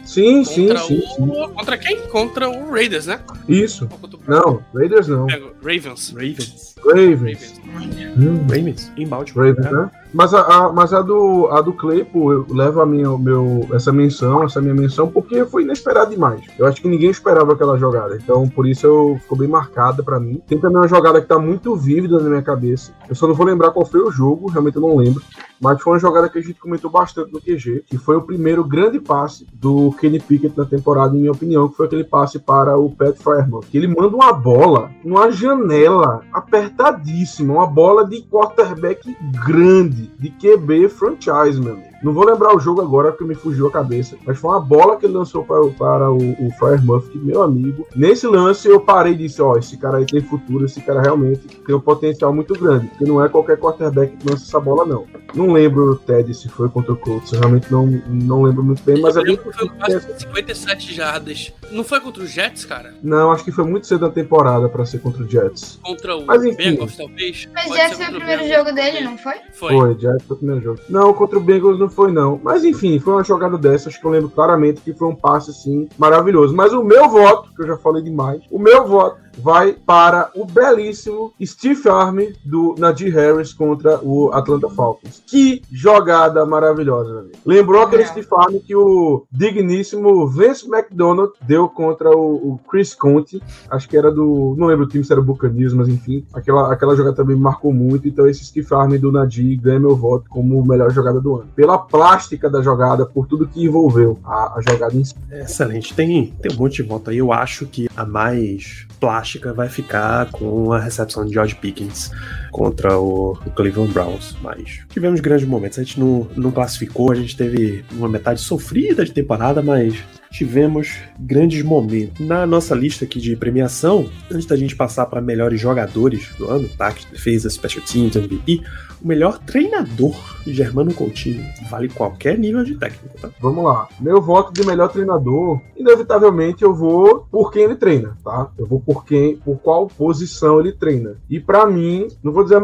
Sim, 0.04 0.42
sim, 0.42 0.68
Contra 0.68 0.82
sim, 0.84 0.98
o. 0.98 1.06
sim. 1.06 1.54
Contra 1.54 1.76
quem? 1.76 1.98
Contra 2.08 2.48
o 2.48 2.70
Raiders, 2.70 3.06
né? 3.06 3.20
Isso. 3.46 3.86
Não, 4.26 4.64
Raiders 4.74 5.06
não. 5.08 5.26
Pega, 5.26 5.52
Ravens. 5.62 6.10
Ravens. 6.10 6.74
Ravens. 6.82 7.60
Ravens. 7.74 8.16
Hum, 8.16 8.38
Ravens. 8.48 8.92
Em 8.96 9.06
Baltimore. 9.06 9.48
Ravens, 9.48 9.70
né? 9.70 9.90
Mas 10.12 10.32
a, 10.34 10.40
a- 10.40 10.72
mas 10.72 10.92
a 10.92 11.02
do, 11.02 11.48
a 11.50 11.60
do 11.60 11.72
Claypool, 11.72 12.32
eu 12.32 12.46
levo 12.50 12.80
a 12.80 12.86
minha, 12.86 13.16
meu, 13.18 13.66
essa 13.72 13.92
menção, 13.92 14.42
essa 14.44 14.60
minha 14.60 14.74
menção, 14.74 15.08
porque 15.08 15.44
foi 15.44 15.62
inesperado 15.62 16.10
demais. 16.10 16.40
Eu 16.58 16.66
acho 16.66 16.80
que 16.80 16.88
ninguém 16.88 17.10
esperava 17.10 17.52
aquela 17.52 17.76
jogada. 17.78 18.16
Então, 18.16 18.48
por 18.48 18.66
isso, 18.66 18.86
eu, 18.86 19.18
ficou 19.20 19.36
bem 19.38 19.48
marcada 19.48 20.02
pra 20.02 20.18
mim. 20.18 20.40
Tem 20.46 20.58
também 20.58 20.78
uma 20.78 20.88
jogada 20.88 21.20
que 21.20 21.26
tá 21.26 21.38
muito 21.38 21.76
vívida 21.76 22.18
na 22.18 22.28
minha 22.28 22.42
cabeça. 22.42 22.92
Eu 23.08 23.14
só 23.14 23.26
não 23.26 23.34
vou 23.34 23.46
lembrar 23.46 23.70
qual 23.70 23.84
foi 23.86 24.00
o 24.00 24.10
jogo, 24.10 24.48
realmente 24.50 24.76
eu 24.76 24.82
não 24.82 24.96
lembro. 24.96 25.22
Mas 25.60 25.82
foi 25.82 25.94
uma 25.94 25.98
jogada 25.98 26.28
que 26.28 26.38
a 26.38 26.42
gente 26.42 26.60
comentou 26.60 26.88
bastante 26.88 27.32
no 27.32 27.40
QG, 27.40 27.82
que 27.86 27.98
foi 27.98 28.14
o 28.16 28.22
primeiro 28.22 28.62
grande 28.62 29.00
passe 29.00 29.44
do 29.52 29.90
Kenny 30.00 30.20
Pickett 30.20 30.56
na 30.56 30.64
temporada, 30.64 31.16
em 31.16 31.20
minha 31.20 31.32
opinião, 31.32 31.68
que 31.68 31.76
foi 31.76 31.86
aquele 31.86 32.04
passe 32.04 32.38
para 32.38 32.78
o 32.78 32.90
Pat 32.90 33.16
Fairmouth. 33.16 33.64
Que 33.68 33.76
ele 33.76 33.88
manda 33.88 34.14
uma 34.14 34.32
bola 34.32 34.90
numa 35.04 35.32
janela 35.32 36.20
apertadíssima, 36.32 37.54
uma 37.54 37.66
bola 37.66 38.06
de 38.06 38.22
quarterback 38.22 39.16
grande, 39.44 39.97
de 40.18 40.30
QB 40.30 40.88
franchise, 40.88 41.60
meu 41.60 41.74
amigo. 41.74 41.87
Não 42.02 42.12
vou 42.12 42.24
lembrar 42.24 42.54
o 42.54 42.60
jogo 42.60 42.80
agora 42.80 43.10
porque 43.10 43.24
me 43.24 43.34
fugiu 43.34 43.66
a 43.66 43.70
cabeça, 43.70 44.16
mas 44.26 44.38
foi 44.38 44.50
uma 44.50 44.60
bola 44.60 44.96
que 44.96 45.06
ele 45.06 45.14
lançou 45.14 45.44
para, 45.44 45.60
o- 45.60 45.72
para 45.72 46.10
o, 46.10 46.16
o 46.46 46.50
Fairmouth, 46.58 47.08
que 47.10 47.18
meu 47.18 47.42
amigo. 47.42 47.86
Nesse 47.96 48.26
lance 48.26 48.68
eu 48.68 48.80
parei 48.80 49.12
e 49.14 49.16
disse: 49.16 49.42
Ó, 49.42 49.56
esse 49.56 49.76
cara 49.76 49.98
aí 49.98 50.06
tem 50.06 50.20
futuro, 50.20 50.64
esse 50.64 50.80
cara 50.80 51.00
realmente 51.02 51.40
tem 51.66 51.74
um 51.74 51.80
potencial 51.80 52.32
muito 52.32 52.54
grande, 52.54 52.86
porque 52.88 53.04
não 53.04 53.22
é 53.24 53.28
qualquer 53.28 53.58
quarterback 53.58 54.16
que 54.16 54.28
lança 54.30 54.44
essa 54.44 54.60
bola, 54.60 54.84
não. 54.84 55.06
Não 55.34 55.52
lembro, 55.52 55.96
Ted, 55.96 56.32
se 56.34 56.48
foi 56.48 56.68
contra 56.68 56.92
o 56.92 56.96
Colts, 56.96 57.32
eu 57.32 57.40
realmente 57.40 57.70
não, 57.70 57.86
não 58.08 58.42
lembro 58.42 58.62
muito 58.62 58.82
bem, 58.82 59.00
mas 59.00 59.16
é 59.16 59.20
Eu 59.20 59.24
lembro 59.24 59.50
que 59.50 59.58
foi 59.58 59.68
de 59.68 60.20
57 60.20 60.94
jardas. 60.94 61.52
Não 61.70 61.84
foi 61.84 62.00
contra 62.00 62.22
os 62.22 62.30
Jets, 62.30 62.64
cara? 62.64 62.94
Não, 63.02 63.30
acho 63.30 63.44
que 63.44 63.52
foi 63.52 63.64
muito 63.64 63.86
cedo 63.86 64.02
na 64.02 64.10
temporada 64.10 64.68
para 64.68 64.86
ser 64.86 64.98
contra 65.00 65.22
o 65.22 65.28
Jets. 65.28 65.78
Contra 65.82 66.16
o 66.16 66.24
Mas 66.26 66.42
enfim. 66.44 66.56
Bengals, 66.56 66.96
talvez? 66.96 67.48
Mas 67.52 67.64
Pode 67.66 67.76
Jets 67.80 67.96
foi 67.98 68.06
o 68.06 68.10
primeiro 68.18 68.42
Bengals. 68.42 68.56
jogo 68.64 68.72
dele, 68.74 69.00
não 69.04 69.18
foi? 69.18 69.34
Foi. 69.52 69.72
Foi, 69.74 69.98
Jets 69.98 70.24
foi 70.26 70.34
o 70.34 70.38
primeiro 70.38 70.62
jogo. 70.62 70.80
Não, 70.88 71.12
contra 71.12 71.38
o 71.38 71.42
Bengals 71.42 71.78
não 71.78 71.87
foi, 71.88 72.12
não. 72.12 72.40
Mas 72.42 72.64
enfim, 72.64 72.98
foi 72.98 73.14
uma 73.14 73.24
jogada 73.24 73.56
dessas 73.58 73.96
que 73.96 74.04
eu 74.04 74.10
lembro 74.10 74.30
claramente 74.30 74.80
que 74.80 74.94
foi 74.94 75.08
um 75.08 75.14
passe, 75.14 75.50
assim, 75.50 75.88
maravilhoso. 75.98 76.54
Mas 76.54 76.72
o 76.72 76.82
meu 76.82 77.08
voto, 77.08 77.47
que 77.58 77.64
eu 77.64 77.66
já 77.66 77.76
falei 77.76 78.02
demais, 78.02 78.42
o 78.50 78.58
meu 78.58 78.86
voto 78.86 79.18
vai 79.38 79.72
para 79.72 80.30
o 80.34 80.44
belíssimo 80.44 81.32
Steve 81.44 81.88
Army 81.88 82.34
do 82.44 82.74
Najee 82.76 83.10
Harris 83.10 83.52
contra 83.52 84.00
o 84.02 84.32
Atlanta 84.32 84.68
Falcons. 84.68 85.22
Que 85.26 85.62
jogada 85.70 86.44
maravilhosa, 86.44 87.10
meu 87.10 87.18
amigo. 87.20 87.36
Lembrou 87.46 87.82
aquele 87.82 88.02
É. 88.02 88.06
Steve 88.06 88.26
Army 88.32 88.60
que 88.60 88.74
o 88.74 89.24
digníssimo 89.30 90.26
Vince 90.26 90.66
McDonald 90.68 91.32
deu 91.42 91.68
contra 91.68 92.10
o, 92.10 92.52
o 92.52 92.60
Chris 92.68 92.94
Conte. 92.94 93.40
Acho 93.70 93.88
que 93.88 93.96
era 93.96 94.10
do. 94.10 94.54
Não 94.58 94.66
lembro 94.66 94.86
o 94.86 94.88
time 94.88 95.04
se 95.04 95.12
era 95.12 95.20
o 95.20 95.24
Buccaneers, 95.24 95.72
mas 95.72 95.88
enfim. 95.88 96.24
Aquela, 96.32 96.72
aquela 96.72 96.96
jogada 96.96 97.16
também 97.16 97.36
me 97.36 97.42
marcou 97.42 97.72
muito. 97.72 98.08
Então 98.08 98.26
esse 98.26 98.44
Steve 98.44 98.74
Army 98.74 98.98
do 98.98 99.12
Najee 99.12 99.56
ganha 99.56 99.78
meu 99.78 99.96
voto 99.96 100.28
como 100.28 100.64
melhor 100.64 100.90
jogada 100.90 101.20
do 101.20 101.36
ano. 101.36 101.48
Pela 101.54 101.78
plástica 101.78 102.50
da 102.50 102.60
jogada, 102.60 103.06
por 103.06 103.26
tudo 103.26 103.46
que 103.46 103.64
envolveu 103.64 104.18
a, 104.24 104.58
a 104.58 104.60
jogada 104.60 104.96
em 104.96 105.04
si. 105.04 105.14
Excelente. 105.30 105.94
Tem, 105.94 106.34
tem 106.40 106.52
um 106.52 106.58
monte 106.58 106.82
de 106.82 106.88
voto 106.88 107.10
aí. 107.10 107.18
Eu 107.18 107.32
acho 107.32 107.47
que 107.66 107.88
a 107.96 108.04
mais 108.04 108.86
plástica 109.00 109.52
vai 109.52 109.68
ficar 109.68 110.30
com 110.30 110.72
a 110.72 110.80
recepção 110.80 111.24
de 111.24 111.32
George 111.32 111.54
Pickens 111.54 112.10
contra 112.50 112.98
o, 112.98 113.36
Cleveland 113.54 113.92
Browns. 113.92 114.36
Mas 114.42 114.80
tivemos 114.88 115.20
grandes 115.20 115.46
momentos. 115.46 115.78
A 115.78 115.82
gente 115.82 116.00
não, 116.00 116.28
não 116.36 116.50
classificou, 116.50 117.12
a 117.12 117.14
gente 117.14 117.36
teve 117.36 117.84
uma 117.92 118.08
metade 118.08 118.40
sofrida 118.40 119.04
de 119.04 119.12
temporada, 119.12 119.62
mas 119.62 119.94
tivemos 120.30 120.96
grandes 121.18 121.62
momentos. 121.62 122.26
Na 122.26 122.46
nossa 122.46 122.74
lista 122.74 123.04
aqui 123.04 123.20
de 123.20 123.36
premiação, 123.36 124.10
antes 124.30 124.46
da 124.46 124.56
gente 124.56 124.76
passar 124.76 125.06
para 125.06 125.20
melhores 125.20 125.60
jogadores 125.60 126.28
do 126.38 126.48
ano, 126.48 126.66
ataque, 126.66 127.06
defesa, 127.10 127.48
special 127.48 127.84
teams, 127.84 128.16
MVP, 128.16 128.62
o 129.02 129.06
melhor 129.08 129.38
treinador, 129.38 130.14
Germano 130.46 130.92
Coutinho, 130.94 131.44
vale 131.70 131.88
qualquer 131.88 132.38
nível 132.38 132.64
de 132.64 132.74
técnico, 132.76 133.18
tá? 133.20 133.28
Vamos 133.40 133.64
lá. 133.64 133.86
Meu 134.00 134.20
voto 134.20 134.52
de 134.52 134.66
melhor 134.66 134.88
treinador, 134.88 135.60
inevitavelmente 135.76 136.62
eu 136.62 136.74
vou 136.74 137.26
por 137.30 137.52
quem 137.52 137.64
ele 137.64 137.76
treina, 137.76 138.16
tá? 138.24 138.50
Eu 138.58 138.66
vou 138.66 138.80
por 138.80 139.04
quem, 139.04 139.36
por 139.36 139.58
qual 139.58 139.86
posição 139.88 140.58
ele 140.60 140.72
treina. 140.72 141.16
E 141.28 141.38
pra 141.38 141.66
mim, 141.66 142.08
não 142.22 142.32
vou 142.32 142.42
dizer 142.44 142.56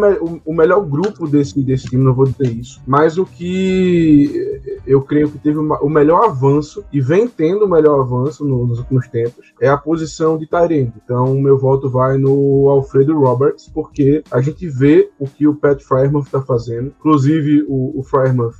o, 0.44 0.54
melhor 0.54 0.80
grupo 0.84 1.26
desse, 1.28 1.60
desse 1.62 1.88
time, 1.88 2.02
não 2.02 2.14
vou 2.14 2.26
dizer 2.26 2.50
isso, 2.52 2.80
mas 2.86 3.18
o 3.18 3.26
que 3.26 4.60
eu 4.86 5.02
creio 5.02 5.30
que 5.30 5.38
teve 5.38 5.58
o 5.58 5.88
melhor 5.88 6.24
avanço 6.24 6.84
e 6.92 7.00
vem 7.00 7.26
tendo 7.28 7.64
o 7.64 7.68
melhor 7.68 8.00
avanço 8.00 8.44
no- 8.44 8.66
nos 8.66 8.78
últimos 8.78 9.08
tempos 9.08 9.52
é 9.60 9.68
a 9.68 9.76
posição 9.76 10.36
de 10.38 10.46
Tyrande. 10.46 10.92
Então, 11.04 11.34
meu 11.38 11.58
voto 11.58 11.88
vai 11.88 12.16
no 12.18 12.68
Alfredo 12.68 13.18
Roberts, 13.18 13.70
porque 13.72 14.22
a 14.30 14.40
gente 14.40 14.66
vê 14.68 15.10
o 15.18 15.26
que 15.26 15.46
o 15.46 15.54
Pat 15.54 15.80
Frymouth 16.24 16.30
tá 16.30 16.40
fazendo. 16.40 16.92
Inclusive, 16.98 17.64
o, 17.68 18.00
o 18.00 18.04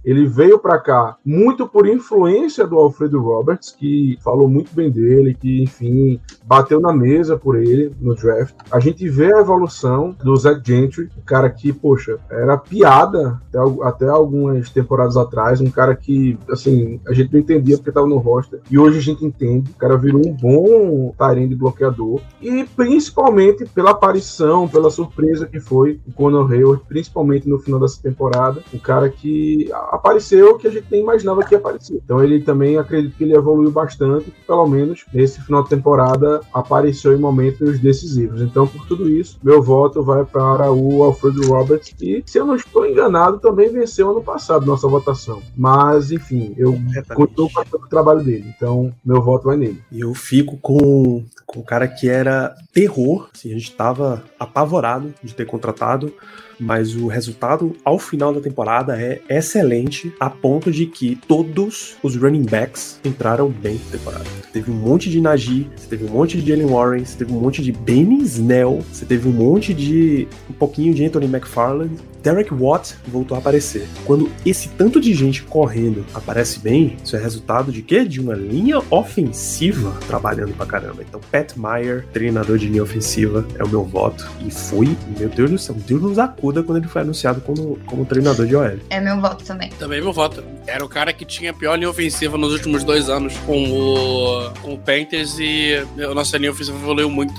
ele 0.05 0.27
veio 0.27 0.59
pra 0.59 0.79
cá 0.79 1.17
muito 1.25 1.67
por 1.67 1.87
influência 1.87 2.67
do 2.67 2.79
Alfredo 2.79 3.21
Roberts, 3.21 3.71
que 3.71 4.19
falou 4.23 4.49
muito 4.49 4.75
bem 4.75 4.91
dele, 4.91 5.35
que, 5.35 5.63
enfim, 5.63 6.21
bateu 6.45 6.81
na 6.81 6.93
mesa 6.93 7.37
por 7.37 7.57
ele 7.57 7.93
no 8.01 8.15
draft. 8.15 8.55
A 8.71 8.81
gente 8.81 9.09
vê 9.09 9.33
a 9.33 9.41
evolução 9.41 10.17
do 10.23 10.37
Zach 10.37 10.61
Gentry, 10.65 11.09
um 11.17 11.25
cara 11.25 11.49
que, 11.51 11.73
poxa, 11.73 12.19
era 12.31 12.57
piada 12.57 13.41
até, 13.49 13.59
até 13.83 14.09
algumas 14.09 14.71
temporadas 14.71 15.17
atrás, 15.17 15.61
um 15.61 15.71
cara 15.71 15.95
que, 15.95 16.39
assim, 16.51 17.01
a 17.07 17.13
gente 17.13 17.33
não 17.33 17.41
entendia 17.41 17.77
porque 17.77 17.93
tava 17.93 18.07
no 18.07 18.19
roster, 18.19 18.61
e 18.71 18.79
hoje 18.79 18.99
a 18.99 19.03
gente 19.03 19.25
entende, 19.25 19.71
o 19.71 19.79
cara 19.79 19.97
virou 19.97 20.21
um 20.27 20.33
bom 20.33 21.15
de 21.49 21.55
bloqueador, 21.55 22.21
e 22.41 22.65
principalmente 22.65 23.65
pela 23.67 23.91
aparição, 23.91 24.69
pela 24.69 24.91
surpresa 24.91 25.47
que 25.47 25.61
foi 25.61 26.01
o 26.07 26.13
Conor 26.13 26.53
Hayward, 26.53 26.83
principalmente 26.89 27.49
no 27.49 27.54
final 27.59 27.81
dessa 27.81 28.01
temporada, 28.03 28.63
um 28.73 28.79
cara 28.79 29.09
que 29.09 29.69
apareceu 29.73 30.57
que 30.57 30.67
a 30.67 30.71
gente 30.71 30.87
nem 30.91 31.01
imaginava 31.01 31.45
que 31.45 31.55
ia 31.55 31.59
aparecer. 31.59 32.01
Então 32.05 32.23
ele 32.23 32.41
também, 32.41 32.77
acredito 32.77 33.17
que 33.17 33.25
ele 33.25 33.35
evoluiu 33.35 33.71
bastante, 33.71 34.33
pelo 34.47 34.67
menos 34.67 35.05
nesse 35.13 35.41
final 35.41 35.63
de 35.63 35.71
temporada 35.71 36.41
apareceu 36.53 37.13
em 37.13 37.19
momentos 37.19 37.79
decisivos. 37.79 38.41
Então, 38.41 38.67
por 38.67 38.87
tudo 38.87 39.09
isso, 39.09 39.39
meu 39.43 39.63
voto 39.63 40.03
vai 40.03 40.25
para 40.25 40.73
o 40.73 41.03
Alfredo 41.03 41.47
Roberts, 41.49 41.95
que, 41.97 42.23
se 42.27 42.39
eu 42.39 42.47
não 42.47 42.57
estou 42.57 42.87
enganado, 42.87 43.39
também 43.39 43.73
venceu 43.73 44.11
ano 44.11 44.23
passado 44.23 44.67
nossa 44.67 44.89
votação. 44.89 45.43
Mas, 45.57 46.11
enfim, 46.11 46.55
eu 46.57 46.79
continuo 47.15 47.51
com 47.53 47.61
o 47.77 47.89
trabalho 47.89 48.23
dele. 48.23 48.53
Então, 48.57 48.93
meu 49.05 49.23
voto 49.23 49.45
vai 49.45 49.57
nele. 49.57 49.83
E 49.91 50.01
eu 50.01 50.15
fico 50.15 50.57
com, 50.59 51.25
com 51.47 51.61
o 51.61 51.65
cara 51.65 51.87
que 51.89 52.09
era 52.09 52.55
terror. 52.73 53.29
Assim, 53.35 53.51
a 53.51 53.59
gente 53.59 53.73
tava 53.73 54.25
apavorado 54.39 55.15
de 55.23 55.35
ter 55.35 55.47
contratado, 55.47 56.13
mas 56.59 56.95
o 56.95 57.07
resultado 57.07 57.75
ao 57.85 57.99
final 57.99 58.33
da 58.33 58.41
temporada 58.41 59.01
é 59.01 59.21
excelente, 59.29 60.13
a 60.19 60.31
ponto 60.31 60.71
de 60.71 60.87
que 60.87 61.19
todos 61.29 61.97
os 62.03 62.17
running 62.17 62.45
backs 62.45 63.01
entraram 63.05 63.49
bem 63.49 63.81
na 63.85 63.99
temporada. 63.99 64.25
Teve 64.53 64.71
um 64.71 64.75
monte 64.75 65.11
de 65.11 65.21
Najee, 65.21 65.69
você 65.77 65.89
teve 65.89 66.05
um 66.05 66.09
monte 66.09 66.41
de 66.41 66.49
Jalen 66.49 66.67
Warren, 66.67 67.05
você 67.05 67.19
teve 67.19 67.33
um 67.33 67.41
monte 67.41 67.63
de 67.63 67.73
Benny 67.73 68.23
Snell, 68.23 68.83
você 68.93 69.05
teve 69.05 69.29
um 69.29 69.33
monte 69.33 69.75
de. 69.75 70.29
um 70.49 70.53
pouquinho 70.53 70.95
de 70.95 71.05
Anthony 71.05 71.27
McFarland. 71.27 71.93
Derek 72.25 72.55
Watt 72.55 72.95
voltou 73.07 73.37
a 73.37 73.39
aparecer. 73.39 73.87
Quando 74.07 74.33
esse 74.47 74.71
tanto 74.71 74.99
de 74.99 75.13
gente 75.13 75.43
correndo 75.43 76.07
aparece 76.15 76.59
bem, 76.59 76.97
isso 77.05 77.15
é 77.15 77.21
resultado 77.21 77.71
de 77.71 77.83
quê? 77.83 78.03
De 78.03 78.19
uma 78.19 78.35
linha 78.35 78.79
ofensiva 78.91 79.95
trabalhando 80.07 80.55
pra 80.55 80.65
caramba. 80.65 81.03
Então, 81.07 81.21
Pat 81.31 81.55
Meyer, 81.55 82.07
treinador 82.15 82.57
de 82.57 82.67
linha 82.67 82.83
ofensiva, 82.83 83.47
é 83.59 83.63
o 83.63 83.69
meu 83.69 83.85
voto. 83.85 84.27
E 84.41 84.51
foi, 84.51 84.97
meu 85.19 85.29
Deus 85.29 85.51
do 85.51 85.59
céu, 85.59 85.77
Deus 85.87 86.01
nos 86.01 86.19
acuda 86.19 86.63
quando 86.63 86.79
ele 86.79 86.89
foi 86.89 87.03
anunciado 87.03 87.43
como, 87.43 87.79
como 87.85 88.07
treinador 88.07 88.47
de 88.47 88.57
OL. 88.57 88.79
É 88.89 89.01
meu 89.01 89.21
voto 89.21 89.45
também. 89.45 89.69
Também 89.79 90.01
meu 90.01 90.13
voto. 90.13 90.43
Era 90.67 90.83
o 90.83 90.89
cara 90.89 91.13
que 91.13 91.27
tinha 91.27 91.51
a 91.51 91.55
pior 91.55 91.77
linha 91.77 91.91
ofensiva 91.91 92.39
nos 92.39 92.53
últimos 92.53 92.83
dois 92.85 93.11
anos 93.11 93.37
com 93.45 93.65
o, 93.71 94.51
com 94.63 94.73
o 94.73 94.79
Panthers 94.79 95.37
e 95.39 95.75
a 95.99 96.15
nossa 96.15 96.39
linha 96.39 96.51
ofensiva 96.51 96.79
evoluiu 96.79 97.11
muito. 97.11 97.35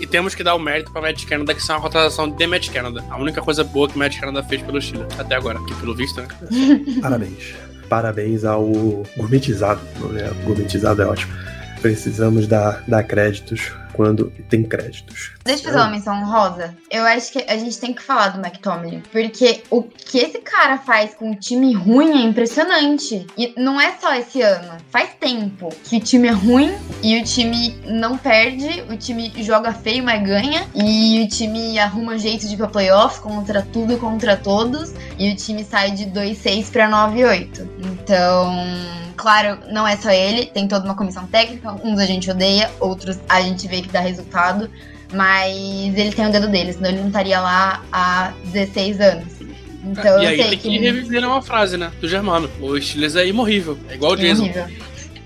E 0.00 0.06
temos 0.06 0.34
que 0.34 0.42
dar 0.42 0.54
o 0.54 0.58
mérito 0.58 0.90
pra 0.90 1.02
Matt 1.02 1.26
Canada, 1.26 1.54
que 1.54 1.60
isso 1.60 1.70
é 1.70 1.74
uma 1.74 1.82
contratação 1.82 2.28
de 2.28 2.46
Matt 2.46 2.70
Canada. 2.70 3.04
A 3.10 3.18
única 3.18 3.42
coisa 3.42 3.62
boa 3.62 3.88
que 3.88 3.98
Matt 3.98 4.18
Canada 4.18 4.42
fez 4.42 4.62
pelo 4.62 4.80
Chile 4.80 5.04
até 5.18 5.34
agora, 5.34 5.62
que 5.66 5.74
pelo 5.74 5.94
visto, 5.94 6.20
né? 6.20 6.28
Parabéns. 7.02 7.54
Parabéns 7.88 8.44
ao 8.44 8.66
gourmetizado. 9.16 9.80
Né? 10.10 10.30
Gourmetizado 10.44 11.02
é 11.02 11.06
ótimo. 11.06 11.32
Precisamos 11.80 12.46
dar, 12.46 12.82
dar 12.86 13.02
créditos 13.02 13.72
quando 13.92 14.32
tem 14.48 14.62
créditos. 14.62 15.32
Deixa 15.44 15.62
eu 15.62 15.66
fazer 15.66 15.78
uma 15.78 15.90
menção 15.90 16.24
rosa. 16.24 16.74
Eu 16.90 17.04
acho 17.04 17.32
que 17.32 17.44
a 17.46 17.56
gente 17.56 17.78
tem 17.78 17.92
que 17.92 18.02
falar 18.02 18.28
do 18.28 18.38
McTominay. 18.38 19.02
Porque 19.12 19.62
o 19.70 19.82
que 19.82 20.18
esse 20.18 20.38
cara 20.38 20.78
faz 20.78 21.14
com 21.14 21.30
um 21.30 21.34
time 21.34 21.74
ruim 21.74 22.22
é 22.22 22.22
impressionante. 22.22 23.26
E 23.36 23.52
não 23.58 23.80
é 23.80 23.92
só 24.00 24.14
esse 24.14 24.40
ano. 24.40 24.72
Faz 24.90 25.10
tempo 25.20 25.68
que 25.84 25.96
o 25.96 26.00
time 26.00 26.28
é 26.28 26.32
ruim 26.32 26.72
e 27.02 27.20
o 27.20 27.24
time 27.24 27.78
não 27.86 28.16
perde. 28.16 28.82
O 28.90 28.96
time 28.96 29.32
joga 29.42 29.72
feio, 29.72 30.02
mas 30.02 30.22
ganha. 30.22 30.66
E 30.74 31.22
o 31.22 31.28
time 31.28 31.78
arruma 31.78 32.18
jeito 32.18 32.46
de 32.46 32.54
ir 32.54 32.56
pra 32.56 32.68
playoffs 32.68 33.20
contra 33.20 33.60
tudo 33.62 33.92
e 33.92 33.96
contra 33.96 34.36
todos. 34.36 34.94
E 35.18 35.30
o 35.30 35.36
time 35.36 35.64
sai 35.64 35.90
de 35.90 36.06
2-6 36.06 36.70
pra 36.70 36.90
9-8. 36.90 37.68
Então 37.78 39.09
claro, 39.20 39.58
não 39.70 39.86
é 39.86 39.96
só 39.96 40.10
ele, 40.10 40.46
tem 40.46 40.66
toda 40.66 40.84
uma 40.84 40.94
comissão 40.94 41.26
técnica, 41.26 41.72
uns 41.84 41.98
a 41.98 42.06
gente 42.06 42.30
odeia, 42.30 42.70
outros 42.80 43.18
a 43.28 43.40
gente 43.42 43.68
vê 43.68 43.82
que 43.82 43.88
dá 43.88 44.00
resultado, 44.00 44.70
mas 45.12 45.54
ele 45.94 46.12
tem 46.12 46.26
o 46.26 46.32
dedo 46.32 46.48
dele, 46.48 46.72
senão 46.72 46.88
ele 46.88 47.00
não 47.00 47.08
estaria 47.08 47.38
lá 47.40 47.82
há 47.92 48.32
16 48.46 49.00
anos. 49.00 49.40
Então 49.84 50.20
e 50.20 50.24
eu 50.24 50.30
aí 50.30 50.36
tem 50.36 50.50
que. 50.50 50.56
que 50.56 50.78
reviver 50.78 51.24
uma 51.26 51.40
frase, 51.40 51.76
né? 51.76 51.90
Do 52.00 52.08
Germano. 52.08 52.50
O 52.60 52.78
Steelers 52.80 53.16
é 53.16 53.26
imorrível. 53.26 53.78
É 53.88 53.94
igual 53.94 54.12
o 54.12 54.16
Jason. 54.16 54.42
horrível. 54.42 54.66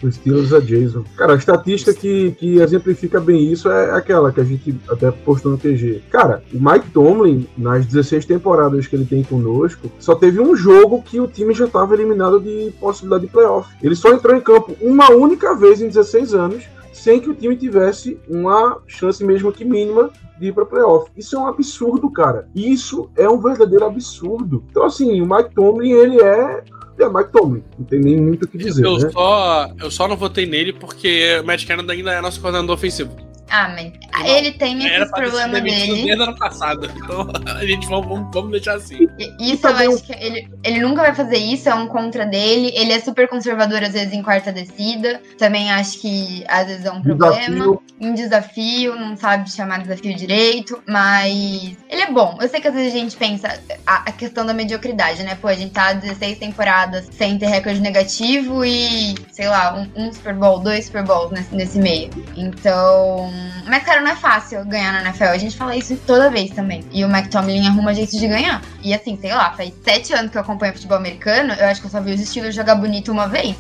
O 0.04 0.12
Steelers 0.12 0.52
é 0.52 0.60
Jason. 0.60 1.02
Cara, 1.16 1.32
a 1.32 1.36
estatística 1.36 1.94
que, 1.94 2.32
que 2.32 2.58
exemplifica 2.58 3.18
bem 3.18 3.50
isso 3.50 3.70
é 3.70 3.92
aquela 3.92 4.30
que 4.30 4.40
a 4.40 4.44
gente 4.44 4.78
até 4.88 5.10
postou 5.10 5.52
no 5.52 5.58
TG. 5.58 6.02
Cara, 6.10 6.42
o 6.52 6.58
Mike 6.58 6.90
Tomlin, 6.90 7.48
nas 7.56 7.86
16 7.86 8.26
temporadas 8.26 8.86
que 8.86 8.94
ele 8.94 9.06
tem 9.06 9.22
conosco, 9.22 9.90
só 9.98 10.14
teve 10.14 10.40
um 10.40 10.54
jogo 10.54 11.02
que 11.02 11.18
o 11.18 11.26
time 11.26 11.54
já 11.54 11.64
estava 11.64 11.94
eliminado 11.94 12.38
de 12.38 12.70
possibilidade 12.78 13.26
de 13.26 13.32
playoff. 13.32 13.74
Ele 13.82 13.96
só 13.96 14.12
entrou 14.12 14.36
em 14.36 14.40
campo 14.42 14.76
uma 14.82 15.10
única 15.10 15.54
vez 15.54 15.80
em 15.80 15.88
16 15.88 16.34
anos, 16.34 16.64
sem 16.92 17.18
que 17.18 17.30
o 17.30 17.34
time 17.34 17.56
tivesse 17.56 18.18
uma 18.28 18.78
chance 18.86 19.24
mesmo 19.24 19.52
que 19.52 19.64
mínima 19.64 20.10
de 20.38 20.48
ir 20.48 20.52
para 20.52 20.66
playoff. 20.66 21.10
Isso 21.16 21.36
é 21.36 21.38
um 21.38 21.46
absurdo, 21.46 22.10
cara. 22.10 22.48
Isso 22.54 23.10
é 23.16 23.28
um 23.28 23.40
verdadeiro 23.40 23.86
absurdo. 23.86 24.64
Então, 24.70 24.84
assim, 24.84 25.20
o 25.20 25.26
Mike 25.26 25.54
Tomlin, 25.54 25.92
ele 25.92 26.20
é 26.20 26.62
é 27.02 27.08
Mike 27.08 27.32
Tomlin, 27.32 27.62
não 27.78 27.86
tem 27.86 28.00
nem 28.00 28.20
muito 28.20 28.44
o 28.44 28.48
que 28.48 28.58
dizer, 28.58 28.84
eu, 28.84 28.98
né? 28.98 29.10
só, 29.10 29.70
eu 29.80 29.90
só 29.90 30.06
não 30.06 30.16
votei 30.16 30.46
nele 30.46 30.72
porque 30.72 31.38
o 31.40 31.46
Matt 31.46 31.66
Canada 31.66 31.92
ainda 31.92 32.12
é 32.12 32.20
nosso 32.20 32.40
coordenador 32.40 32.74
ofensivo. 32.74 33.14
Ah, 33.50 33.68
mas 33.68 33.92
Não, 34.12 34.26
ele 34.26 34.52
tem 34.52 34.78
problemas 35.10 35.50
demitido 35.62 35.94
dele. 35.94 36.04
desde 36.06 36.22
ano 36.22 36.36
passado. 36.36 36.90
Então 37.04 37.28
a 37.54 37.64
gente 37.66 37.86
vamos, 37.86 38.06
vamos, 38.08 38.30
vamos 38.32 38.50
deixar 38.50 38.76
assim. 38.76 39.06
Isso 39.38 39.62
também 39.62 39.84
eu 39.84 39.92
um- 39.92 39.94
acho 39.94 40.04
que 40.04 40.12
ele, 40.14 40.48
ele 40.64 40.80
nunca 40.80 41.02
vai 41.02 41.14
fazer 41.14 41.36
isso, 41.36 41.68
é 41.68 41.74
um 41.74 41.86
contra 41.86 42.24
dele. 42.24 42.72
Ele 42.74 42.92
é 42.92 43.00
super 43.00 43.28
conservador, 43.28 43.82
às 43.82 43.92
vezes, 43.92 44.12
em 44.14 44.22
quarta 44.22 44.50
descida. 44.52 45.20
Também 45.38 45.70
acho 45.70 46.00
que 46.00 46.44
às 46.48 46.66
vezes 46.66 46.84
é 46.84 46.90
um 46.90 47.02
problema. 47.02 47.38
Desafio, 47.38 47.82
Em 48.00 48.14
desafio, 48.14 48.96
não 48.96 49.16
sabe 49.16 49.50
chamar 49.50 49.80
desafio 49.82 50.14
direito, 50.16 50.82
mas 50.88 51.76
ele 51.88 52.02
é 52.02 52.10
bom. 52.10 52.38
Eu 52.40 52.48
sei 52.48 52.60
que 52.60 52.68
às 52.68 52.74
vezes 52.74 52.94
a 52.94 52.98
gente 52.98 53.16
pensa 53.16 53.60
a, 53.86 53.96
a 54.08 54.12
questão 54.12 54.44
da 54.46 54.54
mediocridade, 54.54 55.22
né? 55.22 55.36
Pô, 55.40 55.48
a 55.48 55.54
gente 55.54 55.72
tá 55.72 55.92
16 55.92 56.38
temporadas 56.38 57.08
sem 57.12 57.36
ter 57.38 57.46
recorde 57.46 57.80
negativo 57.80 58.64
e, 58.64 59.14
sei 59.30 59.48
lá, 59.48 59.74
um, 59.96 60.04
um 60.06 60.12
Super 60.12 60.34
Bowl, 60.34 60.58
dois 60.60 60.86
Super 60.86 61.04
Bowls 61.04 61.30
nesse, 61.30 61.54
nesse 61.54 61.78
meio. 61.78 62.10
Então. 62.36 63.30
Mas, 63.66 63.82
cara, 63.82 64.00
não 64.00 64.10
é 64.10 64.16
fácil 64.16 64.64
ganhar 64.64 64.92
na 64.92 65.00
NFL. 65.02 65.24
A 65.24 65.38
gente 65.38 65.56
fala 65.56 65.76
isso 65.76 65.96
toda 66.06 66.30
vez 66.30 66.50
também. 66.50 66.84
E 66.92 67.04
o 67.04 67.08
McTominay 67.08 67.66
arruma 67.66 67.94
jeito 67.94 68.16
de 68.16 68.26
ganhar. 68.26 68.62
E 68.82 68.92
assim, 68.92 69.16
sei 69.16 69.34
lá, 69.34 69.52
faz 69.52 69.72
sete 69.82 70.12
anos 70.12 70.30
que 70.30 70.36
eu 70.36 70.42
acompanho 70.42 70.74
futebol 70.74 70.96
americano, 70.98 71.54
eu 71.54 71.66
acho 71.66 71.80
que 71.80 71.86
eu 71.86 71.90
só 71.90 72.00
vi 72.00 72.12
os 72.12 72.20
Steelers 72.20 72.54
jogar 72.54 72.74
bonito 72.74 73.10
uma 73.10 73.26
vez. 73.26 73.56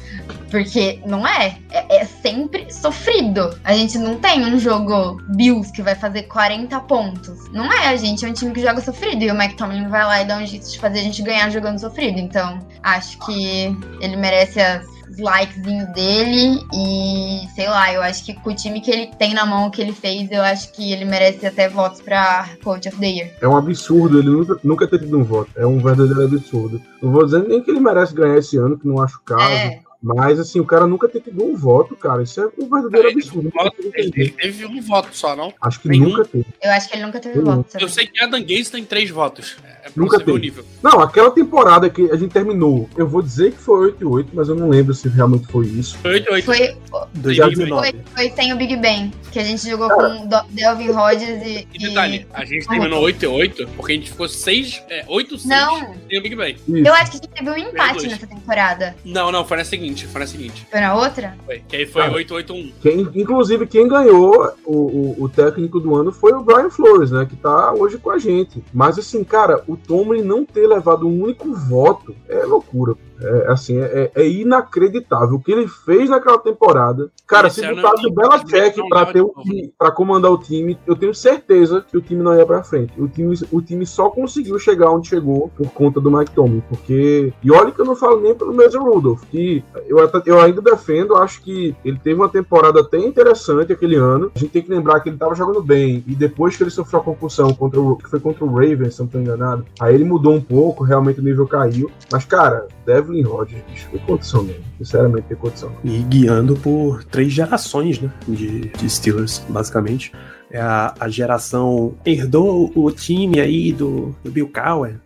Porque 0.50 1.00
não 1.06 1.26
é. 1.26 1.58
é. 1.70 2.02
é 2.02 2.04
sempre 2.04 2.72
sofrido. 2.72 3.58
A 3.64 3.74
gente 3.74 3.98
não 3.98 4.16
tem 4.16 4.44
um 4.44 4.58
jogo 4.58 5.20
Bills 5.34 5.72
que 5.72 5.82
vai 5.82 5.94
fazer 5.94 6.24
40 6.24 6.78
pontos. 6.80 7.50
Não 7.50 7.72
é, 7.72 7.88
a 7.88 7.96
gente 7.96 8.24
é 8.24 8.28
um 8.28 8.32
time 8.32 8.52
que 8.52 8.60
joga 8.60 8.80
sofrido. 8.80 9.22
E 9.22 9.30
o 9.30 9.34
McTominay 9.34 9.88
vai 9.88 10.04
lá 10.04 10.22
e 10.22 10.24
dá 10.26 10.36
um 10.36 10.46
jeito 10.46 10.70
de 10.70 10.78
fazer 10.78 11.00
a 11.00 11.02
gente 11.02 11.22
ganhar 11.22 11.50
jogando 11.50 11.78
sofrido. 11.78 12.18
Então, 12.18 12.58
acho 12.82 13.18
que 13.20 13.76
ele 14.00 14.16
merece 14.16 14.60
as 14.60 14.93
os 15.14 15.18
likezinhos 15.18 15.88
dele 15.92 16.60
e 16.72 17.46
sei 17.54 17.68
lá, 17.68 17.92
eu 17.92 18.02
acho 18.02 18.24
que 18.24 18.34
com 18.34 18.50
o 18.50 18.54
time 18.54 18.80
que 18.80 18.90
ele 18.90 19.06
tem 19.18 19.32
na 19.32 19.46
mão, 19.46 19.70
que 19.70 19.80
ele 19.80 19.92
fez, 19.92 20.30
eu 20.30 20.42
acho 20.42 20.72
que 20.72 20.92
ele 20.92 21.04
merece 21.04 21.46
até 21.46 21.68
votos 21.68 22.00
pra 22.00 22.48
Coach 22.62 22.88
of 22.88 22.98
the 22.98 23.06
Year. 23.06 23.30
É 23.40 23.48
um 23.48 23.56
absurdo 23.56 24.18
ele 24.18 24.28
nunca, 24.28 24.58
nunca 24.62 24.86
ter 24.86 24.98
tido 24.98 25.18
um 25.18 25.24
voto. 25.24 25.50
É 25.56 25.66
um 25.66 25.78
verdadeiro 25.78 26.24
absurdo. 26.24 26.82
Não 27.00 27.10
vou 27.10 27.24
dizer 27.24 27.46
nem 27.46 27.62
que 27.62 27.70
ele 27.70 27.80
merece 27.80 28.14
ganhar 28.14 28.38
esse 28.38 28.56
ano, 28.56 28.78
que 28.78 28.86
não 28.86 29.00
acho 29.02 29.20
caso. 29.22 29.42
É. 29.42 29.80
Mas, 30.04 30.38
assim, 30.38 30.60
o 30.60 30.66
cara 30.66 30.86
nunca 30.86 31.08
ter 31.08 31.20
tido 31.20 31.42
um 31.42 31.56
voto, 31.56 31.96
cara. 31.96 32.22
Isso 32.22 32.38
é 32.38 32.46
um 32.58 32.68
verdadeiro 32.68 33.08
absurdo. 33.08 33.44
Nunca 33.44 33.70
teve 33.70 33.90
Ele, 33.94 34.12
ele 34.14 34.30
teve 34.32 34.66
um 34.66 34.82
voto 34.82 35.08
só, 35.16 35.34
não? 35.34 35.50
Acho 35.58 35.80
que 35.80 35.88
nenhum. 35.88 36.10
nunca 36.10 36.26
teve. 36.26 36.44
Eu 36.62 36.70
acho 36.72 36.90
que 36.90 36.94
ele 36.96 37.06
nunca 37.06 37.20
teve 37.20 37.38
Eu 37.38 37.42
votos. 37.42 37.74
Eu 37.80 37.88
sei 37.88 38.06
que 38.06 38.22
Adam 38.22 38.42
Gaze 38.42 38.70
tem 38.70 38.84
três 38.84 39.08
votos. 39.08 39.56
É 39.84 39.90
pra 39.90 40.02
Nunca 40.02 40.18
teve. 40.18 40.38
nível. 40.38 40.64
Não, 40.82 40.98
aquela 41.00 41.30
temporada 41.30 41.90
que 41.90 42.10
a 42.10 42.16
gente 42.16 42.32
terminou, 42.32 42.88
eu 42.96 43.06
vou 43.06 43.20
dizer 43.20 43.52
que 43.52 43.58
foi 43.58 43.86
8 43.88 44.02
e 44.02 44.04
8, 44.06 44.30
mas 44.32 44.48
eu 44.48 44.54
não 44.54 44.68
lembro 44.70 44.94
se 44.94 45.08
realmente 45.08 45.46
foi 45.48 45.66
isso. 45.66 45.98
Foi 45.98 46.12
8 46.14 46.32
8 46.32 46.44
Foi, 46.44 46.76
2019. 47.14 47.90
foi, 47.90 48.00
foi 48.14 48.30
sem 48.36 48.52
o 48.52 48.56
Big 48.56 48.76
Ben, 48.76 49.12
que 49.30 49.38
a 49.38 49.44
gente 49.44 49.68
jogou 49.68 49.88
com 49.90 50.26
Do- 50.26 50.42
Delvin 50.50 50.90
Rodgers 50.90 51.42
e. 51.46 51.68
E 51.74 51.78
detalhe, 51.78 52.26
a 52.32 52.44
gente 52.44 52.66
terminou 52.66 53.02
8 53.02 53.22
e 53.22 53.26
8 53.26 53.68
porque 53.76 53.92
a 53.92 53.96
gente 53.96 54.10
ficou 54.10 54.28
6, 54.28 54.82
é, 54.88 55.04
8 55.08 55.38
6 55.38 55.44
Não, 55.48 55.94
sem 56.08 56.18
o 56.18 56.22
Big 56.22 56.34
Ben. 56.34 56.56
Isso. 56.66 56.88
eu 56.88 56.94
acho 56.94 57.10
que 57.12 57.16
a 57.18 57.20
gente 57.20 57.28
teve 57.28 57.50
um 57.50 57.56
empate 57.56 58.06
nessa 58.06 58.26
temporada. 58.26 58.94
Não, 59.04 59.30
não, 59.30 59.44
foi 59.44 59.56
na 59.58 59.64
seguinte, 59.64 60.06
foi 60.06 60.20
na 60.20 60.26
seguinte. 60.26 60.66
Foi 60.70 60.80
na 60.80 60.94
outra? 60.94 61.36
Foi, 61.44 61.62
que 61.68 61.76
aí 61.76 61.86
foi 61.86 62.02
Ah. 62.02 62.10
8 62.10 62.34
8 62.34 62.52
1. 62.54 62.72
Quem, 62.80 63.00
inclusive, 63.14 63.66
quem 63.66 63.86
ganhou 63.88 64.52
o, 64.64 64.76
o, 64.76 65.24
o 65.24 65.28
técnico 65.28 65.78
do 65.80 65.94
ano 65.94 66.10
foi 66.12 66.32
o 66.32 66.42
Brian 66.42 66.70
Flores, 66.70 67.10
né? 67.10 67.26
Que 67.28 67.36
tá 67.36 67.72
hoje 67.72 67.98
com 67.98 68.10
a 68.10 68.18
gente. 68.18 68.62
Mas, 68.72 68.98
assim, 68.98 69.22
cara, 69.24 69.62
o 69.66 69.73
Tomlin 69.76 70.22
não 70.22 70.44
ter 70.44 70.66
levado 70.66 71.06
um 71.06 71.22
único 71.22 71.52
voto 71.54 72.14
é 72.28 72.44
loucura. 72.44 72.94
É, 73.20 73.52
assim, 73.52 73.78
é, 73.78 74.10
é 74.14 74.28
inacreditável. 74.28 75.36
O 75.36 75.40
que 75.40 75.52
ele 75.52 75.68
fez 75.68 76.10
naquela 76.10 76.38
temporada. 76.38 77.10
Cara, 77.26 77.48
Esse 77.48 77.60
se 77.60 77.66
ano 77.66 77.76
botasse 77.76 78.06
o 78.06 78.12
Belichick 78.12 78.80
leva 78.80 79.12
ter 79.12 79.22
o 79.22 79.32
time, 79.42 79.72
pra 79.78 79.90
comandar 79.90 80.30
o 80.30 80.38
time, 80.38 80.78
eu 80.86 80.96
tenho 80.96 81.14
certeza 81.14 81.84
que 81.88 81.96
o 81.96 82.02
time 82.02 82.22
não 82.22 82.36
ia 82.36 82.44
pra 82.44 82.62
frente. 82.62 82.92
O 83.00 83.08
time, 83.08 83.34
o 83.50 83.62
time 83.62 83.86
só 83.86 84.10
conseguiu 84.10 84.58
chegar 84.58 84.90
onde 84.90 85.08
chegou 85.08 85.50
por 85.56 85.70
conta 85.70 86.00
do 86.00 86.10
Mike 86.10 86.32
Tomlin. 86.32 86.62
Porque. 86.68 87.32
E 87.42 87.50
olha 87.50 87.70
que 87.70 87.80
eu 87.80 87.84
não 87.84 87.96
falo 87.96 88.20
nem 88.20 88.34
pelo 88.34 88.54
Mason 88.54 88.82
Rudolph, 88.82 89.22
que 89.30 89.64
eu, 89.86 89.98
eu 90.26 90.40
ainda 90.40 90.60
defendo, 90.60 91.16
acho 91.16 91.42
que 91.42 91.74
ele 91.84 91.98
teve 91.98 92.20
uma 92.20 92.28
temporada 92.28 92.80
até 92.80 92.98
interessante 92.98 93.72
aquele 93.72 93.96
ano. 93.96 94.30
A 94.34 94.38
gente 94.38 94.50
tem 94.50 94.62
que 94.62 94.70
lembrar 94.70 95.00
que 95.00 95.08
ele 95.08 95.16
tava 95.16 95.34
jogando 95.34 95.62
bem. 95.62 96.04
E 96.06 96.14
depois 96.14 96.56
que 96.56 96.62
ele 96.62 96.70
sofreu 96.70 97.00
a 97.00 97.04
concussão 97.04 97.52
contra 97.54 97.80
o, 97.80 97.96
que 97.96 98.08
foi 98.08 98.20
contra 98.20 98.44
o 98.44 98.52
Ravens, 98.52 98.94
se 98.94 99.00
não 99.00 99.06
tô 99.06 99.18
enganado, 99.18 99.64
aí 99.80 99.94
ele 99.94 100.04
mudou 100.04 100.34
um 100.34 100.40
pouco, 100.40 100.84
realmente 100.84 101.20
o 101.20 101.24
nível 101.24 101.46
caiu. 101.46 101.90
Mas, 102.10 102.24
cara, 102.24 102.66
Devlin 103.04 103.22
Rodgers, 103.22 103.62
bicho, 103.70 103.88
tem 103.90 104.00
condição 104.00 104.42
mesmo. 104.42 104.64
Sinceramente, 104.78 105.26
tem 105.28 105.36
condição. 105.36 105.72
E 105.84 106.02
guiando 106.02 106.56
por 106.56 107.04
três 107.04 107.32
gerações, 107.32 108.00
né? 108.00 108.10
De, 108.26 108.68
de 108.68 108.90
Steelers, 108.90 109.42
basicamente. 109.48 110.12
É 110.50 110.60
a, 110.60 110.94
a 111.00 111.08
geração 111.08 111.94
herdou 112.04 112.70
o 112.76 112.90
time 112.92 113.40
aí 113.40 113.72
do, 113.72 114.14
do 114.22 114.30
Bill 114.30 114.48
Cowher, 114.48 115.00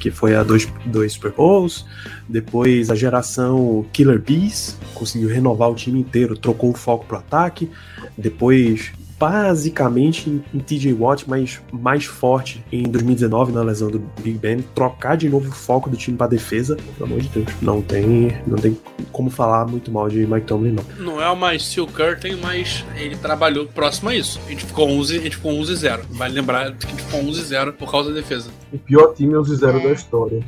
que 0.00 0.10
foi 0.10 0.34
a 0.34 0.42
dois, 0.42 0.66
dois 0.86 1.12
Super 1.12 1.32
Bowls. 1.32 1.84
Depois 2.28 2.90
a 2.90 2.94
geração 2.94 3.84
Killer 3.92 4.18
Bees 4.18 4.78
conseguiu 4.94 5.28
renovar 5.28 5.70
o 5.70 5.74
time 5.74 6.00
inteiro, 6.00 6.38
trocou 6.38 6.70
o 6.70 6.74
foco 6.74 7.04
pro 7.04 7.18
ataque. 7.18 7.70
Depois, 8.16 8.92
basicamente, 9.18 10.28
em, 10.28 10.44
em 10.52 10.58
TJ 10.58 10.92
Watt, 10.94 11.24
mas 11.28 11.60
mais 11.72 12.04
forte 12.04 12.64
em 12.72 12.82
2019 12.82 13.52
na 13.52 13.62
lesão 13.62 13.90
do 13.90 13.98
Big 14.20 14.38
Ben, 14.38 14.60
trocar 14.74 15.16
de 15.16 15.28
novo 15.28 15.48
o 15.48 15.52
foco 15.52 15.88
do 15.88 15.96
time 15.96 16.16
pra 16.16 16.26
defesa. 16.26 16.76
Pelo 16.98 17.06
amor 17.10 17.20
de 17.20 17.28
Deus, 17.28 17.46
não 17.62 17.80
tem, 17.80 18.36
não 18.46 18.56
tem 18.56 18.78
como 19.12 19.30
falar 19.30 19.66
muito 19.66 19.90
mal 19.90 20.08
de 20.08 20.26
Mike 20.26 20.46
Tomlin, 20.46 20.72
não. 20.72 20.84
Não 20.98 21.22
é 21.22 21.34
mais 21.34 21.64
Steel 21.66 21.86
Curtain, 21.86 22.36
mas 22.36 22.84
ele 22.96 23.16
trabalhou 23.16 23.66
próximo 23.66 24.08
a 24.10 24.14
isso. 24.16 24.40
A 24.46 24.50
gente 24.50 24.64
ficou 24.66 24.88
11, 24.88 25.18
a 25.18 25.22
gente 25.22 25.36
ficou 25.36 25.52
11 25.58 25.74
0. 25.76 26.02
Vale 26.10 26.34
lembrar 26.34 26.72
que 26.72 26.86
a 26.86 26.90
gente 26.90 27.02
ficou 27.02 27.20
11 27.20 27.42
0 27.44 27.72
por 27.74 27.90
causa 27.90 28.10
da 28.10 28.16
defesa. 28.16 28.50
O 28.72 28.78
pior 28.78 29.14
time 29.14 29.34
é 29.34 29.38
os 29.38 29.48
zero 29.48 29.78
É. 29.78 29.82
da 29.84 29.92
história. 29.92 30.44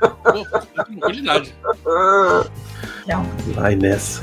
Pô, 0.00 0.58
tranquilidade. 0.84 1.52
Não. 3.06 3.24
Vai 3.54 3.74
nessa. 3.74 4.22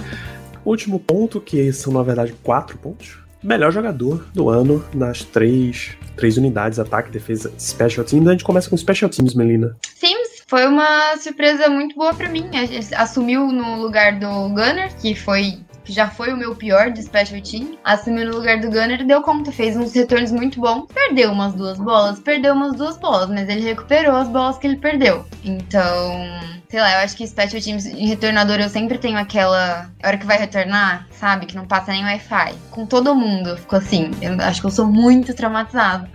Último 0.63 0.99
ponto, 0.99 1.39
que 1.41 1.71
são 1.73 1.93
na 1.93 2.01
verdade 2.01 2.33
quatro 2.43 2.77
pontos. 2.77 3.17
Melhor 3.45 3.71
jogador 3.71 4.25
do 4.33 4.49
ano 4.49 4.83
nas 4.93 5.23
três, 5.23 5.95
três 6.15 6.37
unidades, 6.37 6.79
ataque, 6.79 7.11
defesa, 7.11 7.53
special 7.59 8.05
teams. 8.05 8.27
A 8.27 8.31
gente 8.31 8.43
começa 8.43 8.69
com 8.69 8.75
special 8.75 9.09
teams, 9.09 9.35
Melina. 9.35 9.77
Sims 9.95 10.43
foi 10.47 10.65
uma 10.67 11.15
surpresa 11.17 11.69
muito 11.69 11.95
boa 11.95 12.13
pra 12.13 12.29
mim. 12.29 12.49
Assumiu 12.97 13.47
no 13.47 13.81
lugar 13.81 14.19
do 14.19 14.49
Gunner, 14.49 14.95
que 14.99 15.15
foi 15.15 15.59
que 15.85 15.93
já 15.93 16.09
foi 16.09 16.33
o 16.33 16.37
meu 16.37 16.55
pior 16.55 16.89
de 16.91 17.01
special 17.03 17.39
team, 17.41 17.77
assumiu 17.83 18.25
no 18.25 18.37
lugar 18.37 18.59
do 18.59 18.69
Gunner 18.69 19.01
e 19.01 19.05
deu 19.05 19.21
conta, 19.21 19.51
fez 19.51 19.77
uns 19.77 19.93
retornos 19.93 20.31
muito 20.31 20.59
bons. 20.59 20.87
Perdeu 20.93 21.31
umas 21.31 21.53
duas 21.53 21.77
bolas, 21.77 22.19
perdeu 22.19 22.53
umas 22.53 22.75
duas 22.75 22.97
bolas, 22.97 23.29
mas 23.29 23.47
ele 23.47 23.61
recuperou 23.61 24.15
as 24.15 24.27
bolas 24.27 24.57
que 24.57 24.65
ele 24.65 24.77
perdeu. 24.77 25.25
Então, 25.43 26.25
sei 26.67 26.81
lá, 26.81 26.91
eu 26.93 26.99
acho 26.99 27.15
que 27.15 27.27
special 27.27 27.61
teams 27.61 27.85
em 27.85 28.07
retornador 28.07 28.59
eu 28.59 28.67
sempre 28.69 28.97
tenho 28.97 29.17
aquela 29.17 29.89
hora 30.03 30.17
que 30.17 30.25
vai 30.25 30.37
retornar, 30.37 31.07
sabe, 31.11 31.45
que 31.45 31.55
não 31.55 31.65
passa 31.65 31.91
nem 31.91 32.03
Wi-Fi. 32.03 32.55
Com 32.71 32.85
todo 32.85 33.15
mundo 33.15 33.55
ficou 33.57 33.77
assim. 33.77 34.11
Eu 34.21 34.33
acho 34.41 34.61
que 34.61 34.67
eu 34.67 34.71
sou 34.71 34.87
muito 34.87 35.33
traumatizado. 35.33 36.09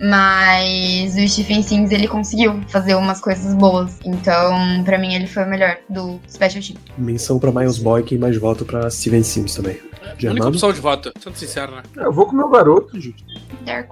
Mas 0.00 1.14
o 1.16 1.28
Stephen 1.28 1.62
Sims 1.62 1.90
ele 1.90 2.06
conseguiu 2.08 2.60
fazer 2.68 2.94
umas 2.94 3.20
coisas 3.20 3.54
boas. 3.54 3.98
Então, 4.04 4.82
pra 4.84 4.98
mim, 4.98 5.14
ele 5.14 5.26
foi 5.26 5.44
o 5.44 5.48
melhor 5.48 5.76
do 5.88 6.18
Special 6.28 6.62
Team. 6.62 6.76
Menção 6.98 7.38
pra 7.38 7.50
Miles 7.52 7.78
Boykin 7.78 8.16
e 8.16 8.18
mais 8.18 8.36
voto 8.36 8.64
pra 8.64 8.88
Steven 8.90 9.22
Sims 9.22 9.54
também. 9.54 9.78
A 10.24 10.30
única 10.30 10.48
opção 10.48 10.72
de 10.72 10.80
voto, 10.80 11.12
sendo 11.20 11.36
sincero, 11.36 11.72
né? 11.74 11.82
É, 11.98 12.04
Eu 12.04 12.12
vou 12.12 12.26
com 12.26 12.36
meu 12.36 12.48
garoto, 12.48 12.98
gente. 13.00 13.24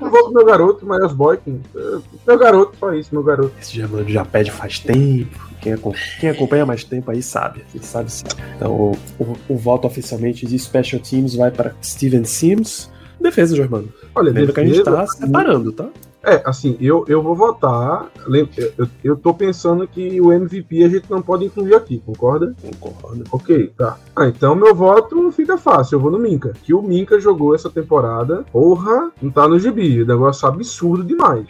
Eu 0.01 0.11
vou 0.11 0.25
com 0.27 0.31
meu 0.33 0.45
garoto, 0.47 0.87
Miles 0.87 1.13
Boykin. 1.13 1.61
É, 1.75 1.99
Meu 2.27 2.39
garoto, 2.39 2.77
só 2.79 2.93
isso, 2.95 3.09
meu 3.13 3.23
garoto. 3.23 3.53
Esse 3.61 3.75
Germano 3.75 4.09
já 4.09 4.25
pede 4.25 4.51
faz 4.51 4.79
tempo. 4.79 5.53
Quem, 5.61 5.73
acom- 5.73 5.95
quem 6.21 6.31
acompanha 6.31 6.65
mais 6.65 6.85
tempo 6.85 7.11
aí 7.11 7.23
sabe. 7.23 7.65
Ele 7.75 7.85
sabe 7.85 8.13
sim. 8.13 8.25
Então, 8.57 8.71
o, 8.73 8.97
o- 9.19 9.37
o 9.49 9.57
voto 9.57 9.87
oficialmente 9.87 10.47
de 10.47 10.57
Special 10.59 11.01
Teams 11.03 11.35
vai 11.35 11.51
para 11.51 11.75
Steven 11.83 12.25
Sims. 12.25 12.91
Defesa, 13.25 13.57
Germano. 13.57 13.89
Olha, 14.15 14.31
Lembra 14.31 14.53
que 14.53 14.61
a 14.61 14.65
gente 14.65 14.77
defesa, 14.77 14.97
tá 14.99 15.07
separando, 15.07 15.73
tá? 15.73 15.89
É, 16.23 16.43
assim, 16.45 16.77
eu, 16.79 17.07
eu 17.09 17.23
vou 17.23 17.35
votar. 17.35 18.11
Eu, 18.27 18.89
eu, 19.03 19.17
tô 19.17 19.33
pensando 19.33 19.89
que 19.89 20.21
o 20.21 20.31
MVP 20.31 20.85
a 20.85 20.89
gente 20.91 21.11
não 21.11 21.23
pode 21.23 21.47
incluir 21.47 21.75
aqui, 21.75 22.03
concorda? 22.05 22.55
Concordo. 22.79 23.25
Ok, 23.33 23.73
tá. 23.79 23.99
Ah, 24.15 24.29
então 24.29 24.55
meu 24.55 24.75
voto 24.75 25.33
fica 25.33 25.57
fácil, 25.57 25.97
eu 25.97 26.01
vou 26.01 26.11
no 26.11 26.19
Minka. 26.19 26.53
Que 26.63 26.75
o 26.75 26.83
Minka 26.83 27.19
jogou 27.19 27.55
essa 27.55 27.71
temporada, 27.71 28.45
porra, 28.53 29.11
não 29.23 29.31
tá 29.31 29.49
no 29.49 29.59
gibi. 29.59 30.05
Negócio 30.05 30.47
absurdo 30.47 31.03
demais. 31.03 31.47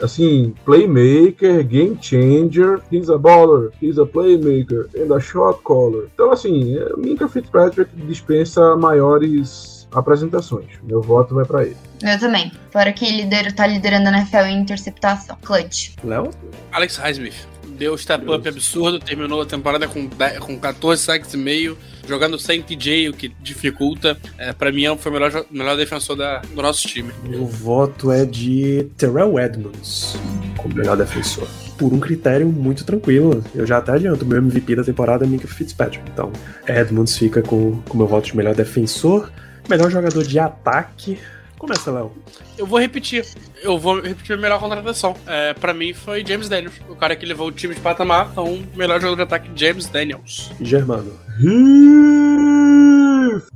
Assim, 0.00 0.54
playmaker, 0.64 1.62
game 1.66 1.98
changer, 2.00 2.80
he's 2.90 3.10
a 3.10 3.18
baller, 3.18 3.70
he's 3.80 3.98
a 3.98 4.06
playmaker, 4.06 4.88
and 4.96 5.14
a 5.14 5.20
shot 5.20 5.60
caller. 5.64 6.08
Então, 6.14 6.30
assim, 6.30 6.78
é, 6.78 6.96
Minka 6.96 7.28
Fitzpatrick 7.28 7.90
dispensa 8.06 8.74
maiores 8.76 9.79
apresentações. 9.92 10.66
Meu 10.82 11.00
voto 11.02 11.34
vai 11.34 11.44
pra 11.44 11.62
ele. 11.64 11.76
Eu 12.02 12.18
também. 12.18 12.50
Fora 12.72 12.92
que 12.92 13.10
lidera, 13.10 13.52
tá 13.52 13.66
liderando 13.66 14.08
a 14.08 14.12
NFL 14.18 14.46
em 14.46 14.60
interceptação. 14.60 15.36
Clutch. 15.42 15.92
Léo? 16.04 16.30
Alex 16.72 16.96
Highsmith. 16.96 17.48
Deu 17.78 17.96
step 17.96 18.28
up 18.30 18.46
absurdo, 18.46 18.98
terminou 18.98 19.40
a 19.40 19.46
temporada 19.46 19.88
com, 19.88 20.06
10 20.06 20.38
com 20.40 20.58
14 20.58 21.00
sacks 21.02 21.32
e 21.32 21.36
meio, 21.38 21.78
jogando 22.06 22.38
sem 22.38 22.60
TJ, 22.60 23.08
o 23.08 23.14
que 23.14 23.28
dificulta. 23.40 24.18
É, 24.36 24.52
pra 24.52 24.70
mim, 24.70 24.84
foi 24.98 25.10
o 25.10 25.14
melhor, 25.14 25.46
melhor 25.50 25.76
defensor 25.78 26.14
da- 26.14 26.40
do 26.40 26.60
nosso 26.60 26.86
time. 26.86 27.10
Meu 27.24 27.46
voto 27.46 28.12
é 28.12 28.26
de 28.26 28.86
Terrell 28.98 29.38
Edmonds 29.38 30.14
como 30.58 30.74
melhor 30.74 30.94
defensor. 30.94 31.48
Por 31.78 31.90
um 31.94 31.98
critério 32.00 32.46
muito 32.46 32.84
tranquilo. 32.84 33.42
Eu 33.54 33.66
já 33.66 33.78
até 33.78 33.92
adianto, 33.92 34.26
meu 34.26 34.36
MVP 34.36 34.76
da 34.76 34.84
temporada 34.84 35.24
é 35.24 35.28
Minka 35.28 35.48
Fitzpatrick. 35.48 36.04
Então, 36.12 36.30
Edmonds 36.68 37.16
fica 37.16 37.40
com 37.40 37.80
o 37.88 37.96
meu 37.96 38.06
voto 38.06 38.26
de 38.26 38.36
melhor 38.36 38.54
defensor. 38.54 39.30
Melhor 39.70 39.88
jogador 39.88 40.24
de 40.24 40.36
ataque. 40.36 41.16
Começa, 41.56 41.92
Léo. 41.92 42.12
Eu 42.58 42.66
vou 42.66 42.80
repetir. 42.80 43.24
Eu 43.62 43.78
vou 43.78 44.00
repetir 44.00 44.34
a 44.34 44.36
melhor 44.36 44.58
contratação. 44.58 45.14
É, 45.28 45.54
pra 45.54 45.72
mim 45.72 45.94
foi 45.94 46.26
James 46.26 46.48
Daniels. 46.48 46.74
O 46.88 46.96
cara 46.96 47.14
que 47.14 47.24
levou 47.24 47.46
o 47.46 47.52
time 47.52 47.72
de 47.72 47.80
patamar. 47.80 48.30
Então, 48.32 48.52
o 48.52 48.76
melhor 48.76 49.00
jogador 49.00 49.16
de 49.16 49.22
ataque, 49.22 49.50
James 49.54 49.86
Daniels. 49.86 50.50
Germano. 50.60 51.16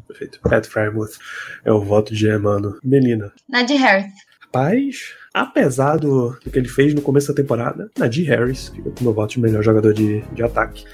Perfeito. 0.06 0.38
Pat 0.40 0.64
Frymouth 0.64 1.18
é 1.64 1.72
o 1.72 1.80
voto 1.80 2.12
de 2.14 2.20
Germano. 2.20 2.78
Melina. 2.84 3.32
Nadir 3.48 3.80
Harris. 3.80 4.12
Rapaz, 4.40 5.14
apesar 5.34 5.96
do, 5.96 6.38
que 6.40 6.56
ele 6.56 6.68
fez 6.68 6.94
no 6.94 7.02
começo 7.02 7.26
da 7.26 7.34
temporada, 7.34 7.90
Najee 7.98 8.22
Harris 8.22 8.68
fica 8.68 8.88
com 8.90 9.00
o 9.00 9.02
meu 9.02 9.12
voto 9.12 9.32
de 9.32 9.40
melhor 9.40 9.64
jogador 9.64 9.92
de, 9.92 10.20
de 10.32 10.42
ataque. 10.44 10.84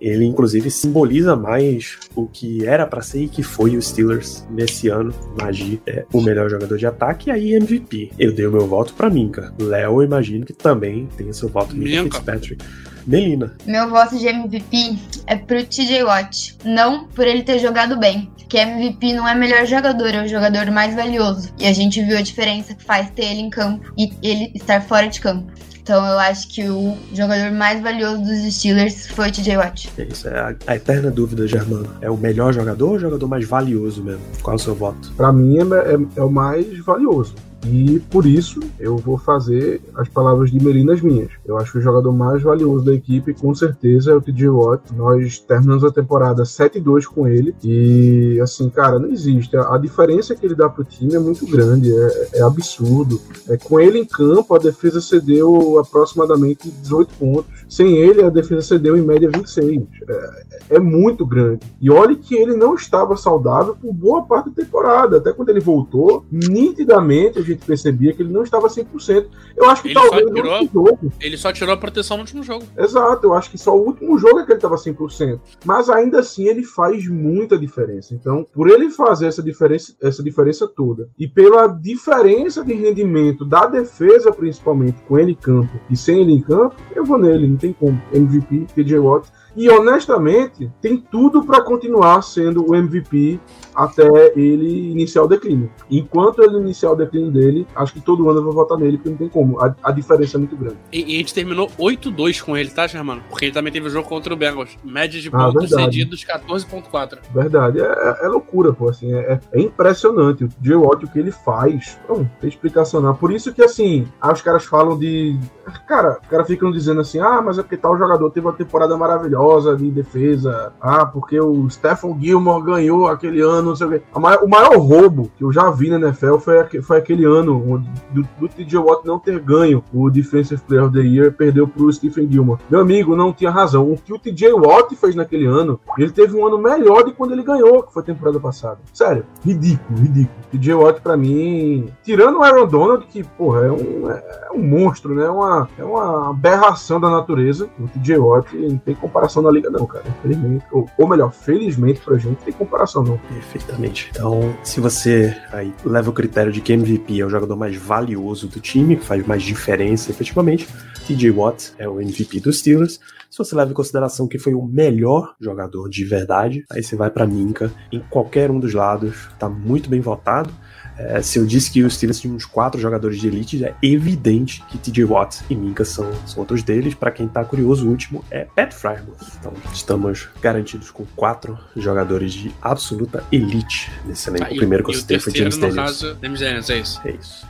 Ele, 0.00 0.24
inclusive, 0.24 0.70
simboliza 0.70 1.34
mais 1.34 1.98
o 2.14 2.26
que 2.26 2.64
era 2.64 2.86
pra 2.86 3.02
ser 3.02 3.22
e 3.22 3.28
que 3.28 3.42
foi 3.42 3.76
o 3.76 3.82
Steelers 3.82 4.46
nesse 4.50 4.88
ano. 4.88 5.12
Najee 5.36 5.80
é 5.86 6.04
o 6.12 6.20
melhor 6.20 6.48
jogador 6.48 6.78
de 6.78 6.86
ataque 6.86 7.30
e 7.30 7.32
aí 7.32 7.54
MVP. 7.54 8.12
Eu 8.18 8.32
dei 8.32 8.46
o 8.46 8.52
meu 8.52 8.66
voto 8.66 8.94
pra 8.94 9.10
Minka. 9.10 9.52
Léo, 9.60 10.00
eu 10.00 10.02
imagino 10.02 10.46
que 10.46 10.52
também 10.52 11.08
tem 11.16 11.32
seu 11.32 11.48
voto 11.48 11.76
Minka. 11.76 12.04
Fitzpatrick. 12.04 12.64
Melina. 13.08 13.54
Meu 13.66 13.88
voto 13.88 14.18
de 14.18 14.26
MVP 14.26 14.98
é 15.26 15.34
pro 15.36 15.64
TJ 15.64 16.04
Watt. 16.04 16.56
Não 16.64 17.06
por 17.08 17.26
ele 17.26 17.42
ter 17.42 17.58
jogado 17.58 17.98
bem. 17.98 18.30
Porque 18.38 18.58
MVP 18.58 19.12
não 19.14 19.26
é 19.28 19.34
melhor 19.34 19.66
jogador, 19.66 20.08
é 20.14 20.24
o 20.24 20.28
jogador 20.28 20.70
mais 20.70 20.94
valioso. 20.94 21.50
E 21.58 21.66
a 21.66 21.72
gente 21.72 22.02
viu 22.02 22.16
a 22.16 22.22
diferença 22.22 22.74
que 22.74 22.84
faz 22.84 23.10
ter 23.10 23.24
ele 23.24 23.40
em 23.40 23.50
campo 23.50 23.84
e 23.96 24.10
ele 24.22 24.52
estar 24.54 24.80
fora 24.82 25.08
de 25.08 25.20
campo. 25.20 25.50
Então 25.82 26.04
eu 26.06 26.18
acho 26.18 26.48
que 26.48 26.68
o 26.68 26.94
jogador 27.14 27.50
mais 27.50 27.80
valioso 27.82 28.22
dos 28.22 28.54
Steelers 28.54 29.06
foi 29.06 29.28
o 29.28 29.32
TJ 29.32 29.56
Watt. 29.56 29.88
É 29.96 30.02
isso, 30.02 30.28
é 30.28 30.38
a, 30.38 30.54
a 30.66 30.76
eterna 30.76 31.10
dúvida, 31.10 31.46
Germano. 31.48 31.88
É 32.02 32.10
o 32.10 32.16
melhor 32.16 32.52
jogador 32.52 32.88
ou 32.90 32.94
o 32.96 32.98
jogador 32.98 33.26
mais 33.26 33.46
valioso 33.48 34.02
mesmo? 34.04 34.20
Qual 34.42 34.52
é 34.54 34.56
o 34.56 34.58
seu 34.62 34.74
voto? 34.74 35.10
Pra 35.16 35.32
mim 35.32 35.56
é, 35.58 35.62
é- 35.62 36.20
é 36.20 36.22
o 36.22 36.30
mais 36.30 36.66
valioso. 36.84 37.34
E 37.66 38.00
por 38.10 38.24
isso 38.24 38.60
eu 38.78 38.96
vou 38.96 39.18
fazer 39.18 39.80
as 39.96 40.08
palavras 40.08 40.50
de 40.50 40.62
Merinas 40.62 41.00
minhas. 41.00 41.30
Eu 41.44 41.58
acho 41.58 41.72
que 41.72 41.78
o 41.78 41.82
jogador 41.82 42.12
mais 42.12 42.42
valioso 42.42 42.84
da 42.84 42.94
equipe, 42.94 43.34
com 43.34 43.54
certeza, 43.54 44.12
é 44.12 44.14
o 44.14 44.20
TJ 44.20 44.48
Watt. 44.48 44.94
Nós 44.94 45.40
terminamos 45.40 45.84
a 45.84 45.90
temporada 45.90 46.44
7-2 46.44 47.04
com 47.04 47.26
ele. 47.26 47.54
E 47.62 48.38
assim, 48.40 48.70
cara, 48.70 48.98
não 48.98 49.10
existe. 49.10 49.56
A, 49.56 49.76
diferença 49.78 50.34
que 50.34 50.46
ele 50.46 50.54
dá 50.54 50.68
pro 50.68 50.84
time 50.84 51.14
é 51.14 51.18
muito 51.18 51.46
grande, 51.46 51.92
é, 51.92 52.28
é 52.34 52.42
absurdo. 52.42 53.20
É, 53.48 53.56
com 53.56 53.80
ele 53.80 53.98
em 53.98 54.04
campo, 54.04 54.54
a 54.54 54.58
defesa 54.58 55.00
cedeu 55.00 55.78
aproximadamente 55.78 56.70
18 56.70 57.14
pontos. 57.14 57.66
Sem 57.68 57.96
ele, 57.96 58.22
a 58.22 58.30
defesa 58.30 58.62
cedeu 58.62 58.96
em 58.96 59.02
média 59.02 59.30
26. 59.30 59.82
É, 60.08 60.76
é 60.76 60.78
muito 60.78 61.26
grande. 61.26 61.60
E 61.80 61.90
olhe 61.90 62.16
que 62.16 62.34
ele 62.34 62.54
não 62.54 62.74
estava 62.74 63.16
saudável 63.16 63.76
por 63.80 63.92
boa 63.92 64.22
parte 64.22 64.50
da 64.50 64.62
temporada. 64.62 65.18
Até 65.18 65.32
quando 65.32 65.48
ele 65.48 65.60
voltou, 65.60 66.24
nitidamente 66.30 67.38
gente 67.48 67.64
percebia 67.66 68.12
que 68.12 68.22
ele 68.22 68.32
não 68.32 68.42
estava 68.42 68.68
100%. 68.68 69.26
Eu 69.56 69.68
acho 69.70 69.82
que 69.82 69.88
Ele 69.88 69.94
só 69.94 70.00
talvez 70.08 70.26
no 70.28 70.34
tirou- 70.34 70.52
último 70.60 70.70
jogo. 70.86 71.12
Ele 71.20 71.36
só 71.36 71.52
tirou 71.52 71.74
a 71.74 71.76
proteção 71.76 72.16
no 72.16 72.22
último 72.22 72.42
jogo. 72.42 72.64
Exato, 72.76 73.26
eu 73.26 73.34
acho 73.34 73.50
que 73.50 73.58
só 73.58 73.76
o 73.76 73.84
último 73.84 74.18
jogo 74.18 74.40
é 74.40 74.44
que 74.44 74.52
ele 74.52 74.58
estava 74.58 74.76
100%. 74.76 75.40
Mas 75.64 75.88
ainda 75.90 76.20
assim 76.20 76.46
ele 76.48 76.62
faz 76.64 77.06
muita 77.08 77.58
diferença. 77.58 78.14
Então, 78.14 78.46
por 78.52 78.68
ele 78.68 78.90
fazer 78.90 79.26
essa 79.26 79.42
diferença, 79.42 79.94
essa 80.02 80.22
diferença 80.22 80.66
toda 80.66 81.08
e 81.18 81.26
pela 81.26 81.66
diferença 81.66 82.64
de 82.64 82.72
rendimento 82.74 83.44
da 83.44 83.66
defesa, 83.66 84.32
principalmente 84.32 84.98
com 85.06 85.18
ele 85.18 85.32
em 85.32 85.34
campo 85.34 85.78
e 85.90 85.96
sem 85.96 86.20
ele 86.20 86.32
em 86.32 86.40
campo, 86.40 86.74
eu 86.94 87.04
vou 87.04 87.18
nele, 87.18 87.46
não 87.46 87.56
tem 87.56 87.72
como. 87.72 88.00
MVP, 88.12 88.66
TJ 88.74 88.98
Watt. 88.98 89.28
E 89.56 89.68
honestamente, 89.68 90.70
tem 90.80 90.96
tudo 90.98 91.44
para 91.44 91.60
continuar 91.62 92.22
sendo 92.22 92.64
o 92.70 92.76
MVP 92.76 93.40
até 93.84 94.32
ele 94.36 94.90
iniciar 94.92 95.22
o 95.22 95.28
declínio. 95.28 95.70
Enquanto 95.90 96.42
ele 96.42 96.56
iniciar 96.58 96.90
o 96.90 96.96
declínio 96.96 97.30
dele, 97.30 97.66
acho 97.76 97.92
que 97.92 98.00
todo 98.00 98.28
ano 98.28 98.40
eu 98.40 98.44
vou 98.44 98.52
votar 98.52 98.76
nele, 98.78 98.96
porque 98.98 99.10
não 99.10 99.16
tem 99.16 99.28
como. 99.28 99.60
A, 99.60 99.74
a 99.82 99.92
diferença 99.92 100.36
é 100.36 100.38
muito 100.38 100.56
grande. 100.56 100.76
E, 100.92 101.00
e 101.12 101.14
a 101.16 101.18
gente 101.18 101.32
terminou 101.34 101.68
8-2 101.78 102.40
com 102.42 102.56
ele, 102.56 102.70
tá, 102.70 102.86
Germano? 102.86 103.22
Porque 103.28 103.44
ele 103.46 103.52
também 103.52 103.72
teve 103.72 103.86
o 103.86 103.90
jogo 103.90 104.08
contra 104.08 104.32
o 104.32 104.36
Bengals. 104.36 104.76
Média 104.84 105.20
de 105.20 105.28
Ah, 105.28 105.38
pontos 105.46 105.70
verdade. 105.70 105.82
cedidos 105.84 106.24
14.4. 106.24 107.18
Verdade, 107.32 107.80
é, 107.80 107.84
é- 107.84 108.18
é 108.26 108.28
loucura, 108.28 108.72
pô, 108.72 108.88
assim, 108.88 109.12
é, 109.14 109.38
é 109.52 109.60
impressionante 109.60 110.44
o 110.44 110.48
Jay 110.62 110.76
Watt, 110.76 111.04
o 111.04 111.08
que 111.10 111.18
ele 111.18 111.30
faz, 111.30 111.98
não 112.08 112.24
tem 112.40 112.48
explicação 112.48 113.00
não, 113.00 113.14
por 113.14 113.32
isso 113.32 113.52
que, 113.52 113.62
assim, 113.62 114.06
aí 114.20 114.32
os 114.32 114.42
caras 114.42 114.64
falam 114.64 114.98
de, 114.98 115.38
cara, 115.86 116.18
os 116.22 116.28
caras 116.28 116.46
ficam 116.46 116.70
dizendo 116.70 117.00
assim, 117.00 117.18
ah, 117.20 117.40
mas 117.42 117.58
é 117.58 117.62
porque 117.62 117.76
tal 117.76 117.96
jogador 117.96 118.30
teve 118.30 118.46
uma 118.46 118.52
temporada 118.52 118.96
maravilhosa 118.96 119.76
de 119.76 119.90
defesa, 119.90 120.72
ah, 120.80 121.06
porque 121.06 121.38
o 121.40 121.68
Stephen 121.70 122.18
Gilmore 122.20 122.64
ganhou 122.64 123.06
aquele 123.08 123.40
ano, 123.40 123.67
não 123.68 123.76
sei 123.76 123.86
o 123.86 123.90
quê, 123.90 124.02
maior- 124.18 124.42
o 124.44 124.48
maior 124.48 124.76
roubo 124.76 125.30
que 125.36 125.44
eu 125.44 125.52
já 125.52 125.70
vi 125.70 125.90
na 125.90 125.96
NFL 125.96 126.36
foi, 126.38 126.82
foi 126.82 126.96
aquele 126.98 127.24
ano 127.24 127.82
do, 128.10 128.26
do 128.40 128.48
TJ 128.48 128.78
Watt 128.78 129.06
não 129.06 129.18
ter 129.18 129.38
ganho 129.40 129.82
o 129.92 130.10
Defensive 130.10 130.60
Player 130.66 130.84
of 130.84 130.92
the 130.92 131.00
Year, 131.04 131.32
perdeu 131.32 131.66
pro 131.68 131.92
Stephen 131.92 132.30
Gilmore. 132.30 132.60
Meu 132.70 132.80
amigo, 132.80 133.14
não 133.16 133.32
tinha 133.32 133.50
razão, 133.50 133.90
o 133.92 133.96
que 133.96 134.12
o 134.12 134.18
TJ 134.18 134.52
Watt 134.52 134.94
fez 134.96 135.14
naquele 135.14 135.46
ano, 135.46 135.78
ele 135.96 136.10
teve 136.10 136.36
um 136.36 136.46
ano 136.46 136.58
melhor 136.58 137.04
de 137.04 137.12
quando 137.12 137.32
ele 137.32 137.42
ganhou, 137.42 137.82
que 137.82 137.92
foi 137.92 138.02
a 138.02 138.06
temporada 138.06 138.38
passada. 138.40 138.78
Sério, 138.92 139.24
ridículo, 139.44 139.98
ridículo. 139.98 140.38
TJ 140.50 140.74
Watt, 140.74 141.00
pra 141.00 141.16
mim, 141.16 141.88
tirando 142.02 142.38
o 142.38 142.42
Aaron 142.42 142.66
Donald, 142.66 143.06
que, 143.06 143.22
porra, 143.22 143.66
é 143.66 143.70
um, 143.72 144.10
é 144.10 144.48
um 144.54 144.62
monstro, 144.62 145.14
né? 145.14 145.24
É 145.26 145.30
uma, 145.30 145.68
é 145.78 145.84
uma 145.84 146.30
aberração 146.30 147.00
da 147.00 147.10
natureza. 147.10 147.68
O 147.78 147.86
TJ 147.88 148.16
Watt 148.18 148.56
não 148.56 148.78
tem 148.78 148.94
comparação 148.94 149.42
na 149.42 149.50
liga, 149.50 149.68
não, 149.70 149.86
cara. 149.86 150.04
Infelizmente. 150.08 150.64
Ou, 150.72 150.88
ou 150.96 151.06
melhor, 151.08 151.30
felizmente 151.32 152.00
pra 152.00 152.16
gente, 152.16 152.38
tem 152.44 152.52
comparação, 152.54 153.02
não. 153.02 153.18
Perfeitamente. 153.50 154.08
Então, 154.10 154.56
se 154.62 154.78
você 154.78 155.34
aí 155.50 155.72
leva 155.84 156.10
o 156.10 156.12
critério 156.12 156.52
de 156.52 156.60
que 156.60 156.72
MVP 156.72 157.20
é 157.20 157.24
o 157.24 157.30
jogador 157.30 157.56
mais 157.56 157.76
valioso 157.76 158.46
do 158.46 158.60
time, 158.60 158.96
que 158.96 159.04
faz 159.04 159.26
mais 159.26 159.42
diferença 159.42 160.10
efetivamente, 160.10 160.68
TJ 161.06 161.30
Watt 161.30 161.72
é 161.78 161.88
o 161.88 162.00
MVP 162.00 162.40
dos 162.40 162.58
Steelers. 162.58 163.00
Se 163.30 163.38
você 163.38 163.54
leva 163.54 163.70
em 163.70 163.74
consideração 163.74 164.28
que 164.28 164.38
foi 164.38 164.54
o 164.54 164.62
melhor 164.62 165.34
jogador 165.40 165.88
de 165.88 166.04
verdade, 166.04 166.64
aí 166.70 166.82
você 166.82 166.94
vai 166.94 167.10
para 167.10 167.26
Minka 167.26 167.72
em 167.90 168.00
qualquer 168.10 168.50
um 168.50 168.60
dos 168.60 168.74
lados, 168.74 169.28
tá 169.38 169.48
muito 169.48 169.88
bem 169.88 170.00
votado. 170.00 170.50
É, 170.98 171.22
se 171.22 171.38
eu 171.38 171.46
disse 171.46 171.70
que 171.70 171.82
os 171.82 171.94
Steelers 171.94 172.20
tinham 172.20 172.34
uns 172.34 172.44
quatro 172.44 172.80
jogadores 172.80 173.20
de 173.20 173.28
elite, 173.28 173.64
é 173.64 173.74
evidente 173.80 174.62
que 174.68 174.78
TJ 174.78 175.04
Watt 175.04 175.44
e 175.48 175.54
Minka 175.54 175.84
são, 175.84 176.10
são 176.26 176.40
outros 176.40 176.62
deles. 176.62 176.94
Para 176.94 177.10
quem 177.10 177.28
tá 177.28 177.44
curioso, 177.44 177.86
o 177.86 177.90
último 177.90 178.24
é 178.30 178.44
Pat 178.44 178.72
Frymouth. 178.72 179.16
Então 179.38 179.52
estamos 179.72 180.28
garantidos 180.42 180.90
com 180.90 181.04
quatro 181.14 181.58
jogadores 181.76 182.32
de 182.32 182.52
absoluta 182.60 183.22
elite 183.30 183.90
nesse 184.04 184.28
elenco. 184.28 184.46
Ah, 184.50 184.52
o 184.52 184.56
primeiro 184.56 184.84
que 184.84 184.90
eu 184.90 184.94
o 184.94 184.98
citei 184.98 185.18
foi 185.20 185.32
James 185.32 185.56
no 185.56 185.68
Daniels. 185.68 185.86
caso, 185.86 186.16
James 186.20 186.40
Daniels, 186.40 186.70
é 186.70 186.78
isso. 186.78 187.00
É 187.04 187.10
isso. 187.12 187.46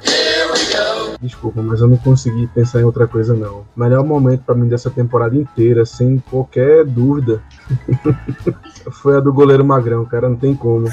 Desculpa, 1.20 1.62
mas 1.62 1.80
eu 1.80 1.88
não 1.88 1.96
consegui 1.96 2.46
pensar 2.48 2.80
em 2.80 2.84
outra 2.84 3.06
coisa, 3.06 3.34
não. 3.34 3.64
O 3.74 3.80
melhor 3.80 4.04
momento 4.04 4.42
pra 4.44 4.54
mim 4.54 4.68
dessa 4.68 4.90
temporada 4.90 5.34
inteira, 5.34 5.86
sem 5.86 6.18
qualquer 6.30 6.84
dúvida, 6.84 7.42
foi 8.92 9.16
a 9.16 9.20
do 9.20 9.32
goleiro 9.32 9.64
Magrão, 9.64 10.04
cara. 10.04 10.28
Não 10.28 10.36
tem 10.36 10.54
como. 10.54 10.88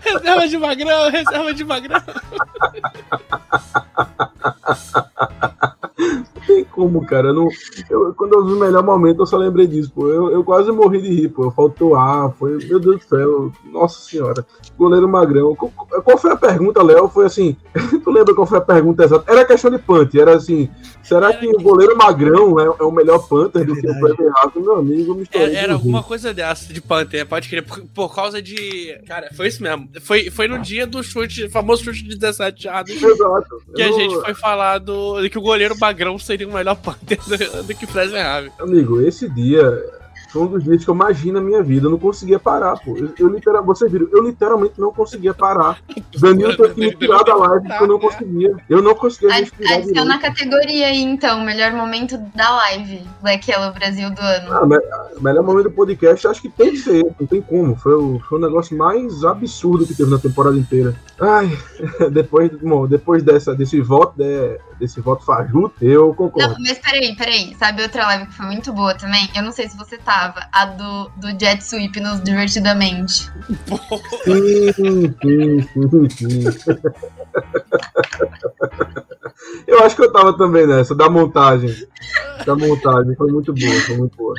Reserva 0.00 0.48
de 0.48 0.58
magrão, 0.58 1.10
reserva 1.10 1.54
de 1.54 1.64
magrão. 1.64 2.02
Como, 6.74 7.06
cara. 7.06 7.28
Eu 7.28 7.34
não, 7.34 7.48
eu- 7.88 8.14
quando 8.14 8.32
eu 8.34 8.44
vi 8.46 8.52
o 8.54 8.58
melhor 8.60 8.82
momento, 8.82 9.22
eu 9.22 9.26
só 9.26 9.36
lembrei 9.36 9.66
disso, 9.66 9.92
pô. 9.94 10.08
Eu, 10.08 10.30
eu 10.30 10.42
quase 10.44 10.70
morri 10.72 11.00
de 11.00 11.08
rir, 11.08 11.28
pô. 11.28 11.50
Faltou 11.50 11.94
ar, 11.94 12.32
foi. 12.38 12.56
Meu 12.66 12.80
Deus 12.80 12.96
do 13.00 13.04
céu. 13.08 13.52
Nossa 13.70 14.00
senhora. 14.00 14.44
Goleiro 14.76 15.08
Magrão. 15.08 15.54
Qual, 15.54 15.70
qual 16.02 16.18
foi 16.18 16.32
a 16.32 16.36
pergunta, 16.36 16.82
Léo? 16.82 17.08
Foi 17.08 17.26
assim. 17.26 17.56
tu 18.02 18.10
lembra 18.10 18.34
qual 18.34 18.46
foi 18.46 18.58
a 18.58 18.62
pergunta 18.62 19.04
exata? 19.04 19.30
Era 19.30 19.44
questão 19.44 19.70
de 19.70 19.78
punch. 19.78 20.18
Era 20.18 20.34
assim. 20.36 20.68
Será 21.02 21.32
que 21.32 21.46
o 21.46 21.60
goleiro 21.60 21.96
Magrão 21.96 22.58
é, 22.58 22.64
é 22.64 22.82
o 22.82 22.90
melhor 22.90 23.18
punter 23.28 23.64
do 23.64 23.74
que 23.74 23.86
o. 23.88 24.00
Cleber 24.00 24.32
Haas? 24.36 24.54
Meu 24.56 24.76
amigo, 24.78 25.14
me 25.14 25.22
estourei 25.24 25.48
Era, 25.50 25.58
era 25.58 25.72
alguma 25.74 26.02
coisa 26.02 26.32
dessa 26.32 26.72
de 26.72 26.80
Panther, 26.80 27.26
pode 27.26 27.48
crer, 27.48 27.62
por, 27.64 27.80
por 27.94 28.14
causa 28.14 28.40
de. 28.42 28.98
Cara, 29.06 29.28
foi 29.36 29.48
isso 29.48 29.62
mesmo. 29.62 29.88
Foi, 30.00 30.30
foi 30.30 30.48
no 30.48 30.58
dia 30.58 30.86
do 30.86 31.02
chute, 31.02 31.48
famoso 31.50 31.84
chute 31.84 32.02
de 32.04 32.16
17 32.16 32.62
jardas, 32.64 32.94
Exato. 33.02 33.62
que 33.74 33.82
a 33.82 33.88
Eu- 33.88 33.92
gente 33.92 34.14
foi 34.20 34.34
falar 34.34 34.78
do, 34.78 35.20
de 35.20 35.28
que 35.28 35.38
o 35.38 35.42
goleiro 35.42 35.76
Magrão 35.78 36.18
seria 36.18 36.48
o 36.48 36.52
melhor 36.64 36.76
Panther 36.76 37.18
do, 37.26 37.62
do 37.62 37.74
que 37.74 37.86
Fresno 37.86 38.16
Rave. 38.16 38.50
Amigo, 38.58 39.00
esse 39.02 39.28
dia 39.28 39.82
foi 40.30 40.42
um 40.42 40.46
dos 40.48 40.64
dias 40.64 40.84
que 40.84 40.90
eu 40.90 40.94
ri 40.96 41.30
na 41.30 41.40
minha 41.40 41.62
vida. 41.62 41.86
Eu 41.86 41.90
não 41.92 41.98
conseguia 41.98 42.40
parar, 42.40 42.76
pô. 42.80 42.96
Eu, 42.96 43.12
eu 43.20 43.28
literal, 43.28 43.62
vocês 43.64 43.92
viram, 43.92 44.08
eu 44.10 44.20
literalmente 44.24 44.80
não 44.80 44.90
conseguia 44.92 45.32
parar. 45.32 45.78
Danilo 46.18 46.56
teve 46.56 46.74
que 46.74 46.80
me 46.80 46.96
tirar 46.96 47.22
da 47.22 47.36
live 47.36 47.68
porque 47.68 47.84
eu 47.84 47.86
não 47.86 47.98
conseguia. 48.00 48.56
Eu 48.68 48.82
não 48.82 48.94
conseguia 48.96 49.32
respirar 49.32 49.74
Adiciona 49.74 50.14
a 50.14 50.16
direito. 50.16 50.36
categoria 50.36 50.86
aí, 50.88 51.02
então, 51.02 51.44
melhor 51.44 51.72
momento 51.72 52.18
da 52.34 52.50
live, 52.56 53.00
Black 53.22 53.48
Yellow 53.48 53.72
Brasil 53.74 54.10
do 54.10 54.20
ano. 54.20 54.52
Ah, 54.52 54.66
me- 54.66 55.16
o 55.16 55.22
melhor 55.22 55.44
momento 55.44 55.64
do 55.64 55.70
podcast, 55.70 56.26
acho 56.26 56.42
que 56.42 56.48
tem 56.48 56.72
que 56.72 56.78
ser, 56.78 57.04
não 57.20 57.26
tem 57.28 57.40
como. 57.40 57.76
Foi 57.76 57.94
o, 57.94 58.18
foi 58.28 58.38
o 58.38 58.42
negócio 58.42 58.76
mais 58.76 59.22
absurdo 59.24 59.86
que 59.86 59.94
teve 59.94 60.10
na 60.10 60.18
temporada 60.18 60.56
inteira. 60.56 60.96
Ai, 61.20 61.56
depois, 62.10 62.50
bom, 62.60 62.88
depois 62.88 63.22
dessa, 63.22 63.54
desse 63.54 63.80
voto, 63.80 64.14
de- 64.16 64.58
desse 64.84 65.00
voto 65.00 65.24
fajuto, 65.24 65.74
eu 65.82 66.14
concordo. 66.14 66.54
Não, 66.54 66.60
mas 66.60 66.78
peraí, 66.78 67.16
peraí. 67.16 67.56
Sabe 67.58 67.82
outra 67.82 68.06
live 68.06 68.26
que 68.26 68.34
foi 68.34 68.46
muito 68.46 68.72
boa 68.72 68.94
também? 68.94 69.28
Eu 69.34 69.42
não 69.42 69.50
sei 69.50 69.68
se 69.68 69.76
você 69.76 69.96
tava. 69.96 70.46
A 70.52 70.66
do, 70.66 71.08
do 71.16 71.28
Jet 71.28 71.62
Sweep 71.62 71.98
nos 72.00 72.22
Divertidamente. 72.22 73.24
Sim, 74.24 74.72
sim, 74.72 75.14
sim, 75.62 76.08
sim. 76.10 76.44
Eu 79.66 79.80
acho 79.82 79.96
que 79.96 80.02
eu 80.02 80.12
tava 80.12 80.36
também 80.36 80.66
nessa, 80.66 80.94
da 80.94 81.08
montagem. 81.10 81.74
Da 82.44 82.54
montagem, 82.54 83.14
foi 83.16 83.32
muito 83.32 83.52
boa, 83.52 83.72
foi 83.86 83.96
muito 83.96 84.16
boa. 84.16 84.34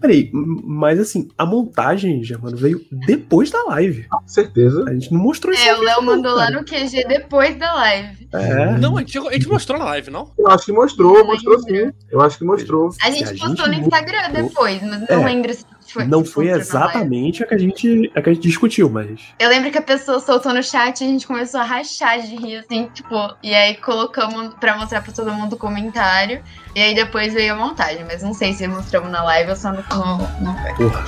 Peraí, 0.00 0.30
mas 0.32 0.98
assim, 1.00 1.28
a 1.38 1.46
montagem, 1.46 2.22
Germano, 2.22 2.56
veio 2.56 2.80
depois 2.90 3.50
da 3.50 3.62
live. 3.64 4.06
Certeza. 4.26 4.84
A 4.86 4.92
gente 4.92 5.12
não 5.12 5.20
mostrou 5.20 5.52
isso. 5.54 5.66
É, 5.66 5.74
o 5.76 5.80
Léo 5.80 5.96
não, 6.02 6.16
mandou 6.16 6.34
lá 6.34 6.50
no 6.50 6.64
QG 6.64 7.04
depois 7.08 7.56
da 7.56 7.72
live. 7.74 8.28
É. 8.32 8.78
Não, 8.78 8.96
a 8.96 9.00
gente, 9.00 9.18
a 9.18 9.32
gente 9.32 9.48
mostrou 9.48 9.78
na 9.78 9.86
live, 9.86 10.10
não? 10.10 10.30
Eu 10.38 10.46
acho 10.48 10.66
que 10.66 10.72
mostrou, 10.72 11.24
mostrou 11.24 11.58
sim. 11.60 11.90
Eu 12.10 12.20
acho 12.20 12.38
que 12.38 12.44
mostrou. 12.44 12.90
A 13.02 13.06
A 13.06 13.10
gente 13.10 13.28
gente 13.30 13.40
postou 13.40 13.66
no 13.66 13.74
Instagram 13.74 14.18
mostrou- 14.28 14.48
depois, 14.48 14.82
mas 14.82 15.00
não 15.08 15.22
É, 15.22 15.24
lembro 15.24 15.54
se 15.54 15.64
foi. 15.92 16.04
não 16.04 16.24
foi 16.24 16.48
exatamente 16.48 17.42
a 17.42 17.46
que 17.46 17.54
a 17.54 17.58
gente, 17.58 18.10
a 18.14 18.22
que 18.22 18.30
a 18.30 18.34
gente 18.34 18.42
discutiu, 18.42 18.88
mas. 18.88 19.20
Eu 19.38 19.48
lembro 19.48 19.70
que 19.70 19.78
a 19.78 19.82
pessoa 19.82 20.20
soltou 20.20 20.52
no 20.52 20.62
chat 20.62 21.00
e 21.00 21.04
a 21.04 21.08
gente 21.08 21.26
começou 21.26 21.60
a 21.60 21.64
rachar 21.64 22.20
de 22.20 22.36
rir, 22.36 22.56
assim, 22.56 22.88
tipo, 22.92 23.14
e 23.42 23.54
aí 23.54 23.76
colocamos 23.76 24.54
pra 24.54 24.76
mostrar 24.76 25.02
pra 25.02 25.12
todo 25.12 25.32
mundo 25.32 25.54
o 25.54 25.56
comentário. 25.56 26.42
E 26.74 26.80
aí 26.80 26.94
depois 26.94 27.32
veio 27.34 27.54
a 27.54 27.56
montagem, 27.56 28.04
mas 28.04 28.22
não 28.22 28.32
sei 28.32 28.52
se 28.52 28.66
mostramos 28.68 29.10
na 29.10 29.22
live 29.24 29.50
ou 29.50 29.56
só 29.56 29.72
no. 29.72 29.82
no, 29.82 30.52
no... 30.52 30.76
Porra, 30.76 31.04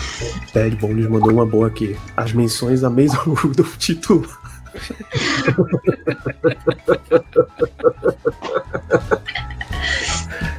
Ted 0.53 0.77
Bones 0.77 1.07
mandou 1.07 1.33
uma 1.33 1.47
boa 1.47 1.69
aqui. 1.69 1.97
As 2.17 2.33
menções 2.33 2.83
a 2.83 2.91
Mason 2.91 3.35
Rudolph 3.35 3.77
título. 3.77 4.40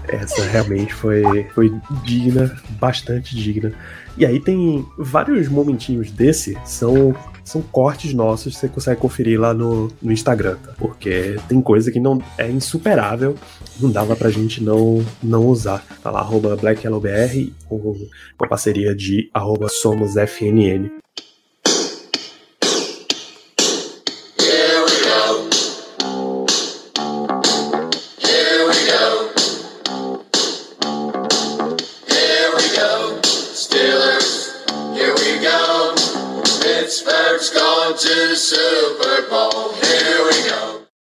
Essa 0.08 0.44
realmente 0.44 0.94
foi, 0.94 1.24
foi 1.54 1.72
digna, 2.04 2.56
bastante 2.72 3.36
digna. 3.36 3.74
E 4.18 4.26
aí 4.26 4.42
tem 4.42 4.86
vários 4.98 5.48
momentinhos 5.48 6.12
desse, 6.12 6.58
são, 6.66 7.16
são 7.46 7.62
cortes 7.62 8.14
nossos, 8.14 8.58
você 8.58 8.68
consegue 8.68 9.00
conferir 9.00 9.40
lá 9.40 9.54
no, 9.54 9.90
no 10.02 10.12
Instagram, 10.12 10.58
tá? 10.58 10.74
Porque 10.78 11.38
tem 11.48 11.62
coisa 11.62 11.92
que 11.92 12.00
não 12.00 12.22
é 12.38 12.50
insuperável, 12.50 13.36
não 13.80 13.90
dava 13.90 14.16
pra 14.16 14.30
gente 14.30 14.62
não, 14.62 15.04
não 15.24 15.48
usar. 15.48 15.84
Tá 16.04 16.12
lá, 16.12 16.20
arroba 16.20 16.58
com, 16.58 17.82
com 18.38 18.46
a 18.46 18.48
parceria 18.48 18.94
de 18.94 19.30
arroba 19.34 19.70
SomosFNN. 19.70 20.92